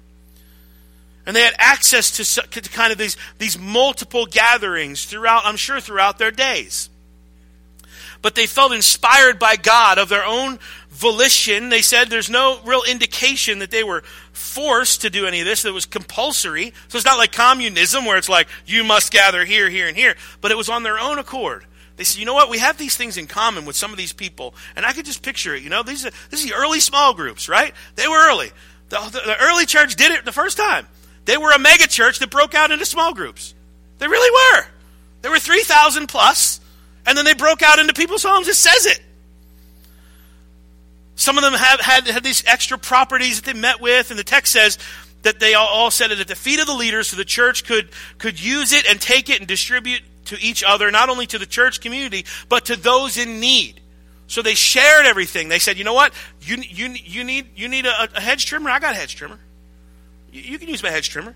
and 1.25 1.35
they 1.35 1.41
had 1.41 1.53
access 1.57 2.35
to, 2.43 2.61
kind 2.69 2.91
of 2.91 2.97
these, 2.97 3.17
these 3.37 3.57
multiple 3.57 4.25
gatherings 4.25 5.05
throughout, 5.05 5.43
I'm 5.45 5.57
sure, 5.57 5.79
throughout 5.79 6.17
their 6.17 6.31
days. 6.31 6.89
But 8.21 8.35
they 8.35 8.45
felt 8.45 8.71
inspired 8.71 9.39
by 9.39 9.55
God 9.55 9.97
of 9.97 10.09
their 10.09 10.25
own 10.25 10.59
volition. 10.89 11.69
They 11.69 11.81
said 11.81 12.09
there's 12.09 12.29
no 12.29 12.59
real 12.63 12.83
indication 12.87 13.59
that 13.59 13.71
they 13.71 13.83
were 13.83 14.03
forced 14.31 15.01
to 15.01 15.09
do 15.09 15.25
any 15.25 15.39
of 15.39 15.45
this. 15.45 15.65
It 15.65 15.73
was 15.73 15.85
compulsory. 15.85 16.73
So 16.87 16.97
it's 16.97 17.05
not 17.05 17.17
like 17.17 17.31
communism 17.31 18.05
where 18.05 18.17
it's 18.17 18.29
like, 18.29 18.47
you 18.65 18.83
must 18.83 19.11
gather 19.11 19.43
here, 19.43 19.69
here, 19.69 19.87
and 19.87 19.97
here. 19.97 20.15
But 20.39 20.51
it 20.51 20.57
was 20.57 20.69
on 20.69 20.83
their 20.83 20.99
own 20.99 21.17
accord. 21.17 21.65
They 21.97 22.03
said, 22.03 22.19
you 22.19 22.25
know 22.25 22.33
what? 22.33 22.49
We 22.49 22.59
have 22.59 22.77
these 22.77 22.95
things 22.95 23.17
in 23.17 23.27
common 23.27 23.65
with 23.65 23.75
some 23.75 23.91
of 23.91 23.97
these 23.97 24.13
people. 24.13 24.53
And 24.75 24.85
I 24.85 24.93
could 24.93 25.05
just 25.05 25.23
picture 25.23 25.55
it. 25.55 25.63
You 25.63 25.69
know, 25.69 25.83
these 25.83 26.05
are, 26.05 26.11
the 26.29 26.53
early 26.55 26.79
small 26.79 27.13
groups, 27.13 27.49
right? 27.49 27.73
They 27.95 28.07
were 28.07 28.27
early. 28.27 28.51
The, 28.89 28.97
the, 28.97 29.21
the 29.25 29.37
early 29.41 29.65
church 29.65 29.95
did 29.95 30.11
it 30.11 30.25
the 30.25 30.31
first 30.31 30.57
time. 30.57 30.87
They 31.25 31.37
were 31.37 31.51
a 31.51 31.59
mega 31.59 31.87
church 31.87 32.19
that 32.19 32.29
broke 32.29 32.55
out 32.55 32.71
into 32.71 32.85
small 32.85 33.13
groups. 33.13 33.53
They 33.99 34.07
really 34.07 34.31
were. 34.31 34.65
There 35.21 35.31
were 35.31 35.39
3,000 35.39 36.07
plus, 36.07 36.59
and 37.05 37.17
then 37.17 37.25
they 37.25 37.33
broke 37.33 37.61
out 37.61 37.79
into 37.79 37.93
people's 37.93 38.23
homes. 38.23 38.47
It 38.47 38.55
says 38.55 38.85
it. 38.85 38.99
Some 41.15 41.37
of 41.37 41.43
them 41.43 41.53
have 41.53 41.79
had, 41.79 42.07
had 42.07 42.23
these 42.23 42.43
extra 42.47 42.79
properties 42.79 43.39
that 43.39 43.53
they 43.53 43.59
met 43.59 43.79
with, 43.79 44.09
and 44.09 44.17
the 44.17 44.23
text 44.23 44.53
says 44.53 44.79
that 45.21 45.39
they 45.39 45.53
all, 45.53 45.67
all 45.67 45.91
said 45.91 46.11
it 46.11 46.19
at 46.19 46.27
the 46.27 46.35
feet 46.35 46.59
of 46.59 46.65
the 46.65 46.73
leaders 46.73 47.09
so 47.09 47.17
the 47.17 47.23
church 47.25 47.63
could, 47.63 47.89
could 48.17 48.43
use 48.43 48.73
it 48.73 48.89
and 48.89 48.99
take 48.99 49.29
it 49.29 49.37
and 49.39 49.47
distribute 49.47 50.01
to 50.25 50.39
each 50.39 50.63
other, 50.63 50.89
not 50.89 51.09
only 51.09 51.27
to 51.27 51.37
the 51.37 51.45
church 51.45 51.81
community, 51.81 52.25
but 52.49 52.65
to 52.65 52.75
those 52.75 53.17
in 53.17 53.39
need. 53.39 53.81
So 54.25 54.41
they 54.41 54.55
shared 54.55 55.05
everything. 55.05 55.49
They 55.49 55.59
said, 55.59 55.77
you 55.77 55.83
know 55.83 55.93
what? 55.93 56.13
You, 56.41 56.55
you, 56.57 56.87
you 56.87 57.23
need, 57.23 57.47
you 57.55 57.67
need 57.67 57.85
a, 57.85 58.09
a 58.15 58.21
hedge 58.21 58.45
trimmer? 58.45 58.69
I 58.69 58.79
got 58.79 58.93
a 58.93 58.97
hedge 58.97 59.15
trimmer. 59.15 59.37
You 60.31 60.57
can 60.59 60.69
use 60.69 60.81
my 60.81 60.89
hedge 60.89 61.09
trimmer. 61.09 61.35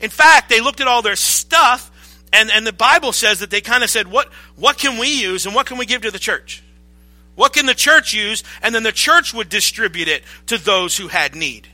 In 0.00 0.10
fact, 0.10 0.48
they 0.48 0.60
looked 0.60 0.80
at 0.80 0.88
all 0.88 1.02
their 1.02 1.16
stuff 1.16 1.90
And, 2.32 2.50
and 2.50 2.66
the 2.66 2.72
Bible 2.72 3.12
says 3.12 3.40
that 3.40 3.50
they 3.50 3.60
kind 3.60 3.82
of 3.84 3.90
said, 3.90 4.08
what, 4.08 4.32
what 4.56 4.78
can 4.78 4.98
we 4.98 5.20
use 5.20 5.46
and 5.46 5.54
what 5.54 5.66
can 5.66 5.78
we 5.78 5.86
give 5.86 6.02
to 6.02 6.10
the 6.10 6.18
church? 6.18 6.62
What 7.34 7.52
can 7.52 7.66
the 7.66 7.74
church 7.74 8.14
use? 8.14 8.42
And 8.62 8.74
then 8.74 8.82
the 8.82 8.92
church 8.92 9.32
would 9.32 9.48
distribute 9.48 10.08
it 10.08 10.22
to 10.46 10.58
those 10.58 10.96
who 10.96 11.08
had 11.08 11.34
need. 11.34 11.68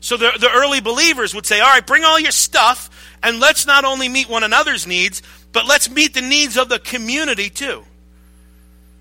So 0.00 0.16
the, 0.16 0.32
the 0.38 0.50
early 0.50 0.80
believers 0.80 1.34
would 1.34 1.46
say, 1.46 1.60
all 1.60 1.68
right, 1.68 1.86
bring 1.86 2.04
all 2.04 2.20
your 2.20 2.30
stuff 2.30 2.88
and 3.22 3.40
let's 3.40 3.66
not 3.66 3.84
only 3.84 4.08
meet 4.08 4.28
one 4.28 4.44
another's 4.44 4.86
needs, 4.86 5.22
but 5.52 5.66
let's 5.66 5.90
meet 5.90 6.14
the 6.14 6.22
needs 6.22 6.56
of 6.56 6.68
the 6.68 6.78
community 6.78 7.50
too. 7.50 7.82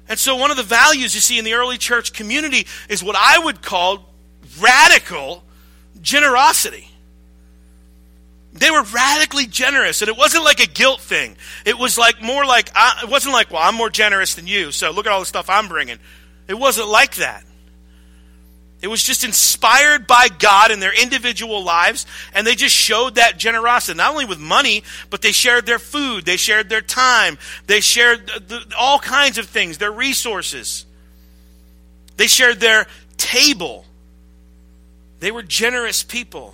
And 0.10 0.18
so 0.18 0.38
one 0.38 0.50
of 0.50 0.58
the 0.58 0.64
values 0.64 1.14
you 1.14 1.22
see 1.22 1.38
in 1.38 1.46
the 1.46 1.54
early 1.54 1.78
church 1.78 2.14
community 2.14 2.66
is 2.90 3.04
what 3.04 3.16
I 3.16 3.38
would 3.38 3.62
call 3.62 4.10
radical 4.60 5.44
generosity. 6.02 6.90
They 8.54 8.72
were 8.72 8.84
radically 8.84 9.46
generous, 9.46 10.02
and 10.02 10.10
it 10.10 10.18
wasn't 10.18 10.44
like 10.44 10.60
a 10.60 10.68
guilt 10.68 11.02
thing. 11.02 11.38
It 11.66 11.78
was 11.78 11.98
like 11.98 12.22
more 12.22 12.46
like, 12.46 12.72
I, 12.74 13.02
it 13.04 13.10
wasn't 13.10 13.34
like, 13.34 13.52
well, 13.52 13.62
I'm 13.62 13.76
more 13.76 13.90
generous 13.90 14.36
than 14.36 14.48
you, 14.48 14.72
so 14.72 14.92
look 14.92 15.06
at 15.06 15.12
all 15.12 15.20
the 15.20 15.26
stuff 15.26 15.50
I'm 15.50 15.68
bringing. 15.68 16.00
It 16.48 16.56
wasn't 16.56 16.88
like 16.88 17.16
that. 17.18 17.44
It 18.82 18.88
was 18.88 19.04
just 19.04 19.24
inspired 19.24 20.06
by 20.06 20.28
God 20.30 20.70
in 20.72 20.80
their 20.80 20.94
individual 20.94 21.64
lives, 21.64 22.06
and 22.34 22.46
they 22.46 22.54
just 22.54 22.76
showed 22.76 23.16
that 23.16 23.38
generosity, 23.38 23.98
not 23.98 24.12
only 24.12 24.26
with 24.26 24.40
money, 24.40 24.84
but 25.10 25.22
they 25.22 25.32
shared 25.32 25.66
their 25.66 25.80
food, 25.80 26.26
they 26.26 26.38
shared 26.38 26.70
their 26.70 26.82
time, 26.82 27.40
they 27.66 27.80
shared 27.80 28.28
the, 28.28 28.40
the, 28.40 28.76
all 28.78 29.00
kinds 29.00 29.40
of 29.40 29.48
things, 29.48 29.80
their 29.80 29.92
resources. 29.92 30.86
They 32.18 32.28
shared 32.28 32.60
their 32.60 32.86
table. 33.18 33.86
They 35.20 35.32
were 35.32 35.44
generous 35.44 36.04
people. 36.04 36.54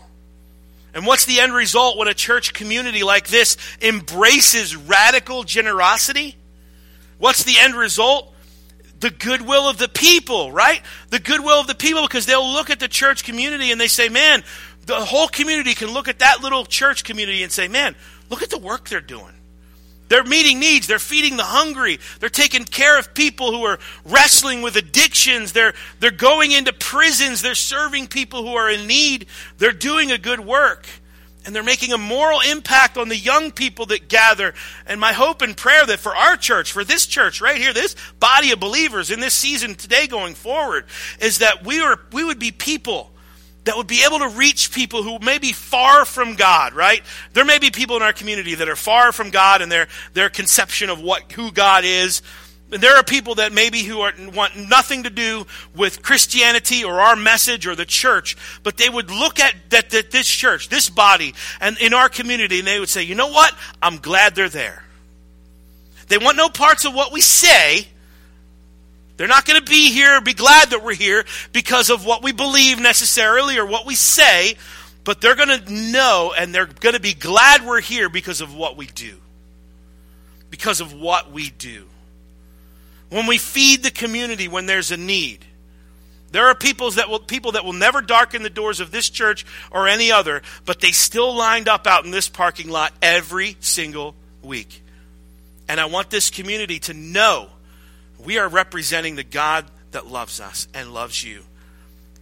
And 0.93 1.05
what's 1.05 1.25
the 1.25 1.39
end 1.39 1.53
result 1.53 1.97
when 1.97 2.07
a 2.07 2.13
church 2.13 2.53
community 2.53 3.03
like 3.03 3.27
this 3.27 3.57
embraces 3.81 4.75
radical 4.75 5.43
generosity? 5.43 6.35
What's 7.17 7.43
the 7.43 7.57
end 7.59 7.75
result? 7.75 8.29
the 9.03 9.11
goodwill 9.11 9.67
of 9.67 9.77
the 9.77 9.89
people, 9.89 10.53
right? 10.53 10.81
The 11.09 11.19
goodwill 11.19 11.59
of 11.59 11.67
the 11.67 11.75
people 11.75 12.03
because 12.03 12.25
they'll 12.25 12.53
look 12.53 12.69
at 12.69 12.79
the 12.79 12.87
church 12.87 13.25
community 13.25 13.69
and 13.69 13.79
they 13.79 13.89
say, 13.89 14.07
man, 14.07 14.45
the 14.85 14.95
whole 14.95 15.27
community 15.27 15.73
can 15.73 15.91
look 15.91 16.07
at 16.07 16.19
that 16.19 16.41
little 16.41 16.65
church 16.65 17.03
community 17.03 17.43
and 17.43 17.51
say, 17.51 17.67
man, 17.67 17.95
look 18.29 18.41
at 18.41 18.49
the 18.49 18.57
work 18.57 18.87
they're 18.87 19.01
doing. 19.01 19.33
They're 20.13 20.23
meeting 20.23 20.59
needs. 20.59 20.85
They're 20.85 20.99
feeding 20.99 21.37
the 21.37 21.43
hungry. 21.43 21.97
They're 22.19 22.29
taking 22.29 22.65
care 22.65 22.99
of 22.99 23.15
people 23.15 23.51
who 23.51 23.63
are 23.63 23.79
wrestling 24.05 24.61
with 24.61 24.75
addictions. 24.75 25.53
They're, 25.53 25.73
they're 25.99 26.11
going 26.11 26.51
into 26.51 26.71
prisons. 26.71 27.41
They're 27.41 27.55
serving 27.55 28.09
people 28.09 28.43
who 28.43 28.53
are 28.53 28.69
in 28.69 28.85
need. 28.85 29.25
They're 29.57 29.71
doing 29.71 30.11
a 30.11 30.19
good 30.19 30.39
work 30.39 30.85
and 31.47 31.55
they're 31.55 31.63
making 31.63 31.93
a 31.93 31.97
moral 31.97 32.41
impact 32.41 32.95
on 32.95 33.09
the 33.09 33.17
young 33.17 33.49
people 33.51 33.87
that 33.87 34.07
gather. 34.07 34.53
And 34.85 35.01
my 35.01 35.13
hope 35.13 35.41
and 35.41 35.57
prayer 35.57 35.83
that 35.83 35.99
for 35.99 36.15
our 36.15 36.37
church, 36.37 36.71
for 36.71 36.83
this 36.83 37.07
church 37.07 37.41
right 37.41 37.57
here, 37.57 37.73
this 37.73 37.95
body 38.19 38.51
of 38.51 38.59
believers 38.59 39.09
in 39.09 39.19
this 39.19 39.33
season 39.33 39.73
today 39.73 40.05
going 40.05 40.35
forward, 40.35 40.85
is 41.21 41.39
that 41.39 41.65
we 41.65 41.81
are 41.81 41.99
we 42.11 42.23
would 42.23 42.37
be 42.37 42.51
people 42.51 43.12
that 43.65 43.77
would 43.77 43.87
be 43.87 44.03
able 44.05 44.19
to 44.19 44.29
reach 44.29 44.71
people 44.71 45.03
who 45.03 45.19
may 45.19 45.37
be 45.37 45.53
far 45.53 46.05
from 46.05 46.35
God, 46.35 46.73
right? 46.73 47.01
There 47.33 47.45
may 47.45 47.59
be 47.59 47.71
people 47.71 47.95
in 47.95 48.01
our 48.01 48.13
community 48.13 48.55
that 48.55 48.67
are 48.67 48.75
far 48.75 49.11
from 49.11 49.29
God 49.29 49.61
and 49.61 49.71
their 49.71 49.87
their 50.13 50.29
conception 50.29 50.89
of 50.89 50.99
what 51.01 51.31
who 51.31 51.51
God 51.51 51.85
is 51.85 52.21
And 52.73 52.81
there 52.81 52.95
are 52.97 53.03
people 53.03 53.35
that 53.35 53.53
maybe 53.53 53.83
who 53.83 54.01
are, 54.01 54.13
want 54.33 54.57
nothing 54.57 55.03
to 55.03 55.11
do 55.11 55.45
with 55.75 56.01
Christianity 56.01 56.83
or 56.83 57.01
our 57.01 57.15
message 57.15 57.67
or 57.67 57.75
the 57.75 57.85
church, 57.85 58.35
but 58.63 58.77
they 58.77 58.89
would 58.89 59.11
look 59.11 59.39
at 59.39 59.53
that, 59.69 59.91
that 59.91 60.09
this 60.09 60.27
church, 60.27 60.69
this 60.69 60.89
body, 60.89 61.35
and 61.61 61.77
in 61.77 61.93
our 61.93 62.09
community, 62.09 62.59
and 62.59 62.67
they 62.67 62.79
would 62.79 62.89
say, 62.89 63.03
you 63.03 63.13
know 63.13 63.27
what? 63.27 63.53
I'm 63.81 63.97
glad 63.97 64.33
they're 64.33 64.49
there. 64.49 64.83
They 66.07 66.17
want 66.17 66.35
no 66.35 66.49
parts 66.49 66.83
of 66.85 66.95
what 66.95 67.13
we 67.13 67.21
say. 67.21 67.87
They're 69.17 69.27
not 69.27 69.45
going 69.45 69.59
to 69.59 69.69
be 69.69 69.91
here 69.91 70.19
be 70.21 70.33
glad 70.33 70.71
that 70.71 70.83
we're 70.83 70.95
here 70.95 71.23
because 71.51 71.89
of 71.89 72.05
what 72.05 72.23
we 72.23 72.31
believe 72.31 72.79
necessarily 72.79 73.57
or 73.57 73.65
what 73.65 73.85
we 73.85 73.95
say, 73.95 74.55
but 75.03 75.21
they're 75.21 75.35
going 75.35 75.63
to 75.63 75.71
know 75.71 76.33
and 76.37 76.53
they're 76.53 76.65
going 76.65 76.95
to 76.95 77.01
be 77.01 77.13
glad 77.13 77.65
we're 77.65 77.81
here 77.81 78.09
because 78.09 78.41
of 78.41 78.55
what 78.55 78.75
we 78.75 78.87
do. 78.87 79.17
Because 80.49 80.81
of 80.81 80.93
what 80.93 81.31
we 81.31 81.49
do 81.49 81.87
when 83.13 83.27
we 83.27 83.37
feed 83.37 83.83
the 83.83 83.91
community 83.91 84.47
when 84.47 84.65
there's 84.65 84.91
a 84.91 84.97
need. 84.97 85.45
There 86.31 86.47
are 86.47 86.55
people 86.55 86.89
that 86.91 87.09
will 87.09 87.19
people 87.19 87.51
that 87.51 87.63
will 87.63 87.73
never 87.73 88.01
darken 88.01 88.41
the 88.41 88.49
doors 88.49 88.79
of 88.79 88.89
this 88.89 89.07
church 89.07 89.45
or 89.69 89.87
any 89.87 90.11
other, 90.11 90.41
but 90.65 90.79
they 90.79 90.91
still 90.91 91.35
lined 91.35 91.69
up 91.69 91.85
out 91.85 92.05
in 92.05 92.11
this 92.11 92.27
parking 92.27 92.69
lot 92.69 92.91
every 93.03 93.55
single 93.59 94.15
week. 94.41 94.81
And 95.69 95.79
I 95.79 95.85
want 95.85 96.09
this 96.09 96.31
community 96.31 96.79
to 96.79 96.95
know 96.95 97.49
we 98.25 98.37
are 98.37 98.47
representing 98.47 99.15
the 99.15 99.23
God 99.23 99.65
that 99.91 100.07
loves 100.07 100.39
us 100.39 100.67
and 100.73 100.93
loves 100.93 101.23
you. 101.23 101.43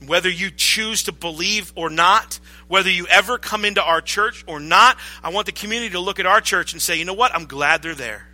Whether 0.05 0.29
you 0.29 0.49
choose 0.49 1.03
to 1.03 1.11
believe 1.11 1.71
or 1.75 1.89
not, 1.89 2.39
whether 2.67 2.89
you 2.89 3.05
ever 3.07 3.37
come 3.37 3.65
into 3.65 3.83
our 3.83 4.01
church 4.01 4.43
or 4.47 4.59
not, 4.59 4.97
I 5.23 5.29
want 5.29 5.45
the 5.45 5.51
community 5.51 5.91
to 5.91 5.99
look 5.99 6.19
at 6.19 6.25
our 6.25 6.41
church 6.41 6.73
and 6.73 6.81
say, 6.81 6.97
you 6.97 7.05
know 7.05 7.13
what? 7.13 7.35
I'm 7.35 7.45
glad 7.45 7.83
they're 7.83 7.93
there. 7.93 8.27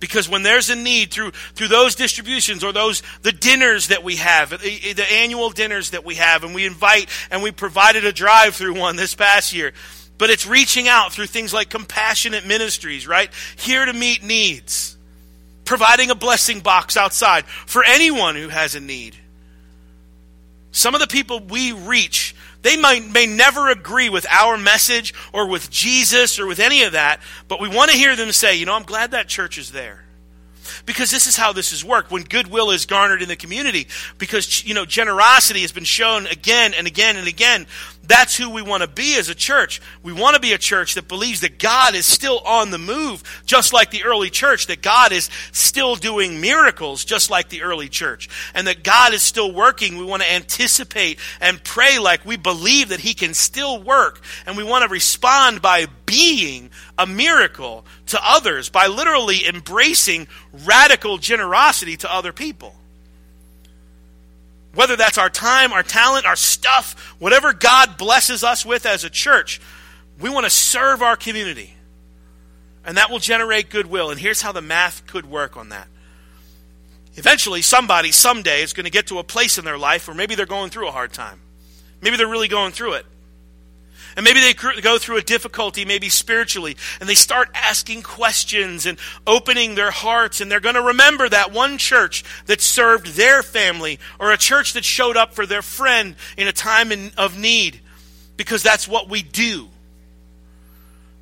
Because 0.00 0.28
when 0.28 0.42
there's 0.42 0.70
a 0.70 0.76
need 0.76 1.10
through 1.10 1.32
through 1.54 1.68
those 1.68 1.96
distributions 1.96 2.62
or 2.62 2.72
those 2.72 3.02
the 3.22 3.32
dinners 3.32 3.88
that 3.88 4.04
we 4.04 4.16
have, 4.16 4.50
the, 4.50 4.92
the 4.92 5.12
annual 5.12 5.50
dinners 5.50 5.90
that 5.90 6.04
we 6.04 6.16
have, 6.16 6.44
and 6.44 6.54
we 6.54 6.66
invite 6.66 7.08
and 7.30 7.42
we 7.42 7.50
provided 7.50 8.04
a 8.04 8.12
drive 8.12 8.54
through 8.54 8.78
one 8.78 8.94
this 8.94 9.14
past 9.14 9.52
year. 9.52 9.72
But 10.16 10.30
it's 10.30 10.46
reaching 10.46 10.88
out 10.88 11.12
through 11.12 11.26
things 11.26 11.52
like 11.52 11.68
compassionate 11.68 12.46
ministries, 12.46 13.06
right? 13.06 13.30
Here 13.56 13.84
to 13.84 13.92
meet 13.92 14.22
needs. 14.22 14.97
Providing 15.68 16.10
a 16.10 16.14
blessing 16.14 16.60
box 16.60 16.96
outside 16.96 17.44
for 17.44 17.84
anyone 17.84 18.36
who 18.36 18.48
has 18.48 18.74
a 18.74 18.80
need. 18.80 19.14
Some 20.70 20.94
of 20.94 21.02
the 21.02 21.06
people 21.06 21.40
we 21.40 21.72
reach 21.72 22.34
they 22.62 22.78
might, 22.78 23.06
may 23.06 23.26
never 23.26 23.68
agree 23.68 24.08
with 24.08 24.26
our 24.30 24.56
message 24.56 25.12
or 25.34 25.46
with 25.46 25.70
Jesus 25.70 26.38
or 26.38 26.46
with 26.46 26.58
any 26.58 26.84
of 26.84 26.92
that, 26.92 27.20
but 27.48 27.60
we 27.60 27.68
want 27.68 27.90
to 27.90 27.96
hear 27.98 28.16
them 28.16 28.32
say, 28.32 28.56
you 28.56 28.64
know, 28.64 28.74
I'm 28.74 28.82
glad 28.82 29.10
that 29.10 29.28
church 29.28 29.58
is 29.58 29.70
there. 29.70 30.04
Because 30.86 31.10
this 31.10 31.26
is 31.26 31.36
how 31.36 31.52
this 31.52 31.70
has 31.70 31.84
worked 31.84 32.10
when 32.10 32.22
goodwill 32.22 32.70
is 32.70 32.86
garnered 32.86 33.20
in 33.20 33.28
the 33.28 33.36
community. 33.36 33.88
Because, 34.16 34.64
you 34.64 34.72
know, 34.72 34.86
generosity 34.86 35.60
has 35.60 35.72
been 35.72 35.84
shown 35.84 36.26
again 36.26 36.72
and 36.72 36.86
again 36.86 37.16
and 37.16 37.28
again. 37.28 37.66
That's 38.08 38.34
who 38.34 38.48
we 38.48 38.62
want 38.62 38.82
to 38.82 38.88
be 38.88 39.16
as 39.18 39.28
a 39.28 39.34
church. 39.34 39.82
We 40.02 40.14
want 40.14 40.34
to 40.34 40.40
be 40.40 40.54
a 40.54 40.58
church 40.58 40.94
that 40.94 41.08
believes 41.08 41.42
that 41.42 41.58
God 41.58 41.94
is 41.94 42.06
still 42.06 42.38
on 42.40 42.70
the 42.70 42.78
move, 42.78 43.22
just 43.44 43.74
like 43.74 43.90
the 43.90 44.04
early 44.04 44.30
church, 44.30 44.66
that 44.68 44.80
God 44.80 45.12
is 45.12 45.28
still 45.52 45.94
doing 45.94 46.40
miracles, 46.40 47.04
just 47.04 47.30
like 47.30 47.50
the 47.50 47.62
early 47.62 47.90
church, 47.90 48.30
and 48.54 48.66
that 48.66 48.82
God 48.82 49.12
is 49.12 49.22
still 49.22 49.52
working. 49.52 49.98
We 49.98 50.06
want 50.06 50.22
to 50.22 50.32
anticipate 50.32 51.18
and 51.38 51.62
pray 51.62 51.98
like 51.98 52.24
we 52.24 52.38
believe 52.38 52.88
that 52.88 53.00
He 53.00 53.12
can 53.12 53.34
still 53.34 53.82
work, 53.82 54.22
and 54.46 54.56
we 54.56 54.64
want 54.64 54.84
to 54.84 54.88
respond 54.88 55.60
by 55.60 55.86
being 56.06 56.70
a 56.96 57.06
miracle 57.06 57.84
to 58.06 58.18
others, 58.22 58.70
by 58.70 58.86
literally 58.86 59.46
embracing 59.46 60.28
radical 60.64 61.18
generosity 61.18 61.98
to 61.98 62.12
other 62.12 62.32
people. 62.32 62.74
Whether 64.78 64.94
that's 64.94 65.18
our 65.18 65.28
time, 65.28 65.72
our 65.72 65.82
talent, 65.82 66.24
our 66.24 66.36
stuff, 66.36 67.16
whatever 67.18 67.52
God 67.52 67.98
blesses 67.98 68.44
us 68.44 68.64
with 68.64 68.86
as 68.86 69.02
a 69.02 69.10
church, 69.10 69.60
we 70.20 70.30
want 70.30 70.46
to 70.46 70.50
serve 70.50 71.02
our 71.02 71.16
community. 71.16 71.74
And 72.84 72.96
that 72.96 73.10
will 73.10 73.18
generate 73.18 73.70
goodwill. 73.70 74.12
And 74.12 74.20
here's 74.20 74.40
how 74.40 74.52
the 74.52 74.62
math 74.62 75.04
could 75.08 75.26
work 75.26 75.56
on 75.56 75.70
that. 75.70 75.88
Eventually, 77.16 77.60
somebody, 77.60 78.12
someday, 78.12 78.62
is 78.62 78.72
going 78.72 78.84
to 78.84 78.90
get 78.92 79.08
to 79.08 79.18
a 79.18 79.24
place 79.24 79.58
in 79.58 79.64
their 79.64 79.78
life 79.78 80.06
where 80.06 80.16
maybe 80.16 80.36
they're 80.36 80.46
going 80.46 80.70
through 80.70 80.86
a 80.86 80.92
hard 80.92 81.12
time. 81.12 81.40
Maybe 82.00 82.16
they're 82.16 82.28
really 82.28 82.46
going 82.46 82.70
through 82.70 82.92
it. 82.92 83.06
And 84.18 84.24
maybe 84.24 84.40
they 84.40 84.52
go 84.52 84.98
through 84.98 85.18
a 85.18 85.22
difficulty, 85.22 85.84
maybe 85.84 86.08
spiritually, 86.08 86.76
and 86.98 87.08
they 87.08 87.14
start 87.14 87.50
asking 87.54 88.02
questions 88.02 88.84
and 88.84 88.98
opening 89.28 89.76
their 89.76 89.92
hearts, 89.92 90.40
and 90.40 90.50
they're 90.50 90.58
going 90.58 90.74
to 90.74 90.82
remember 90.82 91.28
that 91.28 91.52
one 91.52 91.78
church 91.78 92.24
that 92.46 92.60
served 92.60 93.14
their 93.14 93.44
family 93.44 94.00
or 94.18 94.32
a 94.32 94.36
church 94.36 94.72
that 94.72 94.84
showed 94.84 95.16
up 95.16 95.34
for 95.34 95.46
their 95.46 95.62
friend 95.62 96.16
in 96.36 96.48
a 96.48 96.52
time 96.52 96.90
in, 96.90 97.12
of 97.16 97.38
need 97.38 97.78
because 98.36 98.60
that's 98.60 98.88
what 98.88 99.08
we 99.08 99.22
do. 99.22 99.68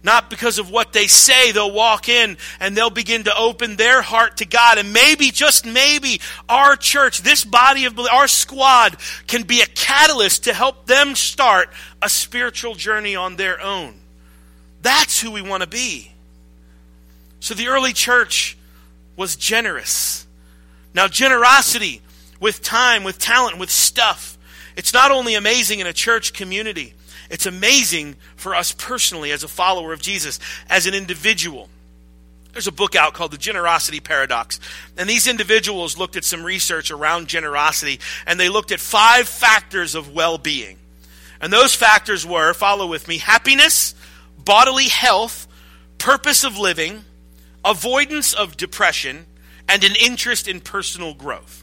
Not 0.06 0.30
because 0.30 0.60
of 0.60 0.70
what 0.70 0.92
they 0.92 1.08
say, 1.08 1.50
they'll 1.50 1.72
walk 1.72 2.08
in 2.08 2.36
and 2.60 2.76
they'll 2.76 2.90
begin 2.90 3.24
to 3.24 3.36
open 3.36 3.74
their 3.74 4.02
heart 4.02 4.36
to 4.36 4.46
God. 4.46 4.78
And 4.78 4.92
maybe, 4.92 5.32
just 5.32 5.66
maybe, 5.66 6.20
our 6.48 6.76
church, 6.76 7.22
this 7.22 7.44
body 7.44 7.86
of 7.86 7.98
our 7.98 8.28
squad, 8.28 8.98
can 9.26 9.42
be 9.42 9.62
a 9.62 9.66
catalyst 9.66 10.44
to 10.44 10.54
help 10.54 10.86
them 10.86 11.16
start 11.16 11.70
a 12.00 12.08
spiritual 12.08 12.76
journey 12.76 13.16
on 13.16 13.34
their 13.34 13.60
own. 13.60 13.94
That's 14.80 15.20
who 15.20 15.32
we 15.32 15.42
want 15.42 15.64
to 15.64 15.68
be. 15.68 16.12
So 17.40 17.54
the 17.54 17.66
early 17.66 17.92
church 17.92 18.56
was 19.16 19.34
generous. 19.34 20.24
Now, 20.94 21.08
generosity 21.08 22.00
with 22.38 22.62
time, 22.62 23.02
with 23.02 23.18
talent, 23.18 23.58
with 23.58 23.70
stuff, 23.70 24.38
it's 24.76 24.92
not 24.92 25.10
only 25.10 25.34
amazing 25.34 25.80
in 25.80 25.88
a 25.88 25.92
church 25.92 26.32
community, 26.32 26.94
It's 27.30 27.46
amazing 27.46 28.16
for 28.36 28.54
us 28.54 28.72
personally 28.72 29.32
as 29.32 29.44
a 29.44 29.48
follower 29.48 29.92
of 29.92 30.00
Jesus, 30.00 30.38
as 30.68 30.86
an 30.86 30.94
individual. 30.94 31.68
There's 32.52 32.66
a 32.66 32.72
book 32.72 32.94
out 32.94 33.12
called 33.12 33.32
The 33.32 33.38
Generosity 33.38 34.00
Paradox. 34.00 34.60
And 34.96 35.10
these 35.10 35.26
individuals 35.26 35.98
looked 35.98 36.16
at 36.16 36.24
some 36.24 36.42
research 36.42 36.90
around 36.90 37.28
generosity, 37.28 38.00
and 38.26 38.40
they 38.40 38.48
looked 38.48 38.72
at 38.72 38.80
five 38.80 39.28
factors 39.28 39.94
of 39.94 40.14
well 40.14 40.38
being. 40.38 40.78
And 41.38 41.52
those 41.52 41.74
factors 41.74 42.24
were 42.24 42.54
follow 42.54 42.86
with 42.86 43.08
me 43.08 43.18
happiness, 43.18 43.94
bodily 44.38 44.88
health, 44.88 45.46
purpose 45.98 46.44
of 46.44 46.56
living, 46.58 47.04
avoidance 47.62 48.32
of 48.32 48.56
depression, 48.56 49.26
and 49.68 49.84
an 49.84 49.94
interest 50.00 50.48
in 50.48 50.60
personal 50.60 51.12
growth. 51.12 51.62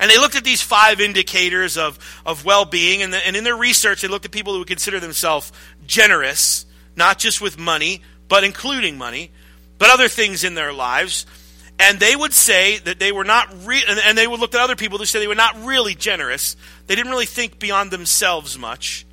And 0.00 0.10
they 0.10 0.18
looked 0.18 0.36
at 0.36 0.44
these 0.44 0.62
five 0.62 1.00
indicators 1.00 1.76
of, 1.76 1.98
of 2.24 2.44
well 2.44 2.64
being, 2.64 3.02
and, 3.02 3.14
and 3.14 3.36
in 3.36 3.44
their 3.44 3.56
research, 3.56 4.02
they 4.02 4.08
looked 4.08 4.24
at 4.24 4.30
people 4.30 4.52
who 4.52 4.60
would 4.60 4.68
consider 4.68 5.00
themselves 5.00 5.52
generous, 5.86 6.66
not 6.96 7.18
just 7.18 7.40
with 7.40 7.58
money, 7.58 8.02
but 8.28 8.44
including 8.44 8.96
money, 8.96 9.30
but 9.78 9.90
other 9.90 10.08
things 10.08 10.44
in 10.44 10.54
their 10.54 10.72
lives. 10.72 11.26
And 11.80 12.00
they 12.00 12.14
would 12.16 12.32
say 12.32 12.78
that 12.78 12.98
they 12.98 13.12
were 13.12 13.24
not, 13.24 13.48
re- 13.64 13.84
and, 13.88 14.00
and 14.04 14.18
they 14.18 14.26
would 14.26 14.40
look 14.40 14.54
at 14.54 14.60
other 14.60 14.76
people 14.76 14.98
who 14.98 15.04
say 15.04 15.20
they 15.20 15.28
were 15.28 15.34
not 15.34 15.64
really 15.64 15.94
generous. 15.94 16.56
They 16.86 16.96
didn't 16.96 17.10
really 17.10 17.26
think 17.26 17.58
beyond 17.58 17.90
themselves 17.90 18.58
much. 18.58 19.06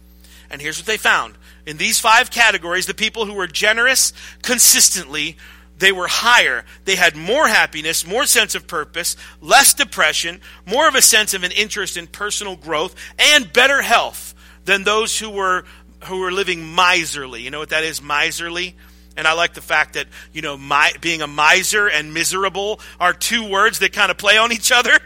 And 0.50 0.62
here's 0.62 0.80
what 0.80 0.88
they 0.88 0.98
found. 0.98 1.36
In 1.66 1.78
these 1.78 2.00
five 2.00 2.30
categories, 2.30 2.86
the 2.86 2.94
people 2.94 3.26
who 3.26 3.34
were 3.34 3.48
generous 3.48 4.14
consistently 4.42 5.38
they 5.78 5.91
were 5.91 6.07
higher. 6.07 6.63
They 6.86 6.95
had 6.95 7.15
more 7.15 7.47
happiness, 7.47 8.07
more 8.07 8.26
sense 8.26 8.55
of 8.55 8.67
purpose, 8.67 9.15
less 9.41 9.73
depression, 9.73 10.41
more 10.65 10.88
of 10.88 10.95
a 10.95 11.01
sense 11.01 11.34
of 11.34 11.43
an 11.43 11.51
interest 11.51 11.97
in 11.97 12.07
personal 12.07 12.55
growth, 12.55 12.95
and 13.19 13.51
better 13.51 13.82
health 13.82 14.34
than 14.63 14.84
those 14.84 15.19
who 15.19 15.30
were 15.30 15.65
who 16.05 16.19
were 16.19 16.32
living 16.32 16.76
miserly. 16.76 17.41
You 17.41 17.51
know 17.51 17.59
what 17.59 17.69
that 17.69 17.84
is, 17.84 18.01
miserly? 18.01 18.76
And 19.17 19.28
I 19.28 19.34
like 19.34 19.53
the 19.53 19.61
fact 19.61 19.93
that, 19.93 20.07
you 20.34 20.41
know, 20.41 20.57
my, 20.57 20.91
being 21.01 21.21
a 21.21 21.28
miser 21.28 21.88
and 21.88 22.13
miserable 22.13 22.80
are 22.99 23.13
two 23.13 23.49
words 23.49 23.80
that 23.80 23.93
kind 23.93 24.11
of 24.11 24.17
play 24.17 24.38
on 24.38 24.51
each 24.51 24.71
other. 24.71 24.97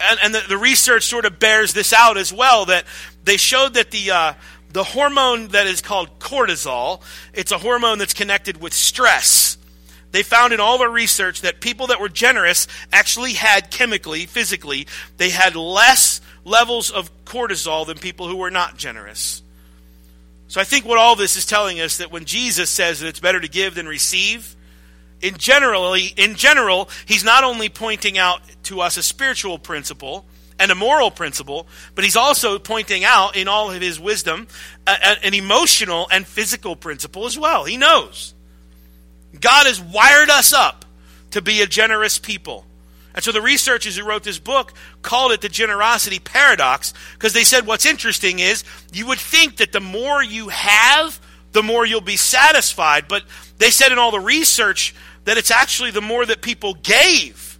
And, 0.00 0.20
and 0.22 0.34
the, 0.34 0.42
the, 0.48 0.58
research 0.58 1.04
sort 1.04 1.24
of 1.24 1.40
bears 1.40 1.72
this 1.72 1.92
out 1.92 2.18
as 2.18 2.32
well 2.32 2.66
that 2.66 2.84
they 3.24 3.36
showed 3.36 3.74
that 3.74 3.90
the, 3.90 4.10
uh, 4.12 4.34
the 4.70 4.84
hormone 4.84 5.48
that 5.48 5.66
is 5.66 5.80
called 5.80 6.18
cortisol, 6.18 7.02
it's 7.32 7.52
a 7.52 7.58
hormone 7.58 7.98
that's 7.98 8.14
connected 8.14 8.60
with 8.60 8.72
stress. 8.72 9.56
They 10.10 10.22
found 10.22 10.52
in 10.52 10.60
all 10.60 10.78
their 10.78 10.90
research 10.90 11.42
that 11.42 11.60
people 11.60 11.88
that 11.88 12.00
were 12.00 12.08
generous 12.08 12.66
actually 12.92 13.34
had 13.34 13.70
chemically, 13.70 14.26
physically, 14.26 14.86
they 15.16 15.30
had 15.30 15.54
less 15.54 16.20
levels 16.44 16.90
of 16.90 17.10
cortisol 17.24 17.86
than 17.86 17.98
people 17.98 18.26
who 18.26 18.36
were 18.36 18.50
not 18.50 18.76
generous. 18.76 19.42
So 20.48 20.60
I 20.60 20.64
think 20.64 20.86
what 20.86 20.98
all 20.98 21.14
this 21.14 21.36
is 21.36 21.44
telling 21.44 21.78
us 21.80 21.98
that 21.98 22.10
when 22.10 22.24
Jesus 22.24 22.70
says 22.70 23.00
that 23.00 23.08
it's 23.08 23.20
better 23.20 23.40
to 23.40 23.48
give 23.48 23.74
than 23.74 23.86
receive, 23.86 24.56
in 25.20 25.36
generally 25.36 26.12
in 26.16 26.36
general, 26.36 26.88
he's 27.04 27.24
not 27.24 27.44
only 27.44 27.68
pointing 27.68 28.16
out 28.16 28.40
to 28.64 28.80
us 28.80 28.96
a 28.96 29.02
spiritual 29.02 29.58
principle, 29.58 30.24
and 30.58 30.70
a 30.70 30.74
moral 30.74 31.10
principle, 31.10 31.66
but 31.94 32.04
he's 32.04 32.16
also 32.16 32.58
pointing 32.58 33.04
out 33.04 33.36
in 33.36 33.48
all 33.48 33.70
of 33.70 33.80
his 33.80 34.00
wisdom 34.00 34.48
a, 34.86 35.24
an 35.24 35.34
emotional 35.34 36.08
and 36.10 36.26
physical 36.26 36.76
principle 36.76 37.26
as 37.26 37.38
well. 37.38 37.64
He 37.64 37.76
knows. 37.76 38.34
God 39.38 39.66
has 39.66 39.80
wired 39.80 40.30
us 40.30 40.52
up 40.52 40.84
to 41.30 41.42
be 41.42 41.60
a 41.60 41.66
generous 41.66 42.18
people. 42.18 42.64
And 43.14 43.24
so 43.24 43.32
the 43.32 43.42
researchers 43.42 43.96
who 43.96 44.04
wrote 44.04 44.22
this 44.22 44.38
book 44.38 44.72
called 45.02 45.32
it 45.32 45.40
the 45.40 45.48
generosity 45.48 46.20
paradox 46.20 46.94
because 47.14 47.32
they 47.32 47.44
said 47.44 47.66
what's 47.66 47.84
interesting 47.84 48.38
is 48.38 48.62
you 48.92 49.06
would 49.06 49.18
think 49.18 49.56
that 49.56 49.72
the 49.72 49.80
more 49.80 50.22
you 50.22 50.48
have, 50.48 51.20
the 51.52 51.62
more 51.62 51.84
you'll 51.84 52.00
be 52.00 52.16
satisfied. 52.16 53.08
But 53.08 53.24
they 53.58 53.70
said 53.70 53.90
in 53.90 53.98
all 53.98 54.12
the 54.12 54.20
research 54.20 54.94
that 55.24 55.36
it's 55.36 55.50
actually 55.50 55.90
the 55.90 56.00
more 56.00 56.24
that 56.26 56.42
people 56.42 56.74
gave 56.74 57.58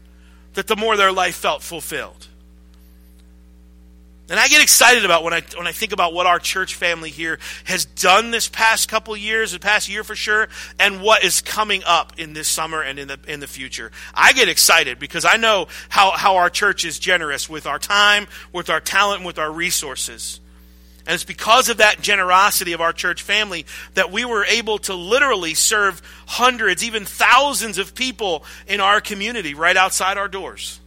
that 0.54 0.68
the 0.68 0.76
more 0.76 0.96
their 0.96 1.12
life 1.12 1.34
felt 1.34 1.62
fulfilled. 1.62 2.27
And 4.30 4.38
I 4.38 4.48
get 4.48 4.62
excited 4.62 5.06
about 5.06 5.24
when 5.24 5.32
I 5.32 5.42
when 5.56 5.66
I 5.66 5.72
think 5.72 5.92
about 5.92 6.12
what 6.12 6.26
our 6.26 6.38
church 6.38 6.74
family 6.74 7.08
here 7.08 7.38
has 7.64 7.86
done 7.86 8.30
this 8.30 8.46
past 8.46 8.88
couple 8.88 9.16
years, 9.16 9.52
the 9.52 9.58
past 9.58 9.88
year 9.88 10.04
for 10.04 10.14
sure, 10.14 10.48
and 10.78 11.00
what 11.00 11.24
is 11.24 11.40
coming 11.40 11.82
up 11.86 12.12
in 12.18 12.34
this 12.34 12.46
summer 12.46 12.82
and 12.82 12.98
in 12.98 13.08
the 13.08 13.18
in 13.26 13.40
the 13.40 13.46
future. 13.46 13.90
I 14.12 14.34
get 14.34 14.48
excited 14.48 14.98
because 14.98 15.24
I 15.24 15.36
know 15.38 15.68
how, 15.88 16.10
how 16.10 16.36
our 16.36 16.50
church 16.50 16.84
is 16.84 16.98
generous 16.98 17.48
with 17.48 17.66
our 17.66 17.78
time, 17.78 18.26
with 18.52 18.68
our 18.68 18.80
talent, 18.80 19.24
with 19.24 19.38
our 19.38 19.50
resources. 19.50 20.40
And 21.06 21.14
it's 21.14 21.24
because 21.24 21.70
of 21.70 21.78
that 21.78 22.02
generosity 22.02 22.74
of 22.74 22.82
our 22.82 22.92
church 22.92 23.22
family 23.22 23.64
that 23.94 24.12
we 24.12 24.26
were 24.26 24.44
able 24.44 24.76
to 24.80 24.94
literally 24.94 25.54
serve 25.54 26.02
hundreds, 26.26 26.84
even 26.84 27.06
thousands 27.06 27.78
of 27.78 27.94
people 27.94 28.44
in 28.66 28.80
our 28.80 29.00
community 29.00 29.54
right 29.54 29.76
outside 29.76 30.18
our 30.18 30.28
doors. 30.28 30.80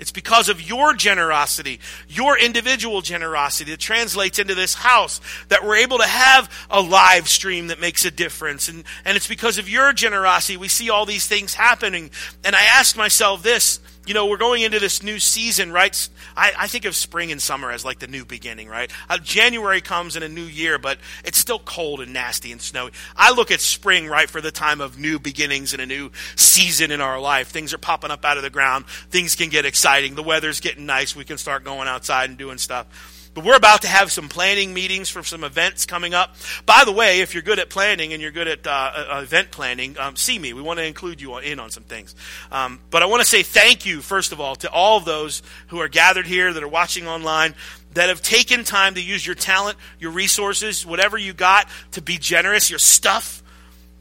It's 0.00 0.10
because 0.10 0.48
of 0.48 0.62
your 0.62 0.94
generosity, 0.94 1.78
your 2.08 2.38
individual 2.38 3.02
generosity 3.02 3.70
that 3.70 3.80
translates 3.80 4.38
into 4.38 4.54
this 4.54 4.72
house 4.72 5.20
that 5.48 5.62
we're 5.62 5.76
able 5.76 5.98
to 5.98 6.06
have 6.06 6.50
a 6.70 6.80
live 6.80 7.28
stream 7.28 7.66
that 7.66 7.80
makes 7.80 8.06
a 8.06 8.10
difference. 8.10 8.68
And, 8.68 8.84
and 9.04 9.14
it's 9.14 9.28
because 9.28 9.58
of 9.58 9.68
your 9.68 9.92
generosity 9.92 10.56
we 10.56 10.68
see 10.68 10.88
all 10.88 11.04
these 11.04 11.26
things 11.26 11.52
happening. 11.52 12.10
And 12.42 12.56
I 12.56 12.62
ask 12.62 12.96
myself 12.96 13.42
this 13.42 13.78
you 14.06 14.14
know, 14.14 14.26
we're 14.26 14.38
going 14.38 14.62
into 14.62 14.78
this 14.78 15.02
new 15.02 15.18
season, 15.18 15.72
right? 15.72 16.08
I, 16.36 16.52
I 16.58 16.66
think 16.68 16.84
of 16.84 16.96
spring 16.96 17.30
and 17.30 17.40
summer 17.40 17.70
as 17.70 17.84
like 17.84 17.98
the 17.98 18.06
new 18.06 18.24
beginning, 18.24 18.68
right? 18.68 18.90
Uh, 19.08 19.18
January 19.18 19.80
comes 19.80 20.16
in 20.16 20.22
a 20.22 20.28
new 20.28 20.44
year, 20.44 20.78
but 20.78 20.98
it's 21.24 21.38
still 21.38 21.58
cold 21.58 22.00
and 22.00 22.12
nasty 22.12 22.50
and 22.50 22.62
snowy. 22.62 22.92
I 23.14 23.32
look 23.32 23.50
at 23.50 23.60
spring, 23.60 24.06
right, 24.06 24.28
for 24.28 24.40
the 24.40 24.50
time 24.50 24.80
of 24.80 24.98
new 24.98 25.18
beginnings 25.18 25.72
and 25.72 25.82
a 25.82 25.86
new 25.86 26.10
season 26.34 26.90
in 26.90 27.00
our 27.00 27.20
life. 27.20 27.48
Things 27.48 27.74
are 27.74 27.78
popping 27.78 28.10
up 28.10 28.24
out 28.24 28.36
of 28.36 28.42
the 28.42 28.50
ground. 28.50 28.86
Things 28.86 29.36
can 29.36 29.50
get 29.50 29.66
exciting. 29.66 30.14
The 30.14 30.22
weather's 30.22 30.60
getting 30.60 30.86
nice. 30.86 31.14
We 31.14 31.24
can 31.24 31.38
start 31.38 31.62
going 31.62 31.86
outside 31.86 32.30
and 32.30 32.38
doing 32.38 32.58
stuff. 32.58 33.09
But 33.32 33.44
we're 33.44 33.56
about 33.56 33.82
to 33.82 33.88
have 33.88 34.10
some 34.10 34.28
planning 34.28 34.74
meetings 34.74 35.08
for 35.08 35.22
some 35.22 35.44
events 35.44 35.86
coming 35.86 36.14
up. 36.14 36.34
By 36.66 36.84
the 36.84 36.90
way, 36.90 37.20
if 37.20 37.32
you're 37.32 37.44
good 37.44 37.60
at 37.60 37.70
planning 37.70 38.12
and 38.12 38.20
you're 38.20 38.32
good 38.32 38.48
at 38.48 38.66
uh, 38.66 38.70
uh, 38.70 39.20
event 39.22 39.52
planning, 39.52 39.96
um, 39.98 40.16
see 40.16 40.36
me. 40.38 40.52
We 40.52 40.62
want 40.62 40.78
to 40.80 40.84
include 40.84 41.20
you 41.20 41.38
in 41.38 41.60
on 41.60 41.70
some 41.70 41.84
things. 41.84 42.14
Um, 42.50 42.80
but 42.90 43.02
I 43.04 43.06
want 43.06 43.22
to 43.22 43.28
say 43.28 43.44
thank 43.44 43.86
you, 43.86 44.00
first 44.00 44.32
of 44.32 44.40
all, 44.40 44.56
to 44.56 44.70
all 44.70 44.96
of 44.96 45.04
those 45.04 45.42
who 45.68 45.78
are 45.78 45.88
gathered 45.88 46.26
here, 46.26 46.52
that 46.52 46.62
are 46.62 46.68
watching 46.68 47.06
online, 47.06 47.54
that 47.94 48.08
have 48.08 48.20
taken 48.20 48.64
time 48.64 48.94
to 48.94 49.02
use 49.02 49.24
your 49.24 49.36
talent, 49.36 49.78
your 50.00 50.10
resources, 50.10 50.84
whatever 50.84 51.16
you 51.16 51.32
got, 51.32 51.68
to 51.92 52.02
be 52.02 52.18
generous, 52.18 52.68
your 52.68 52.78
stuff 52.78 53.39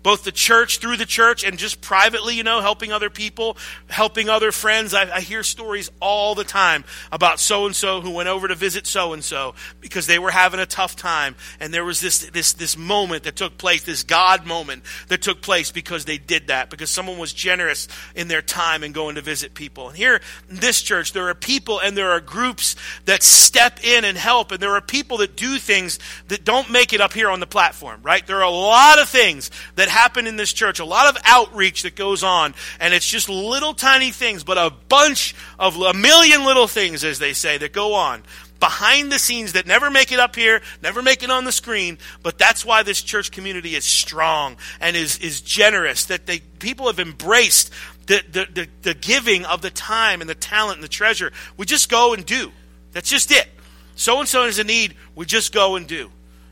both 0.02 0.24
the 0.24 0.32
church, 0.32 0.80
through 0.80 0.98
the 0.98 1.06
church, 1.06 1.44
and 1.44 1.58
just 1.58 1.82
privately, 1.82 2.36
you 2.36 2.44
know, 2.44 2.62
helping 2.62 2.92
other 2.92 3.10
people, 3.10 3.58
helping 3.90 4.30
other 4.30 4.52
friends. 4.52 4.94
I, 4.94 5.18
I 5.18 5.22
hear 5.22 5.44
stories 5.44 5.92
all 6.00 6.36
the 6.36 6.44
time 6.44 6.86
about 7.12 7.40
so 7.40 7.66
and 7.66 7.76
so 7.76 8.02
who 8.02 8.12
went 8.12 8.30
over 8.30 8.48
to 8.48 8.56
visit 8.56 8.88
so 8.88 9.14
and 9.14 9.24
so 9.24 9.56
because 9.82 10.08
they 10.08 10.20
were 10.20 10.32
having 10.32 10.60
a 10.60 10.66
tough 10.66 10.96
time, 10.96 11.36
and 11.60 11.74
there 11.74 11.84
was 11.84 12.00
this 12.00 12.20
this 12.30 12.54
this 12.54 12.78
moment 12.78 13.24
that 13.24 13.36
took 13.36 13.58
place, 13.58 13.84
this 13.84 14.04
God 14.04 14.46
moment 14.46 14.84
that 15.10 15.22
took 15.22 15.42
place 15.42 15.72
because 15.72 16.06
they 16.06 16.18
did 16.18 16.48
that 16.48 16.70
because 16.70 16.90
someone 16.90 17.18
was 17.18 17.34
generous 17.34 17.88
in 18.16 18.28
their 18.28 18.42
time 18.42 18.84
and 18.84 18.94
going 18.94 19.16
to 19.16 19.22
visit 19.22 19.54
people. 19.54 19.90
And 19.90 19.98
here 19.98 20.22
in 20.50 20.58
this 20.58 20.82
church, 20.82 21.14
there 21.14 21.28
are 21.28 21.36
people 21.36 21.80
and 21.80 21.98
there 21.98 22.12
are 22.12 22.22
groups 22.22 22.76
that 23.06 23.24
step 23.24 23.84
in 23.84 24.06
and 24.06 24.18
help, 24.18 24.52
and 24.52 24.62
there 24.62 24.76
are 24.76 24.82
people 24.82 25.18
that 25.18 25.36
do 25.36 25.58
things 25.58 26.00
that 26.30 26.46
don't 26.46 26.72
make 26.72 26.94
it 26.94 27.02
up 27.02 27.14
here 27.14 27.30
on 27.30 27.40
the 27.40 27.48
platform. 27.48 28.00
Right? 28.02 28.26
There 28.26 28.38
are 28.38 28.44
a 28.44 28.50
lot 28.50 29.02
of 29.02 29.10
things 29.10 29.52
that 29.76 29.90
happen 30.00 30.28
in 30.28 30.38
this 30.38 30.54
church, 30.54 30.80
a 30.80 30.86
lot 30.86 31.14
of 31.14 31.22
outreach 31.26 31.84
that 31.84 31.96
goes 31.96 32.24
on, 32.24 32.56
and 32.80 32.94
it's 32.94 33.08
just 33.08 33.28
little 33.28 33.74
tiny 33.74 34.12
things, 34.12 34.46
but 34.46 34.58
a 34.58 34.74
bunch 34.88 35.36
of 35.60 35.76
a 35.76 35.94
million 35.94 36.46
little 36.46 36.68
things, 36.68 37.04
as 37.04 37.20
they 37.20 37.34
say, 37.34 37.58
that 37.58 37.74
go 37.74 37.94
on 37.94 38.24
behind 38.60 39.12
the 39.12 39.20
scenes 39.20 39.54
that 39.54 39.66
never 39.66 39.90
make 39.90 40.12
it 40.12 40.20
up 40.20 40.36
here, 40.36 40.62
never 40.82 41.02
make 41.02 41.24
it 41.24 41.30
on 41.30 41.44
the 41.46 41.52
screen, 41.52 41.98
but 42.24 42.38
that's 42.38 42.66
why 42.66 42.84
this 42.84 43.02
church 43.02 43.32
community 43.32 43.76
is 43.76 43.86
strong 43.86 44.58
and 44.80 44.96
is, 44.96 45.18
is 45.20 45.42
generous, 45.42 46.06
that 46.06 46.26
they, 46.26 46.40
people 46.40 46.88
have 46.88 47.00
embraced 47.00 47.72
the, 48.08 48.22
the, 48.32 48.48
the, 48.54 48.68
the 48.82 48.94
giving 48.94 49.46
of 49.46 49.62
the 49.62 49.70
time 49.70 50.22
and 50.22 50.30
the 50.30 50.36
talent 50.36 50.76
and 50.76 50.84
the 50.84 50.90
treasure. 50.90 51.32
We 51.58 51.66
just 51.66 51.90
go 51.90 52.14
and 52.14 52.26
do. 52.26 52.52
That's 52.92 53.10
just 53.10 53.32
it. 53.32 53.48
So 53.96 54.20
and 54.20 54.28
so 54.28 54.46
is 54.46 54.60
in 54.60 54.68
need, 54.68 54.96
we 55.16 55.26
just 55.26 55.54
go 55.54 55.76
and 55.76 55.88
do. 55.88 56.10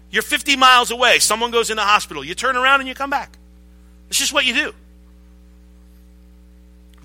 You're 0.09 0.23
50 0.23 0.55
miles 0.55 0.91
away. 0.91 1.19
Someone 1.19 1.51
goes 1.51 1.69
in 1.69 1.75
the 1.75 1.83
hospital. 1.83 2.23
You 2.23 2.35
turn 2.35 2.55
around 2.55 2.79
and 2.79 2.87
you 2.87 2.95
come 2.95 3.09
back. 3.09 3.37
It's 4.09 4.17
just 4.17 4.33
what 4.33 4.45
you 4.45 4.53
do. 4.53 4.73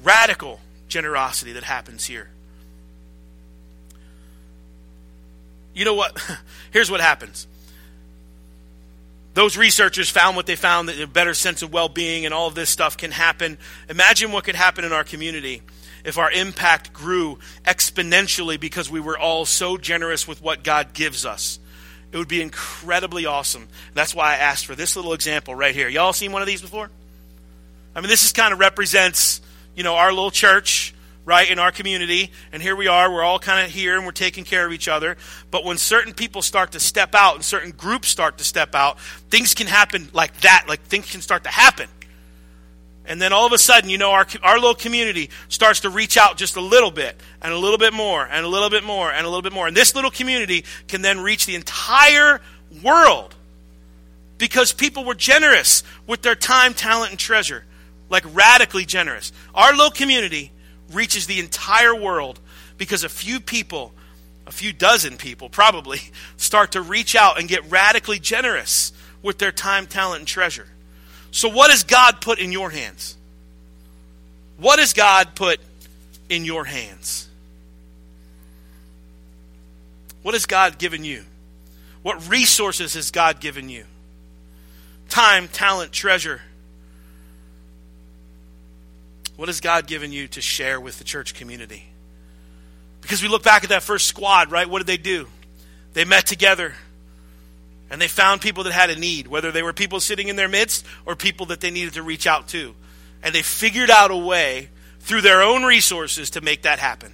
Radical 0.03 0.61
generosity 0.89 1.53
that 1.53 1.65
happens 1.65 2.05
here. 2.05 2.29
You 5.75 5.85
know 5.85 5.95
what? 5.95 6.21
Here's 6.71 6.91
what 6.91 7.01
happens. 7.01 7.47
Those 9.35 9.57
researchers 9.57 10.11
found 10.11 10.37
what 10.37 10.47
they 10.47 10.57
found 10.57 10.89
that 10.89 11.01
a 11.01 11.07
better 11.07 11.33
sense 11.33 11.63
of 11.63 11.73
well 11.73 11.89
being 11.89 12.27
and 12.27 12.35
all 12.35 12.47
of 12.47 12.55
this 12.55 12.69
stuff 12.69 12.97
can 12.97 13.11
happen. 13.11 13.57
Imagine 13.89 14.31
what 14.31 14.45
could 14.45 14.57
happen 14.57 14.85
in 14.85 14.93
our 14.93 15.05
community 15.05 15.63
if 16.05 16.19
our 16.19 16.31
impact 16.31 16.93
grew 16.93 17.39
exponentially 17.65 18.61
because 18.61 18.91
we 18.91 19.01
were 19.01 19.19
all 19.19 19.47
so 19.47 19.79
generous 19.79 20.29
with 20.29 20.43
what 20.43 20.63
God 20.63 20.93
gives 20.93 21.25
us. 21.25 21.59
It 22.13 22.19
would 22.19 22.29
be 22.29 22.43
incredibly 22.43 23.25
awesome. 23.25 23.69
That's 23.95 24.15
why 24.15 24.33
I 24.33 24.37
asked 24.37 24.67
for 24.67 24.75
this 24.75 24.97
little 24.97 25.15
example 25.15 25.55
right 25.55 25.75
here. 25.75 25.89
Y'all 25.89 26.13
seen 26.13 26.31
one 26.31 26.43
of 26.43 26.47
these 26.47 26.61
before? 26.61 26.91
I 27.97 28.01
mean, 28.01 28.09
this 28.09 28.25
is 28.25 28.33
kind 28.33 28.53
of 28.53 28.59
represents, 28.61 29.41
you 29.75 29.83
know, 29.83 29.95
our 29.95 30.13
little 30.13 30.31
church, 30.31 30.95
right, 31.25 31.51
in 31.51 31.59
our 31.59 31.73
community. 31.73 32.31
And 32.53 32.63
here 32.63 32.77
we 32.77 32.87
are. 32.87 33.11
We're 33.11 33.23
all 33.23 33.39
kind 33.39 33.65
of 33.67 33.73
here 33.73 33.97
and 33.97 34.05
we're 34.05 34.13
taking 34.13 34.45
care 34.45 34.67
of 34.67 34.73
each 34.73 34.89
other. 34.89 35.17
But 35.51 35.65
when 35.65 35.79
certain 35.79 36.13
people 36.13 36.43
start 36.43 36.73
to 36.73 36.81
step 36.81 37.15
out 37.15 37.35
and 37.35 37.45
certain 37.45 37.71
groups 37.71 38.09
start 38.09 38.39
to 38.39 38.45
step 38.45 38.75
out, 38.75 39.01
things 39.31 39.55
can 39.55 39.67
happen 39.67 40.11
like 40.13 40.39
that. 40.43 40.67
Like 40.69 40.83
things 40.83 41.11
can 41.11 41.23
start 41.23 41.45
to 41.45 41.51
happen. 41.51 41.89
And 43.05 43.21
then 43.21 43.33
all 43.33 43.47
of 43.47 43.53
a 43.53 43.59
sudden, 43.59 43.91
you 43.91 43.99
know, 43.99 44.13
our, 44.13 44.27
our 44.43 44.57
little 44.57 44.75
community 44.75 45.31
starts 45.49 45.81
to 45.81 45.91
reach 45.91 46.17
out 46.17 46.37
just 46.37 46.57
a 46.57 46.61
little 46.61 46.91
bit, 46.91 47.21
and 47.41 47.53
a 47.53 47.59
little 47.59 47.79
bit 47.79 47.93
more, 47.93 48.25
and 48.25 48.45
a 48.45 48.49
little 48.49 48.71
bit 48.71 48.85
more, 48.85 49.11
and 49.11 49.27
a 49.27 49.29
little 49.29 49.43
bit 49.43 49.53
more. 49.53 49.67
And 49.67 49.77
this 49.77 49.95
little 49.95 50.11
community 50.11 50.65
can 50.87 51.03
then 51.03 51.21
reach 51.21 51.47
the 51.47 51.57
entire 51.57 52.41
world 52.83 53.35
because 54.39 54.73
people 54.73 55.05
were 55.05 55.15
generous 55.15 55.83
with 56.07 56.23
their 56.23 56.35
time, 56.35 56.75
talent, 56.75 57.11
and 57.11 57.19
treasure. 57.19 57.65
Like 58.09 58.25
radically 58.35 58.85
generous. 58.85 59.33
Our 59.55 59.73
little 59.73 59.91
community 59.91 60.53
reaches 60.93 61.27
the 61.27 61.41
entire 61.41 61.95
world 61.95 62.41
because 62.77 63.05
a 63.05 63.09
few 63.09 63.41
people, 63.41 63.93
a 64.47 64.53
few 64.53 64.73
dozen 64.73 65.17
people 65.17 65.49
probably, 65.49 66.01
start 66.37 66.73
to 66.73 66.83
reach 66.83 67.17
out 67.17 67.39
and 67.39 67.49
get 67.49 67.69
radically 67.71 68.19
generous 68.19 68.93
with 69.23 69.39
their 69.39 69.53
time, 69.53 69.87
talent, 69.87 70.21
and 70.21 70.29
treasure. 70.29 70.67
So, 71.33 71.49
what 71.49 71.71
has 71.71 71.83
God 71.83 72.21
put 72.21 72.39
in 72.39 72.53
your 72.53 72.71
hands? 72.71 73.17
What 74.59 74.79
has 74.79 74.93
God 74.93 75.35
put 75.35 75.59
in 76.29 76.45
your 76.45 76.65
hands? 76.65 77.27
What 80.23 80.35
has 80.35 80.47
God 80.47 80.79
given 80.79 81.05
you? 81.05 81.25
What 82.03 82.29
resources 82.29 82.95
has 82.95 83.11
God 83.11 83.41
given 83.41 83.69
you? 83.69 83.85
Time, 85.09 85.49
talent, 85.49 85.91
treasure. 85.91 86.41
What 89.37 89.49
has 89.49 89.61
God 89.61 89.87
given 89.87 90.13
you 90.13 90.29
to 90.29 90.41
share 90.41 90.81
with 90.81 90.99
the 90.99 91.05
church 91.05 91.35
community? 91.35 91.85
Because 93.01 93.23
we 93.23 93.29
look 93.29 93.43
back 93.43 93.65
at 93.65 93.71
that 93.71 93.83
first 93.83 94.07
squad, 94.07 94.51
right? 94.51 94.69
What 94.69 94.79
did 94.79 94.87
they 94.87 94.97
do? 94.97 95.27
They 95.95 96.05
met 96.05 96.27
together. 96.27 96.75
And 97.93 98.01
they 98.01 98.09
found 98.09 98.41
people 98.41 98.65
that 98.65 98.73
had 98.73 98.89
a 98.89 98.97
need, 98.97 99.27
whether 99.27 99.53
they 99.53 99.63
were 99.63 99.75
people 99.75 100.01
sitting 100.01 100.29
in 100.29 100.37
their 100.37 100.49
midst 100.49 100.87
or 101.05 101.15
people 101.15 101.45
that 101.47 101.61
they 101.61 101.71
needed 101.71 101.93
to 101.93 102.03
reach 102.03 102.27
out 102.27 102.49
to. 102.49 102.75
And 103.23 103.35
they 103.35 103.43
figured 103.43 103.91
out 103.91 104.11
a 104.11 104.17
way 104.17 104.71
through 105.01 105.21
their 105.21 105.43
own 105.43 105.63
resources 105.65 106.31
to 106.31 106.41
make 106.41 106.63
that 106.63 106.79
happen. 106.79 107.13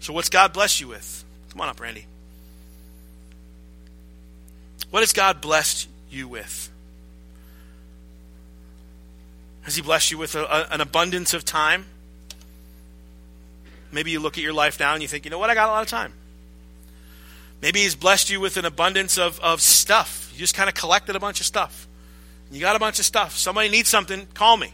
So, 0.00 0.14
what's 0.14 0.30
God 0.30 0.54
blessed 0.54 0.80
you 0.80 0.88
with? 0.88 1.24
Come 1.50 1.60
on 1.60 1.68
up, 1.68 1.78
Randy. 1.78 2.06
What 4.88 5.00
has 5.00 5.12
God 5.12 5.42
blessed 5.42 5.88
you 6.10 6.26
with? 6.26 6.70
Has 9.60 9.76
He 9.76 9.82
blessed 9.82 10.10
you 10.10 10.16
with 10.16 10.36
a, 10.36 10.44
a, 10.44 10.68
an 10.70 10.80
abundance 10.80 11.34
of 11.34 11.44
time? 11.44 11.84
Maybe 13.92 14.10
you 14.10 14.20
look 14.20 14.38
at 14.38 14.42
your 14.42 14.54
life 14.54 14.80
now 14.80 14.94
and 14.94 15.02
you 15.02 15.08
think, 15.08 15.26
you 15.26 15.30
know 15.30 15.38
what, 15.38 15.50
I 15.50 15.54
got 15.54 15.68
a 15.68 15.72
lot 15.72 15.82
of 15.82 15.88
time. 15.88 16.14
Maybe 17.62 17.80
He's 17.80 17.94
blessed 17.94 18.30
you 18.30 18.40
with 18.40 18.56
an 18.56 18.64
abundance 18.64 19.18
of, 19.18 19.40
of 19.40 19.60
stuff. 19.60 20.30
You 20.32 20.38
just 20.38 20.54
kind 20.54 20.68
of 20.68 20.74
collected 20.74 21.16
a 21.16 21.20
bunch 21.20 21.40
of 21.40 21.46
stuff. 21.46 21.88
You 22.50 22.60
got 22.60 22.76
a 22.76 22.78
bunch 22.78 22.98
of 22.98 23.04
stuff. 23.04 23.36
Somebody 23.36 23.68
needs 23.68 23.88
something, 23.88 24.26
call 24.34 24.56
me. 24.56 24.72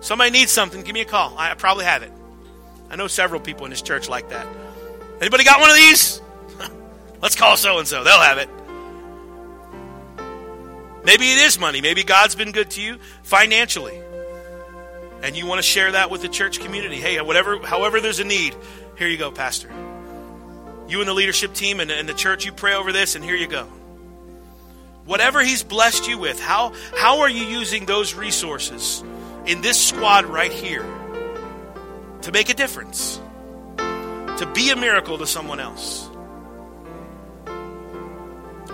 Somebody 0.00 0.30
needs 0.30 0.52
something, 0.52 0.82
give 0.82 0.94
me 0.94 1.00
a 1.00 1.06
call. 1.06 1.34
I 1.36 1.54
probably 1.54 1.84
have 1.84 2.02
it. 2.02 2.12
I 2.90 2.96
know 2.96 3.08
several 3.08 3.40
people 3.40 3.64
in 3.64 3.70
this 3.70 3.82
church 3.82 4.08
like 4.08 4.28
that. 4.30 4.46
Anybody 5.20 5.44
got 5.44 5.60
one 5.60 5.70
of 5.70 5.76
these? 5.76 6.20
Let's 7.22 7.34
call 7.34 7.56
so 7.56 7.78
and 7.78 7.88
so. 7.88 8.04
They'll 8.04 8.20
have 8.20 8.38
it. 8.38 8.48
Maybe 11.04 11.30
it 11.30 11.38
is 11.38 11.58
money. 11.58 11.80
Maybe 11.80 12.02
God's 12.02 12.34
been 12.34 12.52
good 12.52 12.70
to 12.72 12.82
you 12.82 12.98
financially. 13.22 13.98
And 15.22 15.36
you 15.36 15.46
want 15.46 15.58
to 15.58 15.62
share 15.62 15.92
that 15.92 16.10
with 16.10 16.22
the 16.22 16.28
church 16.28 16.60
community. 16.60 16.96
Hey, 16.96 17.20
whatever 17.20 17.58
however 17.64 18.00
there's 18.00 18.18
a 18.18 18.24
need, 18.24 18.54
here 18.98 19.08
you 19.08 19.16
go, 19.16 19.30
pastor. 19.30 19.70
You 20.88 21.00
and 21.00 21.08
the 21.08 21.14
leadership 21.14 21.52
team 21.52 21.80
and, 21.80 21.90
and 21.90 22.08
the 22.08 22.14
church, 22.14 22.44
you 22.44 22.52
pray 22.52 22.74
over 22.74 22.92
this, 22.92 23.16
and 23.16 23.24
here 23.24 23.34
you 23.34 23.48
go. 23.48 23.64
Whatever 25.04 25.42
He's 25.42 25.62
blessed 25.62 26.08
you 26.08 26.18
with, 26.18 26.40
how, 26.40 26.72
how 26.96 27.20
are 27.20 27.28
you 27.28 27.42
using 27.44 27.86
those 27.86 28.14
resources 28.14 29.02
in 29.46 29.60
this 29.60 29.80
squad 29.80 30.26
right 30.26 30.52
here 30.52 30.84
to 32.22 32.32
make 32.32 32.48
a 32.48 32.54
difference? 32.54 33.20
To 33.76 34.50
be 34.54 34.70
a 34.70 34.76
miracle 34.76 35.18
to 35.18 35.26
someone 35.26 35.60
else? 35.60 36.08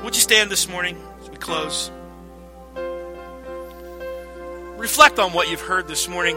Would 0.03 0.17
you 0.17 0.21
stand 0.21 0.51
this 0.51 0.69
morning 0.69 1.01
as 1.21 1.31
we 1.31 1.37
close? 1.37 1.91
Reflect 4.77 5.21
on 5.21 5.33
what 5.33 5.49
you've 5.49 5.61
heard 5.61 5.87
this 5.87 6.09
morning. 6.09 6.37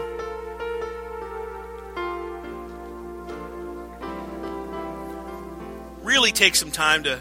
Really 6.06 6.30
take 6.30 6.54
some 6.54 6.70
time 6.70 7.02
to 7.02 7.20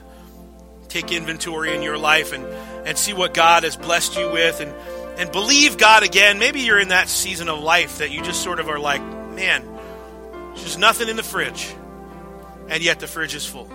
take 0.88 1.12
inventory 1.12 1.76
in 1.76 1.82
your 1.82 1.98
life 1.98 2.32
and, 2.32 2.46
and 2.88 2.98
see 2.98 3.14
what 3.14 3.34
God 3.34 3.64
has 3.64 3.76
blessed 3.76 4.16
you 4.16 4.32
with 4.32 4.62
and, 4.62 4.72
and 5.20 5.32
believe 5.32 5.78
God 5.78 6.04
again. 6.04 6.38
Maybe 6.38 6.62
you're 6.62 6.80
in 6.80 6.90
that 6.90 7.10
season 7.10 7.50
of 7.50 7.60
life 7.60 7.98
that 7.98 8.12
you 8.12 8.22
just 8.22 8.44
sort 8.44 8.60
of 8.60 8.70
are 8.70 8.80
like, 8.80 9.02
man, 9.02 9.66
there's 10.50 10.64
just 10.64 10.80
nothing 10.80 11.10
in 11.10 11.16
the 11.16 11.24
fridge. 11.24 11.74
And 12.70 12.84
yet 12.84 13.00
the 13.00 13.08
fridge 13.08 13.36
is 13.36 13.46
full. 13.46 13.70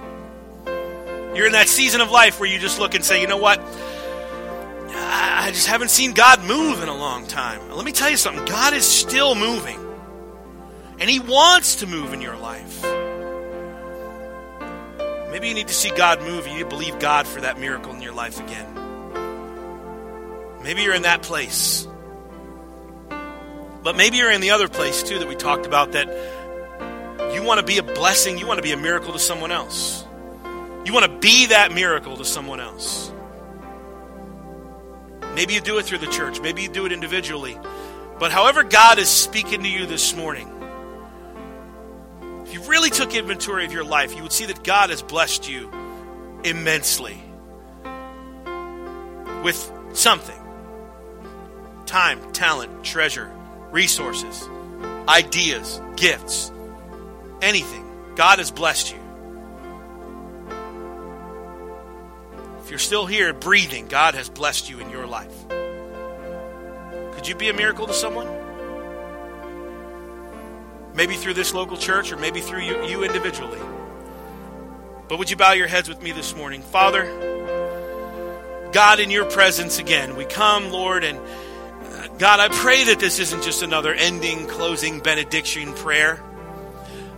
You're 1.35 1.47
in 1.47 1.53
that 1.53 1.69
season 1.69 2.01
of 2.01 2.11
life 2.11 2.41
where 2.41 2.49
you 2.49 2.59
just 2.59 2.79
look 2.79 2.95
and 2.95 3.05
say, 3.05 3.21
you 3.21 3.27
know 3.27 3.37
what? 3.37 3.61
I 4.93 5.51
just 5.53 5.67
haven't 5.67 5.91
seen 5.91 6.13
God 6.13 6.45
move 6.45 6.83
in 6.83 6.89
a 6.89 6.97
long 6.97 7.27
time. 7.27 7.71
Let 7.71 7.85
me 7.85 7.93
tell 7.93 8.11
you 8.11 8.17
something 8.17 8.45
God 8.45 8.75
is 8.75 8.87
still 8.87 9.35
moving. 9.35 9.79
And 10.99 11.11
He 11.11 11.19
wants 11.19 11.77
to 11.77 11.87
move 11.87 12.13
in 12.13 12.21
your 12.21 12.37
life. 12.37 13.00
Maybe 15.31 15.49
you 15.49 15.55
need 15.55 15.69
to 15.69 15.75
see 15.75 15.91
God 15.91 16.21
move. 16.23 16.47
You 16.47 16.55
need 16.55 16.61
to 16.61 16.69
believe 16.69 16.99
God 16.99 17.27
for 17.27 17.41
that 17.41 17.59
miracle 17.59 17.93
in 17.95 18.03
your 18.03 18.15
life 18.15 18.41
again. 18.41 18.67
Maybe 20.63 20.83
you're 20.83 20.95
in 20.95 21.03
that 21.03 21.23
place. 21.23 21.87
But 23.83 23.97
maybe 23.97 24.19
you're 24.19 24.31
in 24.31 24.41
the 24.41 24.51
other 24.51 24.69
place 24.69 25.03
too 25.03 25.19
that 25.19 25.29
we 25.29 25.35
talked 25.35 25.67
about 25.67 25.93
that 25.93 26.09
you 27.35 27.43
want 27.43 27.61
to 27.61 27.67
be 27.67 27.79
a 27.79 27.83
blessing, 27.83 28.39
you 28.39 28.47
want 28.47 28.59
to 28.59 28.63
be 28.63 28.73
a 28.73 28.77
miracle 28.77 29.13
to 29.13 29.19
someone 29.19 29.51
else. 29.53 30.05
You 30.85 30.93
want 30.93 31.07
to 31.07 31.19
be 31.19 31.47
that 31.47 31.73
miracle 31.73 32.17
to 32.17 32.25
someone 32.25 32.61
else. 32.61 33.13
Maybe 35.35 35.55
you 35.55 35.61
do 35.61 35.79
it 35.79 35.87
through 35.87 35.99
the 35.99 36.09
church, 36.09 36.41
maybe 36.41 36.63
you 36.63 36.69
do 36.69 36.87
it 36.87 36.93
individually. 36.93 37.59
But 38.19 38.33
however 38.33 38.65
God 38.65 38.99
is 38.99 39.09
speaking 39.09 39.63
to 39.63 39.69
you 39.69 39.87
this 39.87 40.15
morning, 40.15 40.51
if 42.51 42.55
you 42.55 42.69
really 42.69 42.91
took 42.91 43.15
inventory 43.15 43.65
of 43.65 43.73
your 43.73 43.85
life, 43.85 44.17
you 44.17 44.25
would 44.25 44.33
see 44.33 44.47
that 44.47 44.65
God 44.65 44.91
has 44.91 45.03
blessed 45.03 45.49
you 45.49 45.71
immensely 46.43 47.23
with 49.45 49.73
something 49.93 50.37
time, 51.87 52.33
talent, 52.33 52.85
treasure, 52.85 53.31
resources, 53.71 54.49
ideas, 55.07 55.81
gifts, 55.95 56.51
anything. 57.41 57.89
God 58.17 58.41
has 58.41 58.51
blessed 58.51 58.95
you. 58.95 59.01
If 62.65 62.71
you're 62.71 62.81
still 62.81 63.07
here 63.07 63.33
breathing, 63.33 63.87
God 63.87 64.15
has 64.15 64.29
blessed 64.29 64.69
you 64.69 64.81
in 64.81 64.91
your 64.91 65.07
life. 65.07 65.49
Could 67.15 67.29
you 67.29 67.37
be 67.37 67.49
a 67.49 67.55
miracle 67.55 67.87
to 67.87 67.95
someone? 67.95 68.40
Maybe 71.01 71.17
through 71.17 71.33
this 71.33 71.55
local 71.55 71.79
church 71.79 72.13
or 72.13 72.19
maybe 72.19 72.43
through 72.43 72.61
you, 72.61 72.85
you 72.85 73.05
individually. 73.05 73.59
But 75.09 75.19
would 75.19 75.31
you 75.31 75.37
bow 75.37 75.53
your 75.53 75.67
heads 75.67 75.89
with 75.89 76.03
me 76.03 76.13
this 76.13 76.37
morning? 76.37 76.61
Father, 76.61 77.07
God, 78.75 79.01
in 79.01 79.11
your 79.11 79.25
presence 79.25 79.79
again, 79.79 80.15
we 80.15 80.27
come, 80.27 80.71
Lord, 80.71 81.03
and 81.03 81.19
uh, 81.19 82.09
God, 82.19 82.39
I 82.39 82.49
pray 82.49 82.85
that 82.85 83.01
this 83.01 83.19
isn't 83.19 83.43
just 83.43 83.63
another 83.63 83.95
ending, 83.95 84.47
closing 84.47 85.01
benediction 85.01 85.73
prayer. 85.73 86.23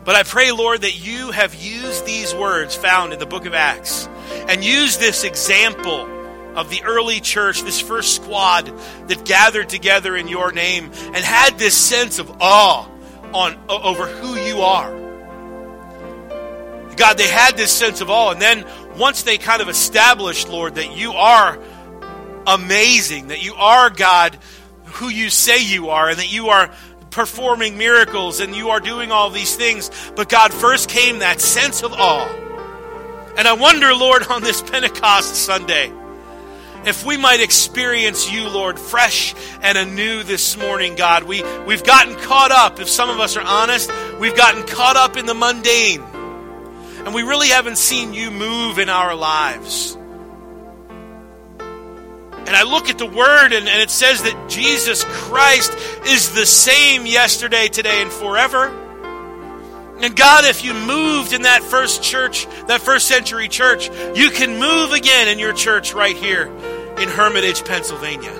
But 0.04 0.14
I 0.14 0.22
pray, 0.22 0.52
Lord, 0.52 0.82
that 0.82 1.04
you 1.04 1.32
have 1.32 1.52
used 1.56 2.06
these 2.06 2.32
words 2.32 2.76
found 2.76 3.12
in 3.12 3.18
the 3.18 3.26
book 3.26 3.46
of 3.46 3.52
Acts 3.52 4.06
and 4.46 4.62
used 4.62 5.00
this 5.00 5.24
example 5.24 6.06
of 6.56 6.70
the 6.70 6.84
early 6.84 7.18
church, 7.18 7.62
this 7.62 7.80
first 7.80 8.14
squad 8.14 8.66
that 9.08 9.24
gathered 9.24 9.68
together 9.68 10.14
in 10.14 10.28
your 10.28 10.52
name 10.52 10.84
and 10.84 11.16
had 11.16 11.58
this 11.58 11.76
sense 11.76 12.20
of 12.20 12.30
awe 12.40 12.86
on 13.34 13.58
over 13.68 14.06
who 14.06 14.36
you 14.36 14.60
are. 14.60 14.90
God, 16.96 17.16
they 17.18 17.28
had 17.28 17.56
this 17.56 17.72
sense 17.72 18.00
of 18.00 18.10
awe. 18.10 18.32
And 18.32 18.40
then 18.40 18.66
once 18.96 19.22
they 19.22 19.38
kind 19.38 19.62
of 19.62 19.68
established, 19.68 20.48
Lord, 20.48 20.74
that 20.76 20.96
you 20.96 21.12
are 21.12 21.58
amazing, 22.46 23.28
that 23.28 23.42
you 23.42 23.54
are 23.54 23.90
God 23.90 24.38
who 24.84 25.08
you 25.08 25.30
say 25.30 25.64
you 25.64 25.88
are, 25.88 26.10
and 26.10 26.18
that 26.18 26.32
you 26.32 26.48
are 26.48 26.70
performing 27.10 27.78
miracles 27.78 28.40
and 28.40 28.54
you 28.54 28.70
are 28.70 28.80
doing 28.80 29.12
all 29.12 29.30
these 29.30 29.54
things. 29.54 29.90
But 30.16 30.28
God, 30.28 30.52
first 30.52 30.88
came 30.88 31.20
that 31.20 31.40
sense 31.40 31.82
of 31.82 31.92
awe. 31.92 32.26
And 33.36 33.46
I 33.48 33.52
wonder, 33.54 33.94
Lord, 33.94 34.26
on 34.28 34.42
this 34.42 34.60
Pentecost 34.60 35.34
Sunday, 35.34 35.92
if 36.84 37.04
we 37.04 37.16
might 37.16 37.40
experience 37.40 38.30
you, 38.30 38.48
Lord, 38.48 38.78
fresh 38.78 39.34
and 39.60 39.78
anew 39.78 40.22
this 40.22 40.56
morning, 40.56 40.96
God. 40.96 41.24
We, 41.24 41.42
we've 41.64 41.84
gotten 41.84 42.16
caught 42.16 42.50
up, 42.50 42.80
if 42.80 42.88
some 42.88 43.08
of 43.08 43.20
us 43.20 43.36
are 43.36 43.44
honest, 43.44 43.90
we've 44.18 44.36
gotten 44.36 44.66
caught 44.66 44.96
up 44.96 45.16
in 45.16 45.26
the 45.26 45.34
mundane. 45.34 46.02
And 46.02 47.14
we 47.14 47.22
really 47.22 47.48
haven't 47.48 47.78
seen 47.78 48.14
you 48.14 48.30
move 48.30 48.78
in 48.78 48.88
our 48.88 49.14
lives. 49.14 49.96
And 52.44 52.56
I 52.56 52.64
look 52.64 52.90
at 52.90 52.98
the 52.98 53.06
word 53.06 53.52
and, 53.52 53.68
and 53.68 53.80
it 53.80 53.90
says 53.90 54.22
that 54.24 54.50
Jesus 54.50 55.04
Christ 55.04 55.72
is 56.06 56.34
the 56.34 56.44
same 56.44 57.06
yesterday, 57.06 57.68
today, 57.68 58.02
and 58.02 58.12
forever. 58.12 58.81
And 60.02 60.16
God, 60.16 60.44
if 60.44 60.64
you 60.64 60.74
moved 60.74 61.32
in 61.32 61.42
that 61.42 61.62
first 61.62 62.02
church, 62.02 62.46
that 62.66 62.80
first 62.80 63.06
century 63.06 63.46
church, 63.46 63.88
you 64.16 64.30
can 64.30 64.58
move 64.58 64.90
again 64.90 65.28
in 65.28 65.38
your 65.38 65.52
church 65.52 65.94
right 65.94 66.16
here 66.16 66.46
in 66.98 67.08
Hermitage, 67.08 67.64
Pennsylvania. 67.64 68.32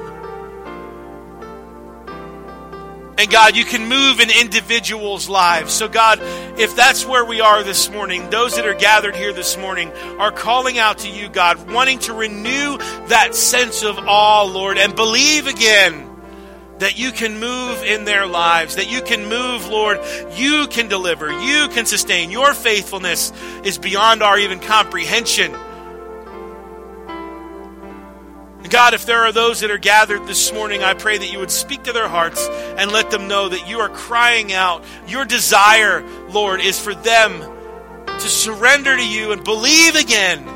And 3.17 3.31
God, 3.31 3.55
you 3.55 3.65
can 3.65 3.89
move 3.89 4.19
in 4.19 4.31
individuals' 4.31 5.29
lives. 5.29 5.73
So, 5.73 5.87
God, 5.87 6.19
if 6.59 6.75
that's 6.75 7.07
where 7.07 7.25
we 7.25 7.41
are 7.41 7.63
this 7.63 7.89
morning, 7.89 8.29
those 8.31 8.57
that 8.57 8.67
are 8.67 8.75
gathered 8.75 9.15
here 9.15 9.33
this 9.33 9.57
morning 9.57 9.93
are 10.19 10.33
calling 10.33 10.79
out 10.79 10.99
to 10.99 11.09
you, 11.09 11.29
God, 11.29 11.71
wanting 11.71 12.01
to 12.01 12.13
renew 12.13 12.79
that 13.07 13.37
sense 13.37 13.85
of 13.85 13.99
awe, 13.99 14.43
Lord, 14.43 14.79
and 14.79 14.97
believe 14.97 15.47
again 15.47 16.12
that 16.83 16.99
you 16.99 17.13
can 17.13 17.39
move 17.39 17.83
in 17.85 18.05
their 18.05 18.27
lives, 18.27 18.75
that 18.75 18.91
you 18.91 19.01
can 19.03 19.29
move, 19.29 19.69
Lord. 19.69 20.01
You 20.35 20.67
can 20.69 20.89
deliver, 20.89 21.31
you 21.31 21.69
can 21.69 21.87
sustain. 21.87 22.31
Your 22.33 22.55
faithfulness 22.55 23.33
is 23.65 23.79
beyond 23.79 24.23
our 24.23 24.37
even 24.37 24.59
comprehension. 24.59 25.53
God, 28.69 28.95
if 28.95 29.05
there 29.05 29.21
are 29.25 29.33
those 29.33 29.61
that 29.61 29.71
are 29.71 29.79
gathered 29.79 30.27
this 30.27 30.53
morning, 30.53 30.83
I 30.83 30.95
pray 30.95 31.19
that 31.19 31.31
you 31.31 31.39
would 31.39 31.51
speak 31.51 31.83
to 31.85 31.93
their 31.93 32.09
hearts 32.09 32.49
and 32.49 32.91
let 32.91 33.11
them 33.11 33.29
know 33.29 33.51
that 33.51 33.69
you 33.69 33.81
are 33.81 33.91
crying 33.91 34.53
out. 34.53 34.83
Your 35.07 35.27
desire, 35.27 36.03
Lord, 36.31 36.61
is 36.63 36.81
for 36.81 36.95
them 36.95 37.39
to 38.07 38.29
surrender 38.29 38.97
to 38.97 39.07
you 39.07 39.33
and 39.33 39.45
believe 39.45 39.95
again 39.95 40.47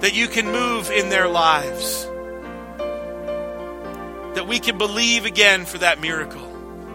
that 0.00 0.12
you 0.12 0.26
can 0.26 0.46
move 0.46 0.90
in 0.90 1.08
their 1.08 1.28
lives. 1.28 2.09
That 4.40 4.48
we 4.48 4.58
can 4.58 4.78
believe 4.78 5.26
again 5.26 5.66
for 5.66 5.76
that 5.76 6.00
miracle, 6.00 6.40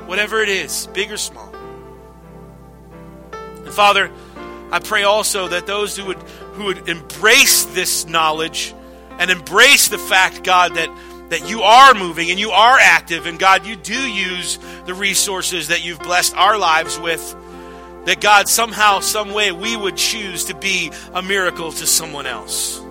whatever 0.08 0.42
it 0.42 0.50
is, 0.50 0.88
big 0.96 1.12
or 1.12 1.18
small. 1.18 1.54
And 3.34 3.70
Father, 3.72 4.10
I 4.72 4.80
pray 4.80 5.04
also 5.04 5.50
that 5.50 5.68
those 5.68 5.96
who 5.96 6.06
would 6.06 6.18
who 6.54 6.64
would 6.64 6.90
embrace 6.90 7.66
this 7.66 8.08
knowledge 8.08 8.74
and 9.20 9.30
embrace 9.30 9.90
the 9.90 10.00
fact, 10.00 10.44
God, 10.44 10.74
that, 10.74 10.90
that 11.30 11.48
you 11.48 11.62
are 11.62 11.94
moving 11.94 12.32
and 12.32 12.40
you 12.40 12.50
are 12.50 12.80
active, 12.80 13.28
and 13.28 13.38
God, 13.38 13.68
you 13.68 13.76
do 13.76 13.94
use 13.94 14.58
the 14.88 14.96
resources 14.96 15.68
that 15.68 15.86
you've 15.86 16.00
blessed 16.00 16.36
our 16.36 16.58
lives 16.58 17.00
with. 17.00 17.36
That 18.06 18.22
God, 18.22 18.50
somehow, 18.50 19.02
some 19.02 19.34
way, 19.34 19.52
we 19.52 19.78
would 19.78 19.98
choose 19.98 20.46
to 20.46 20.56
be 20.56 20.92
a 21.14 21.22
miracle 21.22 21.72
to 21.74 21.86
someone 21.86 22.26
else 22.26 22.82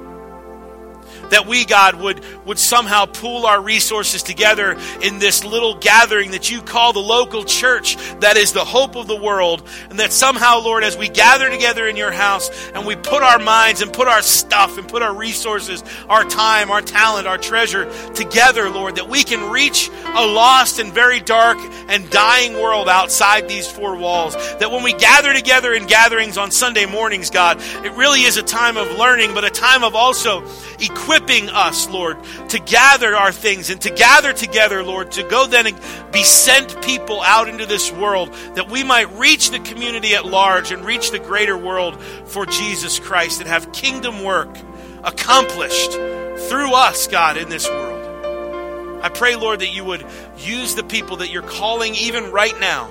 that 1.30 1.46
we, 1.46 1.64
God, 1.64 1.96
would, 1.96 2.22
would 2.46 2.58
somehow 2.58 3.06
pool 3.06 3.46
our 3.46 3.60
resources 3.60 4.22
together 4.22 4.76
in 5.02 5.18
this 5.18 5.44
little 5.44 5.74
gathering 5.74 6.32
that 6.32 6.50
you 6.50 6.62
call 6.62 6.92
the 6.92 7.00
local 7.00 7.44
church 7.44 7.96
that 8.20 8.36
is 8.36 8.52
the 8.52 8.64
hope 8.64 8.96
of 8.96 9.06
the 9.06 9.16
world. 9.16 9.66
And 9.90 9.98
that 9.98 10.12
somehow, 10.12 10.60
Lord, 10.60 10.84
as 10.84 10.96
we 10.96 11.08
gather 11.08 11.50
together 11.50 11.88
in 11.88 11.96
your 11.96 12.10
house 12.10 12.50
and 12.70 12.86
we 12.86 12.96
put 12.96 13.22
our 13.22 13.38
minds 13.38 13.82
and 13.82 13.92
put 13.92 14.08
our 14.08 14.22
stuff 14.22 14.78
and 14.78 14.88
put 14.88 15.02
our 15.02 15.14
resources, 15.14 15.82
our 16.08 16.24
time, 16.24 16.70
our 16.70 16.82
talent, 16.82 17.26
our 17.26 17.38
treasure 17.38 17.90
together, 18.12 18.70
Lord, 18.70 18.96
that 18.96 19.08
we 19.08 19.24
can 19.24 19.50
reach 19.50 19.90
a 20.04 20.26
lost 20.26 20.78
and 20.78 20.92
very 20.92 21.20
dark 21.20 21.58
and 21.88 22.08
dying 22.10 22.54
world 22.54 22.88
outside 22.88 23.48
these 23.48 23.70
four 23.70 23.96
walls. 23.96 24.34
That 24.58 24.70
when 24.70 24.82
we 24.82 24.92
gather 24.92 25.32
together 25.32 25.72
in 25.72 25.86
gatherings 25.86 26.38
on 26.38 26.50
Sunday 26.50 26.86
mornings, 26.86 27.30
God, 27.30 27.60
it 27.84 27.92
really 27.92 28.22
is 28.22 28.36
a 28.36 28.42
time 28.42 28.76
of 28.76 28.98
learning, 28.98 29.34
but 29.34 29.44
a 29.44 29.50
time 29.50 29.84
of 29.84 29.94
also 29.94 30.44
equipping 30.80 31.13
us, 31.14 31.88
Lord, 31.88 32.16
to 32.50 32.58
gather 32.58 33.14
our 33.14 33.32
things 33.32 33.70
and 33.70 33.80
to 33.82 33.90
gather 33.90 34.32
together, 34.32 34.82
Lord, 34.82 35.12
to 35.12 35.22
go 35.22 35.46
then 35.46 35.66
and 35.66 35.80
be 36.12 36.22
sent 36.24 36.82
people 36.82 37.20
out 37.22 37.48
into 37.48 37.66
this 37.66 37.92
world 37.92 38.32
that 38.54 38.70
we 38.70 38.84
might 38.84 39.12
reach 39.18 39.50
the 39.50 39.60
community 39.60 40.14
at 40.14 40.24
large 40.24 40.72
and 40.72 40.84
reach 40.84 41.10
the 41.10 41.18
greater 41.18 41.56
world 41.56 42.00
for 42.26 42.46
Jesus 42.46 42.98
Christ 42.98 43.40
and 43.40 43.48
have 43.48 43.72
kingdom 43.72 44.22
work 44.22 44.56
accomplished 45.02 45.92
through 45.92 46.74
us, 46.74 47.06
God, 47.06 47.36
in 47.36 47.48
this 47.48 47.68
world. 47.68 49.02
I 49.02 49.08
pray, 49.10 49.36
Lord, 49.36 49.60
that 49.60 49.74
you 49.74 49.84
would 49.84 50.04
use 50.38 50.74
the 50.74 50.84
people 50.84 51.18
that 51.18 51.30
you're 51.30 51.42
calling 51.42 51.94
even 51.94 52.30
right 52.32 52.58
now 52.58 52.90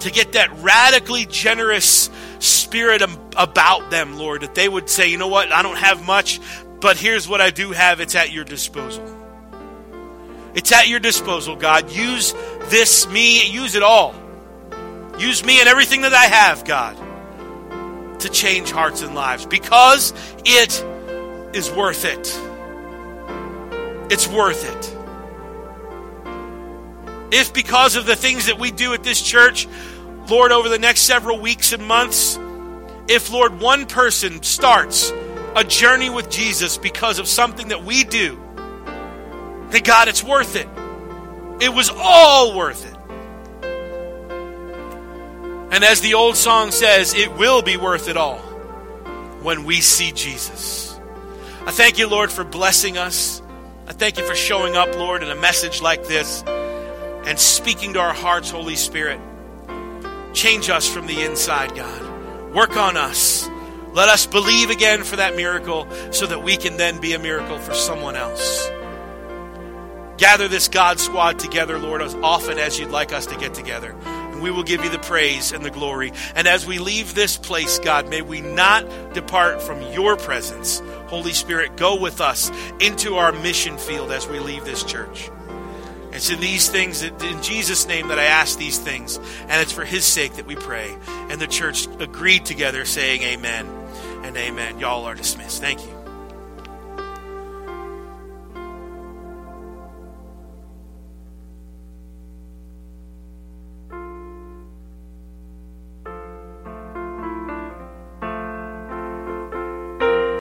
to 0.00 0.10
get 0.10 0.32
that 0.32 0.50
radically 0.60 1.24
generous 1.24 2.10
spirit 2.40 3.02
about 3.36 3.90
them, 3.90 4.18
Lord, 4.18 4.42
that 4.42 4.54
they 4.54 4.68
would 4.68 4.90
say, 4.90 5.08
you 5.08 5.16
know 5.16 5.28
what, 5.28 5.52
I 5.52 5.62
don't 5.62 5.78
have 5.78 6.04
much, 6.04 6.40
but 6.84 6.98
here's 6.98 7.26
what 7.26 7.40
I 7.40 7.48
do 7.48 7.72
have 7.72 8.00
it's 8.00 8.14
at 8.14 8.30
your 8.30 8.44
disposal. 8.44 9.02
It's 10.54 10.70
at 10.70 10.86
your 10.86 11.00
disposal, 11.00 11.56
God. 11.56 11.90
Use 11.90 12.34
this, 12.64 13.08
me, 13.08 13.50
use 13.50 13.74
it 13.74 13.82
all. 13.82 14.14
Use 15.18 15.42
me 15.42 15.60
and 15.60 15.68
everything 15.68 16.02
that 16.02 16.12
I 16.12 16.26
have, 16.26 16.66
God, 16.66 18.20
to 18.20 18.28
change 18.28 18.70
hearts 18.70 19.00
and 19.00 19.14
lives 19.14 19.46
because 19.46 20.12
it 20.44 20.84
is 21.56 21.70
worth 21.70 22.04
it. 22.04 22.38
It's 24.12 24.28
worth 24.28 24.62
it. 24.70 24.94
If 27.32 27.54
because 27.54 27.96
of 27.96 28.04
the 28.04 28.14
things 28.14 28.44
that 28.44 28.58
we 28.58 28.70
do 28.70 28.92
at 28.92 29.02
this 29.02 29.22
church, 29.22 29.66
Lord, 30.28 30.52
over 30.52 30.68
the 30.68 30.78
next 30.78 31.00
several 31.04 31.40
weeks 31.40 31.72
and 31.72 31.82
months, 31.82 32.38
if, 33.08 33.32
Lord, 33.32 33.58
one 33.58 33.86
person 33.86 34.42
starts 34.42 35.10
a 35.56 35.64
journey 35.64 36.10
with 36.10 36.30
Jesus 36.30 36.78
because 36.78 37.18
of 37.18 37.28
something 37.28 37.68
that 37.68 37.84
we 37.84 38.04
do, 38.04 38.36
then 39.70 39.82
God, 39.82 40.08
it's 40.08 40.22
worth 40.22 40.56
it. 40.56 40.68
It 41.60 41.72
was 41.72 41.90
all 41.96 42.56
worth 42.56 42.84
it. 42.84 42.94
And 45.72 45.82
as 45.82 46.00
the 46.00 46.14
old 46.14 46.36
song 46.36 46.70
says, 46.70 47.14
it 47.14 47.32
will 47.36 47.62
be 47.62 47.76
worth 47.76 48.08
it 48.08 48.16
all 48.16 48.38
when 49.42 49.64
we 49.64 49.80
see 49.80 50.12
Jesus. 50.12 50.98
I 51.66 51.70
thank 51.70 51.98
you, 51.98 52.08
Lord, 52.08 52.30
for 52.30 52.44
blessing 52.44 52.98
us. 52.98 53.42
I 53.86 53.92
thank 53.92 54.18
you 54.18 54.26
for 54.26 54.34
showing 54.34 54.76
up, 54.76 54.94
Lord, 54.96 55.22
in 55.22 55.30
a 55.30 55.34
message 55.34 55.82
like 55.82 56.06
this 56.06 56.42
and 56.46 57.38
speaking 57.38 57.94
to 57.94 58.00
our 58.00 58.14
hearts, 58.14 58.50
Holy 58.50 58.76
Spirit. 58.76 59.20
Change 60.32 60.70
us 60.70 60.88
from 60.88 61.06
the 61.06 61.22
inside, 61.22 61.74
God. 61.74 62.54
Work 62.54 62.76
on 62.76 62.96
us. 62.96 63.48
Let 63.94 64.08
us 64.08 64.26
believe 64.26 64.70
again 64.70 65.04
for 65.04 65.16
that 65.16 65.36
miracle 65.36 65.88
so 66.10 66.26
that 66.26 66.42
we 66.42 66.56
can 66.56 66.76
then 66.76 67.00
be 67.00 67.12
a 67.12 67.18
miracle 67.20 67.60
for 67.60 67.74
someone 67.74 68.16
else. 68.16 68.68
Gather 70.16 70.48
this 70.48 70.66
God 70.66 70.98
squad 70.98 71.38
together, 71.38 71.78
Lord, 71.78 72.02
as 72.02 72.12
often 72.16 72.58
as 72.58 72.76
you'd 72.76 72.90
like 72.90 73.12
us 73.12 73.26
to 73.26 73.36
get 73.36 73.54
together. 73.54 73.94
And 74.04 74.42
we 74.42 74.50
will 74.50 74.64
give 74.64 74.82
you 74.82 74.90
the 74.90 74.98
praise 74.98 75.52
and 75.52 75.64
the 75.64 75.70
glory. 75.70 76.12
And 76.34 76.48
as 76.48 76.66
we 76.66 76.78
leave 76.80 77.14
this 77.14 77.36
place, 77.36 77.78
God, 77.78 78.08
may 78.08 78.20
we 78.20 78.40
not 78.40 79.14
depart 79.14 79.62
from 79.62 79.80
your 79.92 80.16
presence. 80.16 80.82
Holy 81.06 81.32
Spirit, 81.32 81.76
go 81.76 82.00
with 82.00 82.20
us 82.20 82.50
into 82.80 83.14
our 83.14 83.30
mission 83.30 83.78
field 83.78 84.10
as 84.10 84.26
we 84.26 84.40
leave 84.40 84.64
this 84.64 84.82
church. 84.82 85.30
It's 86.10 86.30
in 86.30 86.40
these 86.40 86.68
things, 86.68 87.00
that, 87.02 87.22
in 87.22 87.40
Jesus' 87.42 87.86
name, 87.86 88.08
that 88.08 88.18
I 88.18 88.24
ask 88.24 88.58
these 88.58 88.78
things. 88.78 89.18
And 89.42 89.62
it's 89.62 89.72
for 89.72 89.84
his 89.84 90.04
sake 90.04 90.34
that 90.34 90.46
we 90.46 90.56
pray. 90.56 90.96
And 91.28 91.40
the 91.40 91.46
church 91.46 91.86
agreed 92.00 92.44
together, 92.44 92.84
saying, 92.84 93.22
Amen 93.22 93.83
and 94.24 94.36
amen. 94.36 94.78
Y'all 94.80 95.04
are 95.04 95.14
dismissed. 95.14 95.60
Thank 95.60 95.84
you. 95.86 95.93